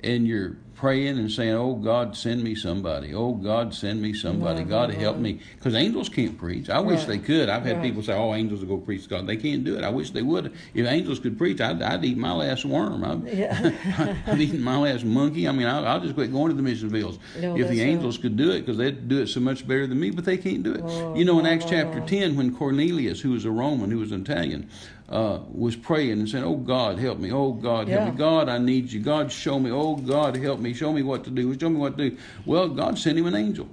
and 0.02 0.26
you're 0.26 0.56
praying 0.74 1.16
and 1.16 1.30
saying, 1.30 1.52
"Oh 1.54 1.74
God, 1.76 2.16
send 2.16 2.42
me 2.42 2.56
somebody. 2.56 3.14
Oh 3.14 3.34
God, 3.34 3.72
send 3.72 4.02
me 4.02 4.12
somebody. 4.12 4.64
God 4.64 4.92
help 4.92 5.16
me." 5.18 5.38
Because 5.56 5.76
angels 5.76 6.08
can't 6.08 6.36
preach. 6.36 6.68
I 6.68 6.80
wish 6.80 7.00
Right. 7.00 7.08
they 7.08 7.18
could. 7.18 7.48
I've 7.48 7.64
had 7.64 7.80
people 7.82 8.02
say, 8.02 8.14
"Oh, 8.14 8.34
angels 8.34 8.60
will 8.64 8.76
go 8.78 8.82
preach 8.84 9.08
God." 9.08 9.28
They 9.28 9.36
can't 9.36 9.62
do 9.62 9.76
it. 9.76 9.84
I 9.84 9.90
wish 9.90 10.10
they 10.10 10.22
would. 10.22 10.52
If 10.74 10.86
angels 10.86 11.20
could 11.20 11.38
preach, 11.38 11.60
I'd, 11.60 11.80
I'd 11.82 12.04
eat 12.04 12.16
my 12.18 12.32
last 12.32 12.64
worm. 12.64 13.04
I've, 13.04 13.32
Yeah. 13.32 14.16
I've 14.26 14.40
eaten 14.40 14.60
my 14.60 14.76
last 14.76 15.04
monkey. 15.04 15.46
I 15.46 15.52
mean, 15.52 15.68
I'll, 15.68 15.86
I'll 15.86 16.00
just 16.00 16.14
quit 16.14 16.32
going 16.32 16.48
to 16.50 16.56
the 16.56 16.62
mission 16.62 16.90
fields 16.90 17.18
No, 17.40 17.56
if 17.56 17.68
the 17.68 17.80
angels 17.80 18.18
could 18.18 18.36
do 18.36 18.50
it, 18.50 18.60
because 18.62 18.76
they'd 18.78 19.06
do 19.08 19.20
it 19.22 19.28
so 19.28 19.38
much 19.38 19.68
better 19.68 19.86
than 19.86 20.00
me. 20.00 20.10
But 20.10 20.24
they 20.24 20.36
can't 20.36 20.64
do 20.64 20.72
it. 20.74 20.80
Oh, 20.84 21.14
you 21.14 21.24
know, 21.24 21.38
in 21.38 21.46
Acts 21.46 21.64
no, 21.66 21.70
chapter 21.70 22.00
no. 22.00 22.06
ten, 22.06 22.34
when 22.34 22.56
Cornelius, 22.56 23.20
who 23.20 23.30
was 23.30 23.44
a 23.44 23.50
Roman, 23.52 23.88
who 23.92 23.98
was 24.00 24.10
an 24.10 24.22
Italian, 24.22 24.68
uh, 25.12 25.40
was 25.52 25.76
praying 25.76 26.12
and 26.12 26.28
saying, 26.28 26.44
"Oh 26.44 26.56
God, 26.56 26.98
help 26.98 27.18
me! 27.18 27.30
Oh 27.30 27.52
God, 27.52 27.88
help 27.88 28.06
Yeah. 28.06 28.10
me! 28.10 28.16
God, 28.16 28.48
I 28.48 28.58
need 28.58 28.90
you! 28.90 29.00
God, 29.00 29.30
show 29.30 29.58
me! 29.58 29.70
Oh 29.70 29.96
God, 29.96 30.36
help 30.36 30.58
me! 30.60 30.72
Show 30.74 30.92
me 30.92 31.02
what 31.02 31.24
to 31.24 31.30
do! 31.30 31.58
Show 31.58 31.68
me 31.68 31.76
what 31.76 31.98
to 31.98 32.10
do!" 32.10 32.16
Well, 32.46 32.68
God 32.68 32.98
sent 32.98 33.18
him 33.18 33.26
an 33.26 33.34
angel. 33.34 33.68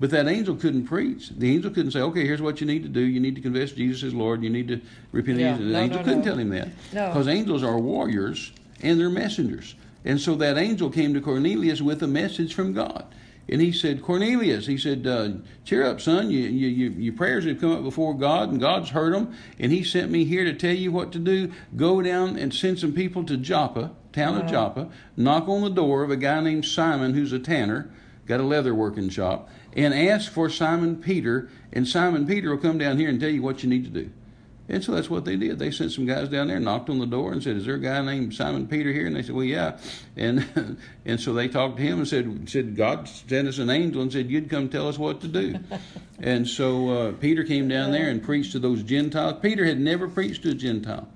But 0.00 0.10
that 0.10 0.26
angel 0.26 0.56
couldn't 0.56 0.86
preach. 0.86 1.28
The 1.30 1.54
angel 1.54 1.70
couldn't 1.70 1.92
say, 1.92 2.00
"Okay, 2.00 2.26
here's 2.26 2.42
what 2.42 2.60
you 2.60 2.66
need 2.66 2.82
to 2.82 2.88
do. 2.88 3.00
You 3.00 3.20
need 3.20 3.36
to 3.36 3.40
confess 3.40 3.70
Jesus 3.72 4.02
as 4.02 4.12
Lord. 4.14 4.42
You 4.42 4.50
need 4.50 4.68
to 4.68 4.80
repent." 5.12 5.38
Yeah. 5.38 5.56
The 5.56 5.64
No, 5.64 5.78
angel 5.78 5.98
no, 5.98 6.04
couldn't 6.04 6.18
no. 6.20 6.24
tell 6.24 6.38
him 6.38 6.48
that 6.50 6.68
No. 6.92 7.06
because 7.08 7.28
angels 7.28 7.62
are 7.62 7.78
warriors 7.78 8.52
and 8.82 8.98
they're 8.98 9.08
messengers. 9.10 9.74
And 10.04 10.20
so 10.20 10.34
that 10.34 10.58
angel 10.58 10.90
came 10.90 11.14
to 11.14 11.20
Cornelius 11.20 11.80
with 11.80 12.02
a 12.02 12.06
message 12.08 12.52
from 12.52 12.72
God. 12.74 13.04
And 13.48 13.60
he 13.60 13.72
said, 13.72 14.02
Cornelius, 14.02 14.66
he 14.66 14.78
said, 14.78 15.06
uh, 15.06 15.32
cheer 15.64 15.84
up, 15.84 16.00
son. 16.00 16.30
You, 16.30 16.40
you, 16.40 16.68
you, 16.68 16.90
your 16.90 17.14
prayers 17.14 17.44
have 17.44 17.60
come 17.60 17.72
up 17.72 17.82
before 17.82 18.14
God, 18.14 18.50
and 18.50 18.60
God's 18.60 18.90
heard 18.90 19.12
them. 19.12 19.34
And 19.58 19.70
he 19.70 19.84
sent 19.84 20.10
me 20.10 20.24
here 20.24 20.44
to 20.44 20.54
tell 20.54 20.74
you 20.74 20.90
what 20.90 21.12
to 21.12 21.18
do. 21.18 21.52
Go 21.76 22.00
down 22.00 22.38
and 22.38 22.54
send 22.54 22.78
some 22.78 22.92
people 22.92 23.22
to 23.24 23.36
Joppa, 23.36 23.92
town 24.12 24.40
of 24.40 24.46
Joppa. 24.46 24.88
Knock 25.16 25.46
on 25.48 25.62
the 25.62 25.68
door 25.68 26.02
of 26.02 26.10
a 26.10 26.16
guy 26.16 26.40
named 26.40 26.64
Simon, 26.64 27.12
who's 27.12 27.32
a 27.32 27.38
tanner, 27.38 27.90
got 28.26 28.40
a 28.40 28.44
leather 28.44 28.74
working 28.74 29.10
shop, 29.10 29.50
and 29.74 29.92
ask 29.92 30.32
for 30.32 30.48
Simon 30.48 30.96
Peter. 30.96 31.50
And 31.70 31.86
Simon 31.86 32.26
Peter 32.26 32.50
will 32.50 32.58
come 32.58 32.78
down 32.78 32.98
here 32.98 33.10
and 33.10 33.20
tell 33.20 33.28
you 33.28 33.42
what 33.42 33.62
you 33.62 33.68
need 33.68 33.84
to 33.84 33.90
do. 33.90 34.10
And 34.66 34.82
so 34.82 34.92
that's 34.92 35.10
what 35.10 35.26
they 35.26 35.36
did. 35.36 35.58
They 35.58 35.70
sent 35.70 35.92
some 35.92 36.06
guys 36.06 36.30
down 36.30 36.48
there, 36.48 36.58
knocked 36.58 36.88
on 36.88 36.98
the 36.98 37.06
door, 37.06 37.32
and 37.32 37.42
said, 37.42 37.56
"Is 37.56 37.66
there 37.66 37.74
a 37.74 37.80
guy 37.80 38.00
named 38.00 38.34
Simon 38.34 38.66
Peter 38.66 38.92
here?" 38.92 39.06
And 39.06 39.14
they 39.14 39.22
said, 39.22 39.34
"Well, 39.34 39.44
yeah." 39.44 39.78
And 40.16 40.78
and 41.04 41.20
so 41.20 41.34
they 41.34 41.48
talked 41.48 41.76
to 41.76 41.82
him 41.82 41.98
and 41.98 42.08
said, 42.08 42.48
"said 42.48 42.74
God 42.74 43.06
sent 43.06 43.46
us 43.46 43.58
an 43.58 43.68
angel 43.68 44.00
and 44.00 44.10
said 44.10 44.30
you'd 44.30 44.48
come 44.48 44.70
tell 44.70 44.88
us 44.88 44.98
what 44.98 45.20
to 45.20 45.28
do." 45.28 45.58
and 46.18 46.48
so 46.48 46.88
uh, 46.88 47.12
Peter 47.12 47.44
came 47.44 47.68
down 47.68 47.92
there 47.92 48.08
and 48.08 48.22
preached 48.22 48.52
to 48.52 48.58
those 48.58 48.82
Gentiles. 48.82 49.38
Peter 49.42 49.66
had 49.66 49.78
never 49.78 50.08
preached 50.08 50.42
to 50.44 50.52
a 50.52 50.54
Gentile. 50.54 51.08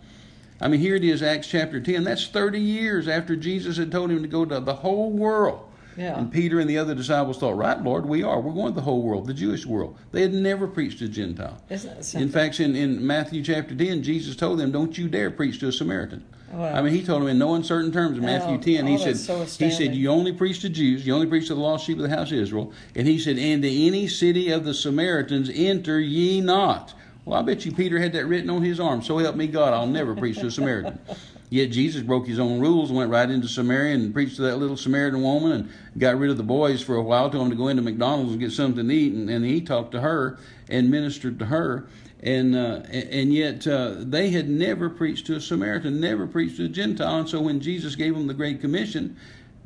I 0.61 0.69
mean, 0.69 0.81
here 0.81 0.97
it 0.97 1.05
is, 1.05 1.23
Acts 1.23 1.49
chapter 1.49 1.81
ten. 1.81 2.05
That's 2.05 2.27
thirty 2.27 2.61
years 2.61 3.09
after 3.09 3.35
Jesus 3.35 3.79
had 3.79 3.91
told 3.91 4.11
him 4.11 4.21
to 4.21 4.29
go 4.29 4.45
to 4.45 4.61
the 4.61 4.75
whole 4.75 5.11
world. 5.11 5.68
Yeah. 5.99 6.19
And 6.19 6.33
Peter 6.33 6.61
and 6.61 6.71
the 6.71 6.79
other 6.79 6.95
disciples 6.95 7.39
thought, 7.39 7.57
"Right, 7.57 7.83
Lord, 7.83 8.07
we 8.07 8.23
are. 8.23 8.41
We're 8.41 8.55
going 8.55 8.73
to 8.73 8.77
the 8.77 8.83
whole 8.83 9.03
world, 9.03 9.27
the 9.27 9.35
Jewish 9.35 9.67
world." 9.67 9.99
They 10.13 10.23
had 10.23 10.33
never 10.33 10.69
preached 10.69 11.01
to 11.01 11.09
Gentile. 11.09 11.59
Isn't 11.69 12.01
that 12.01 12.15
In 12.15 12.29
fact, 12.29 12.61
in, 12.61 12.77
in 12.77 13.05
Matthew 13.05 13.43
chapter 13.43 13.75
10, 13.75 14.03
Jesus 14.03 14.37
told 14.37 14.59
them, 14.59 14.71
Don't 14.71 14.97
you 14.97 15.09
dare 15.09 15.31
preach 15.31 15.59
to 15.61 15.69
a 15.69 15.73
Samaritan. 15.73 16.25
Wow. 16.53 16.75
I 16.75 16.83
mean, 16.83 16.95
he 16.95 17.03
told 17.03 17.23
them 17.23 17.29
in 17.29 17.39
no 17.39 17.55
uncertain 17.55 17.93
terms 17.93 18.17
in 18.17 18.25
oh, 18.25 18.27
Matthew 18.27 18.55
Oh, 18.55 18.77
10, 18.77 18.87
he 18.87 18.95
oh, 18.95 18.99
said, 18.99 19.17
so 19.19 19.45
he 19.45 19.71
said, 19.71 19.95
You 19.95 20.09
only 20.11 20.33
preach 20.33 20.61
to 20.61 20.69
Jews, 20.69 21.07
you 21.07 21.15
only 21.15 21.27
preach 21.27 21.49
to 21.49 21.55
the 21.55 21.61
lost 21.61 21.85
sheep 21.85 21.99
of 21.99 22.09
the 22.09 22.17
house 22.17 22.31
of 22.31 22.39
Israel. 22.39 22.73
And 22.95 23.07
he 23.07 23.19
said, 23.19 23.39
And 23.39 23.63
to 23.63 23.69
any 23.69 24.09
city 24.09 24.51
of 24.51 24.65
the 24.65 24.73
Samaritans 24.73 25.51
enter 25.53 26.01
ye 26.01 26.41
not. 26.41 26.95
Well, 27.25 27.39
I 27.39 27.43
bet 27.43 27.67
you 27.67 27.73
Peter 27.73 27.99
had 27.99 28.15
that 28.15 28.25
written 28.25 28.49
on 28.49 28.63
his 28.63 28.81
arm. 28.81 29.03
So 29.03 29.19
help 29.19 29.37
me 29.37 29.47
God, 29.47 29.75
I'll 29.75 29.87
never 29.87 30.15
preach 30.15 30.39
to 30.39 30.47
a 30.47 30.51
Samaritan. 30.51 30.99
Yet 31.51 31.71
Jesus 31.71 32.03
broke 32.03 32.27
his 32.27 32.39
own 32.39 32.61
rules 32.61 32.93
went 32.93 33.11
right 33.11 33.29
into 33.29 33.49
Samaria 33.49 33.95
and 33.95 34.13
preached 34.13 34.37
to 34.37 34.43
that 34.43 34.57
little 34.57 34.77
Samaritan 34.77 35.23
woman 35.23 35.53
and 35.53 35.71
got 35.99 36.19
rid 36.19 36.31
of 36.31 36.37
the 36.37 36.43
boys 36.43 36.83
for 36.83 36.97
a 36.97 37.03
while, 37.03 37.31
told 37.31 37.45
them 37.45 37.51
to 37.51 37.57
go 37.57 37.69
into 37.69 37.83
McDonald's 37.83 38.33
and 38.33 38.41
get 38.41 38.53
something 38.53 38.87
to 38.87 38.95
eat. 38.95 39.15
And, 39.15 39.31
and 39.31 39.45
he 39.45 39.61
talked 39.61 39.93
to 39.93 40.01
her 40.01 40.39
and 40.69 40.91
ministered 40.91 41.39
to 41.39 41.47
her. 41.47 41.87
And 42.21 42.57
uh, 42.57 42.83
and 42.91 43.33
yet 43.33 43.65
uh, 43.67 43.95
they 43.99 44.31
had 44.31 44.49
never 44.49 44.91
preached 44.91 45.27
to 45.27 45.37
a 45.37 45.41
Samaritan, 45.41 46.01
never 46.01 46.27
preached 46.27 46.57
to 46.57 46.65
a 46.65 46.69
Gentile. 46.69 47.21
And 47.21 47.29
so 47.29 47.41
when 47.41 47.61
Jesus 47.61 47.95
gave 47.95 48.15
them 48.15 48.27
the 48.27 48.35
Great 48.35 48.61
Commission, 48.61 49.17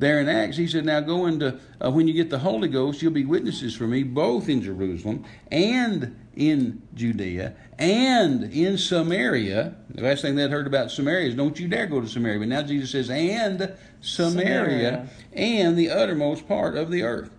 there 0.03 0.19
in 0.19 0.29
Acts, 0.29 0.57
he 0.57 0.67
said, 0.67 0.85
Now 0.85 0.99
go 0.99 1.25
into, 1.25 1.59
uh, 1.83 1.89
when 1.89 2.07
you 2.07 2.13
get 2.13 2.29
the 2.29 2.39
Holy 2.39 2.67
Ghost, 2.67 3.01
you'll 3.01 3.11
be 3.11 3.25
witnesses 3.25 3.75
for 3.75 3.87
me, 3.87 4.03
both 4.03 4.49
in 4.49 4.61
Jerusalem 4.61 5.25
and 5.51 6.19
in 6.35 6.81
Judea 6.93 7.55
and 7.79 8.43
in 8.43 8.77
Samaria. 8.77 9.75
The 9.89 10.01
last 10.03 10.21
thing 10.21 10.35
they'd 10.35 10.49
heard 10.51 10.67
about 10.67 10.91
Samaria 10.91 11.29
is, 11.29 11.35
Don't 11.35 11.59
you 11.59 11.67
dare 11.67 11.87
go 11.87 12.01
to 12.01 12.07
Samaria. 12.07 12.39
But 12.39 12.47
now 12.49 12.61
Jesus 12.63 12.91
says, 12.91 13.09
And 13.09 13.73
Samaria, 14.01 14.41
Samaria. 14.41 15.09
and 15.33 15.77
the 15.77 15.89
uttermost 15.89 16.47
part 16.47 16.75
of 16.75 16.91
the 16.91 17.03
earth. 17.03 17.31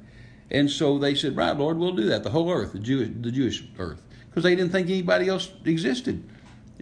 And 0.50 0.70
so 0.70 0.98
they 0.98 1.14
said, 1.14 1.36
Right, 1.36 1.56
Lord, 1.56 1.78
we'll 1.78 1.92
do 1.92 2.06
that. 2.06 2.22
The 2.22 2.30
whole 2.30 2.50
earth, 2.50 2.72
the 2.72 2.78
Jewish, 2.78 3.10
the 3.20 3.30
Jewish 3.30 3.64
earth. 3.78 4.02
Because 4.28 4.42
they 4.42 4.56
didn't 4.56 4.72
think 4.72 4.88
anybody 4.88 5.28
else 5.28 5.52
existed. 5.64 6.28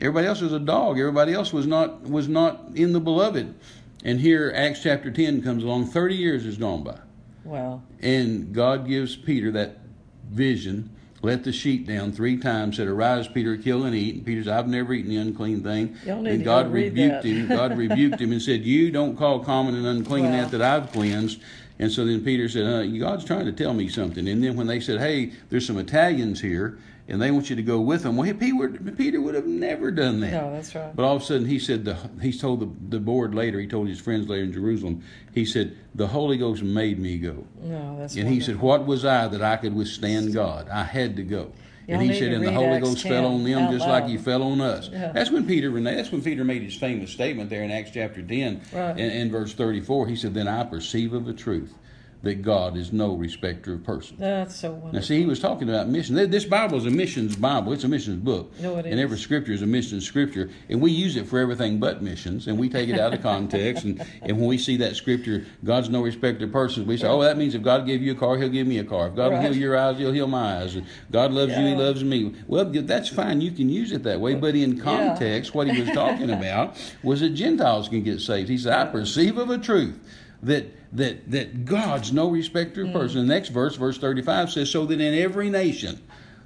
Everybody 0.01 0.27
else 0.27 0.41
was 0.41 0.53
a 0.53 0.59
dog. 0.59 0.99
Everybody 0.99 1.33
else 1.33 1.53
was 1.53 1.67
not 1.67 2.03
was 2.03 2.27
not 2.27 2.71
in 2.75 2.93
the 2.93 3.01
beloved. 3.01 3.55
And 4.05 4.21
here 4.21 4.53
Acts 4.55 4.83
chapter 4.83 5.11
10 5.11 5.43
comes 5.43 5.63
along. 5.65 5.87
30 5.87 6.15
years 6.17 6.45
has 6.45 6.57
gone 6.57 6.83
by. 6.83 6.99
Wow. 7.45 7.83
And 8.01 8.53
God 8.53 8.87
gives 8.87 9.17
Peter 9.17 9.51
that 9.53 9.79
vision. 10.31 10.91
Let 11.25 11.45
the 11.45 11.53
sheet 11.53 11.87
down 11.87 12.11
three 12.11 12.37
times. 12.37 12.79
Said, 12.79 12.89
"Arise, 12.89 13.29
Peter, 13.29 13.57
kill 13.57 13.85
and 13.85 13.95
eat." 13.95 14.17
And 14.17 14.27
Peter 14.27 14.43
said, 14.43 14.55
"I've 14.55 14.67
never 14.67 14.93
eaten 14.93 15.09
the 15.09 15.19
unclean 15.19 15.61
thing." 15.61 15.95
And 16.05 16.43
God 16.43 16.73
rebuked 16.73 17.25
him. 17.25 17.47
God 17.47 17.77
rebuked 17.79 18.21
him 18.21 18.33
and 18.33 18.43
said, 18.43 18.63
"You 18.65 18.91
don't 18.91 19.17
call 19.17 19.39
common 19.39 19.77
and 19.77 19.87
unclean 19.87 20.25
Wow. 20.25 20.31
that 20.33 20.51
that 20.51 20.63
I've 20.63 20.91
cleansed." 20.91 21.39
And 21.79 21.91
so 21.91 22.05
then 22.05 22.23
Peter 22.25 22.49
said, 22.49 22.67
uh, 22.67 22.87
"God's 22.99 23.25
trying 23.25 23.47
to 23.47 23.53
tell 23.53 23.75
me 23.75 23.89
something." 23.89 24.29
And 24.29 24.43
then 24.43 24.57
when 24.57 24.67
they 24.67 24.81
said, 24.81 25.01
"Hey, 25.01 25.33
there's 25.51 25.67
some 25.67 25.79
Italians 25.79 26.41
here, 26.41 26.79
and 27.09 27.21
they 27.21 27.31
want 27.31 27.51
you 27.51 27.57
to 27.57 27.63
go 27.63 27.81
with 27.81 28.03
them," 28.03 28.17
well, 28.17 28.33
Peter, 28.35 28.69
Peter 28.69 29.21
would 29.21 29.35
have 29.35 29.47
never 29.47 29.91
done 29.91 30.21
that. 30.21 30.33
No, 30.33 30.53
that's 30.53 30.75
right. 30.75 30.95
But 30.95 31.05
all 31.05 31.17
of 31.17 31.23
a 31.23 31.25
sudden, 31.25 31.47
he 31.47 31.59
said, 31.59 31.85
the, 31.85 31.97
he 32.21 32.33
told 32.33 32.61
the, 32.61 32.97
the 32.97 33.01
board 33.01 33.35
later, 33.35 33.59
he 33.59 33.67
told 33.67 33.89
his 33.89 34.01
friends 34.01 34.29
later 34.29 34.45
in 34.45 34.53
Jerusalem, 34.53 35.03
he 35.35 35.45
said, 35.45 35.77
the 35.95 36.07
Holy 36.07 36.37
Ghost 36.37 36.63
made 36.63 36.99
me 36.99 37.19
go. 37.19 37.45
No, 37.61 37.99
that's 37.99 38.17
And 38.17 38.29
he 38.29 38.41
said, 38.41 38.61
What 38.61 38.87
was 38.87 39.05
I 39.05 39.29
that 39.29 39.43
I 39.43 39.57
could 39.57 39.75
withstand 39.75 40.33
God? 40.33 40.69
I 40.69 40.85
had 40.85 41.17
to 41.17 41.23
go. 41.23 41.53
Y'all 41.89 42.01
and 42.01 42.11
he 42.11 42.19
said, 42.19 42.33
And 42.33 42.45
the 42.45 42.53
Holy 42.53 42.67
Acts 42.77 42.89
Ghost 42.89 43.03
10 43.03 43.13
fell 43.13 43.27
on 43.27 43.45
them 43.45 43.73
just 43.73 43.87
like 43.89 44.07
he 44.07 44.17
fell 44.17 44.43
on 44.43 44.61
us. 44.61 44.89
Yeah. 44.93 45.13
That's 45.13 45.31
when 45.31 45.47
Peter 45.47 45.71
that's 45.81 46.13
when 46.13 46.23
Peter 46.23 46.45
made 46.45 46.63
his 46.63 46.75
famous 46.77 47.11
statement 47.11 47.51
there 47.51 47.63
in 47.63 47.71
Acts 47.71 47.91
chapter 47.93 48.23
ten 48.23 48.61
Right. 48.73 48.91
and, 48.91 49.01
and 49.01 49.31
verse 49.33 49.53
thirty 49.55 49.81
four. 49.81 50.07
He 50.07 50.17
said, 50.17 50.35
Then 50.35 50.47
I 50.49 50.65
perceive 50.65 51.13
of 51.13 51.27
a 51.29 51.33
truth 51.33 51.75
that 52.23 52.41
God 52.41 52.77
is 52.77 52.93
no 52.93 53.15
respecter 53.15 53.75
of 53.75 53.83
persons. 53.83 54.21
That's 54.21 54.55
so 54.55 54.71
wonderful. 54.71 54.93
Now, 54.93 55.01
see, 55.01 55.19
he 55.19 55.27
was 55.27 55.41
talking 55.41 55.69
about 55.69 55.89
mission. 55.89 56.15
This 56.15 56.45
Bible 56.45 56.79
is 56.79 56.87
a 56.87 56.91
missions 56.91 57.35
Bible. 57.35 57.73
It's 57.73 57.83
a 57.83 57.89
missions 57.89 58.23
book. 58.23 58.53
No, 58.61 58.77
it 58.77 58.87
And 58.87 59.01
every 59.01 59.19
scripture 59.19 59.53
is 59.53 59.61
a 59.63 59.67
missions 59.67 60.07
scripture. 60.07 60.49
And 60.69 60.81
we 60.81 60.93
use 60.93 61.17
it 61.17 61.27
for 61.27 61.41
everything 61.41 61.81
but 61.81 62.01
missions. 62.01 62.47
And 62.47 62.59
we 62.59 62.69
take 62.69 62.89
it 62.89 62.99
out 62.99 63.13
of 63.13 63.23
context. 63.23 63.85
And, 63.85 64.07
and 64.23 64.39
when 64.39 64.47
we 64.47 64.57
see 64.57 64.77
that 64.79 64.95
scripture, 64.95 65.45
God's 65.65 65.91
no 65.91 66.01
respecter 66.01 66.45
of 66.45 66.53
persons, 66.53 66.87
we 66.87 66.97
say, 66.97 67.09
oh, 67.09 67.23
that 67.23 67.37
means 67.37 67.57
if 67.57 67.63
God 67.63 67.87
gave 67.87 68.01
you 68.03 68.13
a 68.13 68.15
car, 68.15 68.39
he'll 68.39 68.49
give 68.49 68.69
me 68.69 68.79
a 68.79 68.85
car. 68.85 69.09
If 69.09 69.17
God 69.17 69.33
will 69.33 69.41
heal 69.41 69.57
your 69.57 69.77
eyes, 69.77 69.99
he'll 69.99 70.13
heal 70.13 70.29
my 70.29 70.63
eyes. 70.63 70.77
And 70.77 70.87
God 71.11 71.33
loves 71.33 71.57
you, 71.57 71.67
he 71.67 71.75
loves 71.75 72.05
me. 72.05 72.35
Well, 72.47 72.67
that's 72.67 73.09
fine. 73.09 73.41
You 73.41 73.51
can 73.51 73.69
use 73.69 73.91
it 73.91 74.05
that 74.05 74.21
way. 74.21 74.37
But 74.37 74.55
in 74.55 74.79
context, 74.79 75.55
what 75.55 75.69
he 75.69 75.81
was 75.81 75.91
talking 75.91 76.31
about 76.31 76.77
was 77.03 77.21
that 77.21 77.31
Gentiles 77.31 77.89
can 77.89 78.05
get 78.05 78.21
saved. 78.21 78.49
He 78.49 78.59
said, 78.59 78.75
I 78.75 78.91
perceive 78.91 79.39
of 79.39 79.51
a 79.51 79.59
truth 79.59 79.99
that 80.43 80.67
that 80.97 81.31
that 81.31 81.65
God's 81.65 82.13
no 82.13 82.29
respecter 82.29 82.83
of 82.83 82.89
Mm. 82.89 82.93
person. 82.93 83.27
The 83.27 83.33
next 83.35 83.49
verse, 83.51 83.77
verse 83.77 83.99
thirty-five, 83.99 84.51
says, 84.51 84.71
"So 84.71 84.85
that 84.87 85.01
in 85.01 85.15
every 85.15 85.49
nation." 85.51 85.99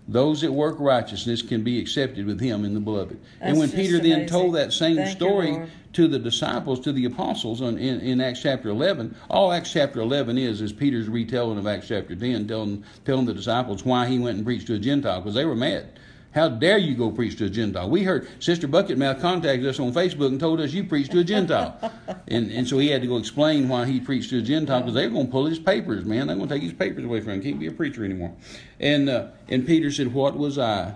Those 0.09 0.43
that 0.43 0.53
work 0.53 0.77
righteousness 0.79 1.43
can 1.43 1.65
be 1.65 1.81
accepted 1.81 2.27
with 2.27 2.39
him 2.41 2.65
in 2.65 2.75
the 2.75 2.81
beloved. 2.81 3.19
and 3.41 3.59
when 3.59 3.69
Peter 3.73 3.99
then 3.99 4.25
told 4.27 4.55
that 4.55 4.73
same 4.73 4.95
Thank 4.95 5.17
story 5.17 5.51
Lord. 5.51 5.69
to 5.95 6.07
the 6.07 6.21
disciples, 6.21 6.79
to 6.81 6.93
the 6.93 7.07
apostles 7.07 7.61
on, 7.61 7.77
in, 7.77 7.99
in 7.99 8.21
Acts 8.21 8.41
chapter 8.41 8.69
11, 8.69 9.17
all 9.29 9.51
Acts 9.51 9.73
chapter 9.73 10.01
11 10.01 10.39
is 10.39 10.61
is 10.61 10.73
Peter's 10.73 11.09
retelling 11.09 11.59
of 11.59 11.67
Acts 11.67 11.89
chapter 11.89 12.15
10, 12.15 12.47
telling, 12.47 12.85
telling 13.05 13.27
the 13.27 13.35
disciples 13.35 13.85
why 13.85 14.07
he 14.07 14.21
went 14.21 14.37
and 14.37 14.47
preached 14.47 14.69
to 14.69 14.75
a 14.75 14.79
Gentile, 14.79 15.21
because 15.23 15.35
they 15.35 15.45
were 15.45 15.57
mad. 15.57 15.87
How 16.37 16.51
dare 16.51 16.77
you 16.77 16.95
go 16.95 17.11
preach 17.11 17.39
to 17.39 17.47
a 17.47 17.49
Gentile? 17.49 17.89
We 17.89 18.03
heard 18.03 18.29
Sister 18.41 18.69
Bucketmouth 18.69 19.23
contacted 19.23 19.67
us 19.67 19.81
on 19.81 19.95
Facebook 19.95 20.27
and 20.27 20.39
told 20.39 20.61
us 20.61 20.71
you 20.75 20.85
preached 20.85 21.13
to 21.13 21.21
a 21.21 21.25
Gentile. 21.25 21.81
and, 22.29 22.51
and 22.53 22.69
so 22.69 22.77
he 22.77 22.89
had 22.89 23.01
to 23.01 23.09
go 23.09 23.17
explain 23.17 23.71
why 23.71 23.87
he 23.87 24.01
preached 24.01 24.29
to 24.31 24.41
a 24.41 24.43
Gentile 24.43 24.81
because 24.81 24.93
they 24.93 25.07
were 25.07 25.15
going 25.15 25.27
to 25.27 25.33
pull 25.33 25.47
his 25.47 25.59
papers, 25.59 26.05
man. 26.05 26.27
They're 26.27 26.37
going 26.37 26.47
to 26.47 26.55
take 26.55 26.63
his 26.63 26.75
papers 26.75 27.07
away 27.07 27.23
from 27.23 27.33
him. 27.33 27.43
Can't 27.43 27.59
be 27.59 27.69
a 27.69 27.73
preacher 27.73 28.05
anymore. 28.05 28.35
And, 28.79 29.09
uh, 29.09 29.29
and 29.49 29.67
Peter 29.67 29.91
said, 29.91 30.13
What 30.13 30.37
was 30.37 30.59
I 30.59 30.95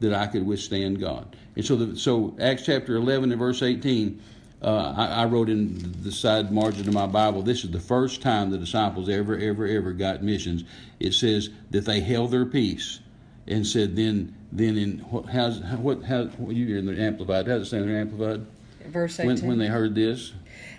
that 0.00 0.14
I 0.14 0.26
could 0.28 0.46
withstand 0.46 0.98
God? 0.98 1.36
And 1.56 1.64
so, 1.64 1.76
the, 1.76 1.98
so 1.98 2.34
Acts 2.40 2.64
chapter 2.64 2.96
11 2.96 3.32
and 3.32 3.38
verse 3.38 3.62
18, 3.62 4.18
uh, 4.62 4.94
I, 4.96 5.06
I 5.08 5.24
wrote 5.26 5.50
in 5.50 5.94
the 6.02 6.10
side 6.10 6.50
margin 6.50 6.88
of 6.88 6.94
my 6.94 7.06
Bible, 7.06 7.42
this 7.42 7.64
is 7.64 7.70
the 7.70 7.80
first 7.80 8.22
time 8.22 8.50
the 8.50 8.56
disciples 8.56 9.10
ever, 9.10 9.36
ever, 9.36 9.66
ever 9.66 9.92
got 9.92 10.22
missions. 10.22 10.64
It 11.00 11.12
says 11.12 11.50
that 11.70 11.84
they 11.84 12.00
held 12.00 12.30
their 12.30 12.46
peace 12.46 13.00
and 13.46 13.66
said, 13.66 13.94
then, 13.94 14.36
then 14.52 14.76
in 14.76 14.98
what, 15.10 15.26
how's, 15.26 15.60
what, 15.60 16.02
how, 16.04 16.24
what 16.24 16.56
you 16.56 16.66
hear 16.66 16.78
in 16.78 16.86
the 16.86 17.00
Amplified? 17.00 17.46
How's 17.46 17.62
it 17.62 17.66
say 17.66 17.78
in 17.78 17.86
the 17.86 17.94
Amplified? 17.94 18.46
verse 18.86 19.20
18. 19.20 19.26
When, 19.26 19.46
when 19.46 19.58
they 19.58 19.66
heard 19.66 19.94
this, 19.94 20.32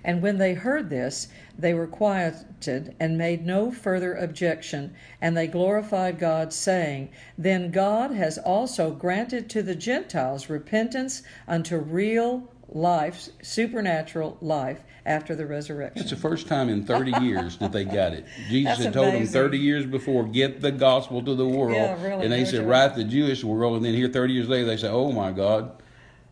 And 0.03 0.21
when 0.21 0.37
they 0.37 0.53
heard 0.53 0.89
this, 0.89 1.27
they 1.57 1.73
were 1.73 1.87
quieted 1.87 2.95
and 2.99 3.17
made 3.17 3.45
no 3.45 3.71
further 3.71 4.15
objection, 4.15 4.93
and 5.21 5.37
they 5.37 5.47
glorified 5.47 6.19
God, 6.19 6.53
saying, 6.53 7.09
Then 7.37 7.71
God 7.71 8.11
has 8.11 8.37
also 8.37 8.91
granted 8.91 9.49
to 9.51 9.61
the 9.61 9.75
Gentiles 9.75 10.49
repentance 10.49 11.21
unto 11.47 11.77
real 11.77 12.51
life, 12.67 13.29
supernatural 13.41 14.37
life, 14.41 14.81
after 15.05 15.35
the 15.35 15.45
resurrection. 15.45 16.01
it's 16.01 16.11
the 16.11 16.15
first 16.15 16.47
time 16.47 16.69
in 16.69 16.85
30 16.85 17.11
years 17.21 17.57
that 17.57 17.71
they 17.71 17.83
got 17.83 18.13
it. 18.13 18.25
Jesus 18.49 18.77
That's 18.77 18.85
had 18.85 18.93
told 18.93 19.13
them 19.13 19.25
30 19.25 19.57
years 19.57 19.85
before, 19.85 20.23
get 20.25 20.61
the 20.61 20.71
gospel 20.71 21.23
to 21.23 21.35
the 21.35 21.47
world. 21.47 21.75
Yeah, 21.75 22.01
really, 22.01 22.23
and 22.23 22.31
they 22.31 22.45
said, 22.45 22.67
right 22.67 22.93
the 22.93 23.03
Jewish 23.03 23.43
world. 23.43 23.77
And 23.77 23.85
then 23.85 23.93
here 23.93 24.09
30 24.09 24.33
years 24.33 24.47
later, 24.47 24.65
they 24.65 24.77
say, 24.77 24.89
oh 24.89 25.11
my 25.11 25.31
God, 25.31 25.81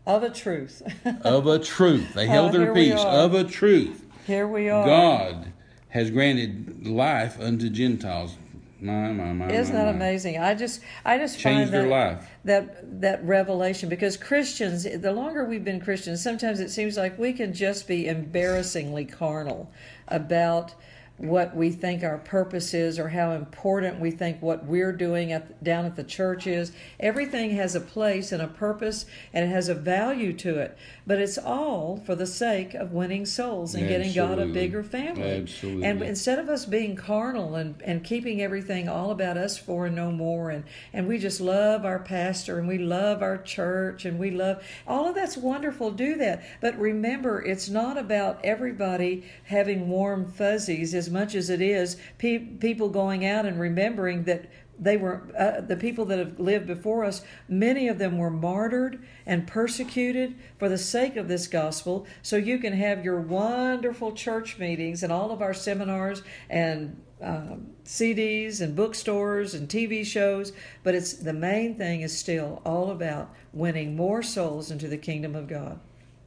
Of 0.10 0.24
a 0.24 0.30
truth. 0.32 0.82
of 1.24 1.46
a 1.46 1.60
truth. 1.60 2.16
They 2.16 2.26
held 2.26 2.56
Oh, 2.56 2.58
their 2.58 2.74
peace. 2.74 3.00
Of 3.00 3.36
a 3.36 3.44
truth. 3.44 4.04
Here 4.26 4.48
we 4.48 4.68
are. 4.68 4.84
God 4.84 5.54
has 5.90 6.10
granted 6.10 6.88
life 6.88 7.40
unto 7.40 7.70
Gentiles. 7.70 8.36
My, 8.82 9.12
my, 9.12 9.34
my. 9.34 9.52
Isn't 9.52 9.76
my, 9.76 9.84
that 9.84 9.92
my. 9.92 9.92
amazing? 9.92 10.40
I 10.40 10.56
just, 10.56 10.82
I 11.06 11.20
just 11.20 11.38
Changed 11.38 11.72
find 11.72 11.74
their 11.74 11.84
that, 11.84 11.90
life. 11.90 12.30
that 12.46 13.02
that 13.02 13.24
revelation 13.24 13.88
because 13.88 14.18
Christians, 14.18 14.84
the 14.84 15.12
longer 15.12 15.46
we've 15.46 15.64
been 15.64 15.80
Christians, 15.80 16.24
sometimes 16.24 16.60
it 16.60 16.72
seems 16.72 16.98
like 16.98 17.20
we 17.20 17.32
can 17.32 17.54
just 17.54 17.88
be 17.88 18.08
embarrassingly 18.08 19.06
carnal 19.06 19.70
about 20.08 20.74
what 21.20 21.54
we 21.54 21.70
think 21.70 22.02
our 22.02 22.18
purpose 22.18 22.74
is 22.74 22.98
or 22.98 23.10
how 23.10 23.32
important 23.32 24.00
we 24.00 24.10
think 24.10 24.42
what 24.42 24.66
we're 24.66 24.94
doing 24.94 25.34
at, 25.34 25.62
down 25.62 25.86
at 25.86 25.98
the 25.98 26.04
church 26.04 26.48
is. 26.48 26.72
Everything 26.98 27.52
has 27.52 27.76
a 27.76 27.82
place 27.82 28.32
and 28.32 28.42
a 28.42 28.48
purpose 28.48 29.06
and 29.34 29.44
it 29.44 29.50
has 29.50 29.68
a 29.68 29.76
value 29.76 30.32
to 30.32 30.58
it, 30.58 30.78
but 31.06 31.20
it's 31.20 31.38
all 31.38 31.98
for 32.06 32.16
the 32.16 32.26
sake 32.26 32.74
of 32.74 32.94
winning 32.94 33.26
souls 33.26 33.76
and 33.76 33.90
getting 33.90 34.14
God 34.14 34.40
a 34.40 34.46
bigger 34.46 34.82
family. 34.82 35.42
Absolutely. 35.42 35.86
And 35.86 36.02
instead 36.02 36.40
of 36.40 36.48
us 36.48 36.66
being 36.66 36.96
carnal 36.96 37.56
and, 37.56 37.82
and 37.82 38.02
keeping 38.02 38.42
everything 38.42 38.88
all 38.88 39.12
about 39.12 39.36
us 39.36 39.58
for 39.58 39.88
and 39.88 39.96
no 39.96 40.12
more 40.12 40.50
and, 40.50 40.64
and 40.94 41.06
we 41.06 41.18
just 41.18 41.42
love 41.42 41.84
our 41.84 42.00
pastor 42.00 42.58
and 42.58 42.68
we 42.68 42.78
love 42.78 43.22
our 43.22 43.38
church 43.38 44.06
and 44.06 44.18
we 44.18 44.32
love 44.32 44.64
all 44.88 45.08
of 45.08 45.16
that's 45.16 45.36
wonderful 45.36 45.92
do 45.92 46.16
that 46.16 46.42
but 46.62 46.78
remember 46.80 47.42
it's 47.42 47.68
not 47.68 47.98
about 47.98 48.40
everybody 48.44 49.24
having 49.46 49.90
warm 49.90 50.32
fuzzies 50.32 50.94
as 50.94 51.09
much 51.10 51.36
as 51.36 51.50
it 51.50 51.62
is 51.62 51.98
pe- 52.18 52.38
people 52.38 52.90
going 52.90 53.26
out 53.26 53.46
and 53.46 53.60
remembering 53.60 54.24
that 54.24 54.50
they 54.82 54.96
were 54.96 55.30
uh, 55.38 55.60
the 55.62 55.76
people 55.76 56.06
that 56.06 56.20
have 56.20 56.40
lived 56.40 56.66
before 56.66 57.04
us 57.04 57.22
many 57.50 57.90
of 57.90 57.98
them 57.98 58.18
were 58.18 58.30
martyred 58.30 59.04
and 59.26 59.46
persecuted 59.46 60.36
for 60.58 60.70
the 60.70 60.78
sake 60.78 61.18
of 61.18 61.28
this 61.28 61.48
gospel 61.48 62.08
so 62.22 62.38
you 62.38 62.58
can 62.58 62.72
have 62.72 63.04
your 63.04 63.20
wonderful 63.20 64.14
church 64.14 64.58
meetings 64.58 65.04
and 65.04 65.12
all 65.12 65.32
of 65.32 65.42
our 65.42 65.54
seminars 65.54 66.24
and 66.50 67.02
um, 67.22 67.72
CDs 67.84 68.62
and 68.62 68.76
bookstores 68.76 69.54
and 69.54 69.68
TV 69.68 70.06
shows, 70.06 70.54
but 70.84 70.96
it's 70.96 71.14
the 71.14 71.34
main 71.34 71.76
thing 71.76 72.02
is 72.02 72.18
still 72.18 72.62
all 72.66 72.92
about 72.92 73.34
winning 73.52 73.96
more 73.96 74.24
souls 74.24 74.72
into 74.72 74.88
the 74.88 74.98
kingdom 74.98 75.36
of 75.36 75.48
God. 75.48 75.80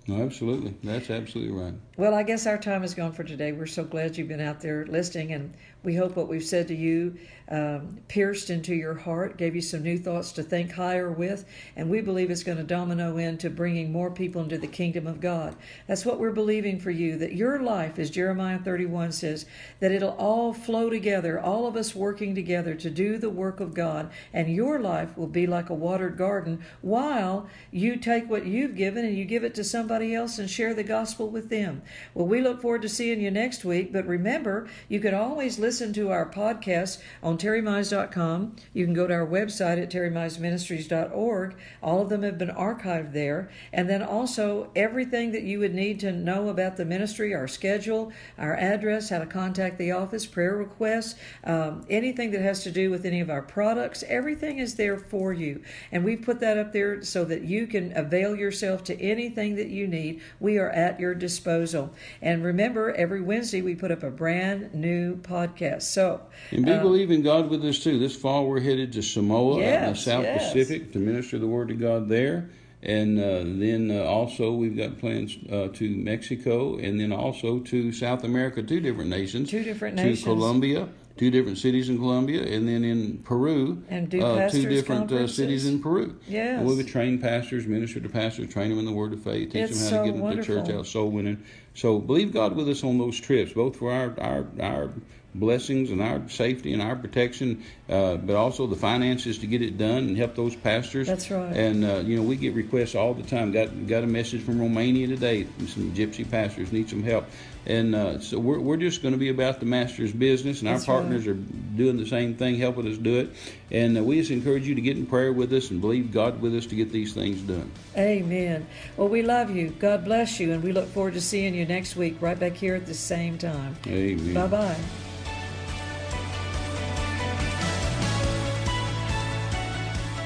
No, 0.07 0.23
absolutely. 0.23 0.75
That's 0.83 1.11
absolutely 1.11 1.55
right. 1.55 1.75
Well, 2.03 2.15
I 2.15 2.25
guess 2.25 2.49
our 2.49 2.59
time 2.59 2.83
is 2.83 2.95
gone 2.95 3.12
for 3.12 3.23
today. 3.23 3.53
We're 3.53 3.67
so 3.67 3.85
glad 3.85 4.17
you've 4.17 4.27
been 4.27 4.41
out 4.41 4.61
there 4.61 4.85
listening, 4.87 5.35
and 5.35 5.55
we 5.85 5.95
hope 5.95 6.17
what 6.17 6.27
we've 6.27 6.43
said 6.43 6.67
to 6.67 6.75
you 6.75 7.17
um, 7.49 8.01
pierced 8.09 8.51
into 8.51 8.75
your 8.75 8.95
heart, 8.95 9.37
gave 9.37 9.55
you 9.55 9.61
some 9.61 9.85
new 9.85 9.99
thoughts 9.99 10.33
to 10.33 10.43
think 10.43 10.73
higher 10.73 11.12
with, 11.12 11.45
and 11.77 11.88
we 11.88 12.01
believe 12.01 12.31
it's 12.31 12.43
going 12.43 12.59
to 12.59 12.65
domino 12.65 13.19
into 13.19 13.51
bringing 13.51 13.93
more 13.93 14.11
people 14.11 14.43
into 14.43 14.59
the 14.59 14.67
kingdom 14.67 15.07
of 15.07 15.21
God. 15.21 15.55
That's 15.87 16.05
what 16.05 16.19
we're 16.19 16.33
believing 16.33 16.81
for 16.81 16.91
you, 16.91 17.17
that 17.19 17.35
your 17.35 17.61
life, 17.61 18.01
as 18.01 18.11
Jeremiah 18.11 18.59
31 18.59 19.12
says, 19.12 19.47
that 19.79 19.93
it'll 19.93 20.17
all 20.17 20.53
flow 20.53 20.91
together, 20.91 21.38
all 21.38 21.69
of 21.69 21.77
us 21.77 21.95
working 21.95 22.35
together 22.35 22.75
to 22.75 22.91
do 22.91 23.17
the 23.17 23.31
work 23.31 23.61
of 23.61 23.75
God, 23.75 24.11
and 24.33 24.53
your 24.53 24.81
life 24.81 25.17
will 25.17 25.29
be 25.29 25.47
like 25.47 25.71
a 25.71 25.75
watered 25.75 26.17
garden 26.17 26.65
while 26.81 27.47
you 27.71 27.95
take 27.97 28.29
what 28.29 28.47
you've 28.47 28.75
given 28.75 29.05
and 29.05 29.17
you 29.17 29.25
give 29.25 29.45
it 29.45 29.55
to 29.55 29.62
somebody 29.62 30.15
else 30.15 30.38
and 30.38 30.51
share 30.51 30.75
the 30.75 30.83
gospel 30.83 31.29
with 31.29 31.49
them. 31.49 31.83
Well, 32.14 32.26
we 32.26 32.40
look 32.40 32.61
forward 32.61 32.83
to 32.83 32.88
seeing 32.88 33.20
you 33.20 33.31
next 33.31 33.64
week, 33.64 33.92
but 33.92 34.07
remember, 34.07 34.68
you 34.88 35.00
can 35.00 35.14
always 35.14 35.59
listen 35.59 35.92
to 35.94 36.11
our 36.11 36.31
podcast 36.31 37.00
on 37.22 37.38
terrymize.com. 37.38 38.57
You 38.72 38.85
can 38.85 38.94
go 38.94 39.07
to 39.07 39.14
our 39.14 39.26
website 39.26 39.83
at 39.83 39.90
terrymizeministries.org. 39.90 41.57
All 41.83 42.02
of 42.02 42.09
them 42.09 42.22
have 42.22 42.38
been 42.38 42.48
archived 42.50 43.12
there. 43.12 43.50
And 43.72 43.88
then 43.88 44.02
also 44.02 44.70
everything 44.76 45.33
that 45.33 45.42
you 45.42 45.59
would 45.59 45.74
need 45.74 46.00
to 46.00 46.12
know 46.12 46.48
about 46.48 46.76
the 46.76 46.85
ministry, 46.85 47.35
our 47.35 47.48
schedule, 47.48 48.12
our 48.38 48.57
address, 48.57 49.09
how 49.09 49.18
to 49.18 49.26
contact 49.26 49.78
the 49.78 49.92
office, 49.92 50.26
prayer 50.26 50.57
requests, 50.57 51.14
um, 51.44 51.85
anything 51.88 52.31
that 52.33 52.42
has 52.42 52.62
to 52.64 52.70
do 52.70 52.90
with 52.90 53.05
any 53.05 53.20
of 53.20 53.31
our 53.31 53.42
products, 53.42 54.05
everything 54.09 54.59
is 54.59 54.74
there 54.74 54.98
for 54.98 55.33
you. 55.33 55.62
And 55.90 56.05
we've 56.05 56.22
put 56.22 56.40
that 56.40 56.59
up 56.59 56.72
there 56.72 57.02
so 57.02 57.24
that 57.24 57.42
you 57.42 57.66
can 57.66 57.96
avail 57.96 58.37
yourself 58.37 58.85
to 58.85 59.00
anything 59.00 59.57
that 59.57 59.68
you 59.68 59.87
need. 59.87 60.20
We 60.40 60.59
are 60.59 60.70
at 60.70 61.00
your 61.00 61.14
disposal. 61.14 61.72
And 62.21 62.45
remember, 62.45 62.93
every 62.93 63.21
Wednesday 63.21 63.63
we 63.63 63.75
put 63.75 63.91
up 63.91 64.03
a 64.03 64.11
brand 64.11 64.75
new 64.75 65.17
podcast. 65.17 65.83
So, 65.83 66.21
And 66.51 66.67
we 66.67 66.79
believe 66.79 67.11
in 67.11 67.23
God 67.23 67.51
with 67.51 67.65
us 67.65 67.79
too. 67.79 67.99
This 67.99 68.17
fall 68.17 68.47
we're 68.47 68.61
headed 68.61 68.93
to 68.93 69.03
Samoa 69.03 69.57
out 69.57 69.83
in 69.85 69.93
the 69.93 69.97
South 69.97 70.25
yes. 70.25 70.53
Pacific 70.53 70.93
to 70.93 70.99
minister 70.99 71.39
the 71.39 71.47
word 71.47 71.71
of 71.71 71.79
God 71.79 72.09
there. 72.09 72.51
And 72.83 73.21
uh, 73.21 73.45
then 73.45 73.93
uh, 73.93 74.03
also 74.03 74.53
we've 74.53 74.77
got 74.77 74.99
plans 74.99 75.37
uh, 75.51 75.69
to 75.75 75.89
Mexico 75.89 76.77
and 76.79 76.99
then 76.99 77.13
also 77.13 77.61
to 77.61 77.93
South 77.93 78.25
America, 78.25 78.61
two 78.63 78.81
different 78.81 79.09
nations. 79.09 79.51
Two 79.51 79.63
different 79.63 79.97
nations, 79.97 80.21
to. 80.21 80.25
Colombia, 80.25 80.89
two 81.16 81.31
different 81.31 81.59
cities 81.59 81.88
in 81.88 81.98
Colombia, 81.98 82.42
and 82.42 82.68
then 82.68 82.85
in 82.85 83.18
Peru, 83.18 83.83
And 83.88 84.09
do 84.09 84.22
uh, 84.22 84.48
two 84.48 84.68
different 84.68 85.12
uh, 85.12 85.27
cities 85.27 85.66
in 85.66 85.81
Peru. 85.81 86.18
Yes. 86.27 86.59
And 86.59 86.66
we 86.66 86.75
would 86.75 86.88
train 86.88 87.18
pastors, 87.18 87.66
minister 87.66 88.01
to 88.01 88.09
pastors, 88.09 88.53
train 88.53 88.70
them 88.70 88.79
in 88.79 88.85
the 88.85 88.92
word 88.92 89.12
of 89.12 89.22
faith, 89.22 89.53
teach 89.53 89.70
It's 89.70 89.90
them 89.90 89.98
how 89.98 90.05
so 90.05 90.05
to 90.05 90.12
get 90.12 90.20
into 90.20 90.37
the 90.37 90.42
church, 90.42 90.70
how 90.70 90.83
soul 90.83 91.11
winning. 91.11 91.42
So 91.75 91.98
believe 91.98 92.33
God 92.33 92.55
with 92.57 92.68
us 92.68 92.85
on 92.85 92.98
those 92.98 93.18
trips, 93.20 93.53
both 93.53 93.77
for 93.77 93.92
our 93.92 94.14
our 94.20 94.46
our 94.61 94.90
blessings 95.35 95.90
and 95.90 96.03
our 96.03 96.29
safety 96.29 96.73
and 96.73 96.83
our 96.83 96.97
protection, 96.97 97.64
uh, 97.88 98.16
but 98.16 98.37
also 98.37 98.66
the 98.66 98.77
finances 98.77 99.38
to 99.38 99.47
get 99.47 99.62
it 99.62 99.79
done 99.79 100.09
and 100.09 100.16
help 100.16 100.35
those 100.35 100.55
pastors. 100.55 101.07
That's 101.07 101.31
right. 101.31 101.57
And 101.57 101.85
uh, 101.85 102.03
you 102.05 102.16
know 102.16 102.23
we 102.23 102.37
get 102.37 102.55
requests 102.55 102.95
all 102.95 103.14
the 103.14 103.23
time. 103.23 103.53
Got 103.53 103.87
got 103.87 104.05
a 104.05 104.07
message 104.07 104.42
from 104.42 104.61
Romania 104.61 105.07
today. 105.07 105.47
Some 105.66 105.92
gypsy 105.92 106.29
pastors 106.29 106.73
need 106.73 106.88
some 106.88 107.03
help. 107.03 107.27
And 107.64 107.95
uh, 107.95 108.18
so 108.18 108.38
we're, 108.38 108.59
we're 108.59 108.77
just 108.77 109.03
going 109.03 109.12
to 109.12 109.18
be 109.18 109.29
about 109.29 109.61
the 109.61 109.66
master's 109.66 110.12
business, 110.12 110.61
and 110.61 110.68
That's 110.68 110.88
our 110.88 110.97
right. 110.97 111.03
partners 111.03 111.27
are 111.29 111.35
doing 111.35 111.97
the 111.97 112.07
same 112.07 112.35
thing, 112.35 112.57
helping 112.57 112.90
us 112.90 112.99
do 112.99 113.21
it. 113.21 113.31
And 113.71 113.97
uh, 113.97 114.03
we 114.03 114.18
just 114.18 114.33
encourage 114.33 114.66
you 114.66 114.75
to 114.75 114.81
get 114.81 114.97
in 114.97 115.07
prayer 115.07 115.33
with 115.33 115.53
us 115.53 115.71
and 115.71 115.81
believe 115.81 116.11
God 116.11 116.40
with 116.40 116.57
us 116.57 116.66
to 116.66 116.75
get 116.75 116.90
these 116.90 117.12
things 117.12 117.40
done. 117.42 117.71
Amen. 117.97 118.66
Well, 118.97 119.09
we 119.09 119.23
love 119.23 119.55
you. 119.55 119.71
God 119.79 120.05
bless 120.05 120.40
you. 120.40 120.53
And 120.53 120.62
we 120.62 120.73
look 120.73 120.88
forward 120.88 121.14
to 121.14 121.21
seeing 121.21 121.55
you 121.55 121.64
next 121.64 121.95
week 121.95 122.16
right 122.21 122.38
back 122.38 122.55
here 122.55 122.75
at 122.75 122.87
the 122.87 122.95
same 122.95 123.38
time. 123.38 123.77
Amen. 123.87 124.35
Bye 124.35 124.47
bye. 124.49 125.12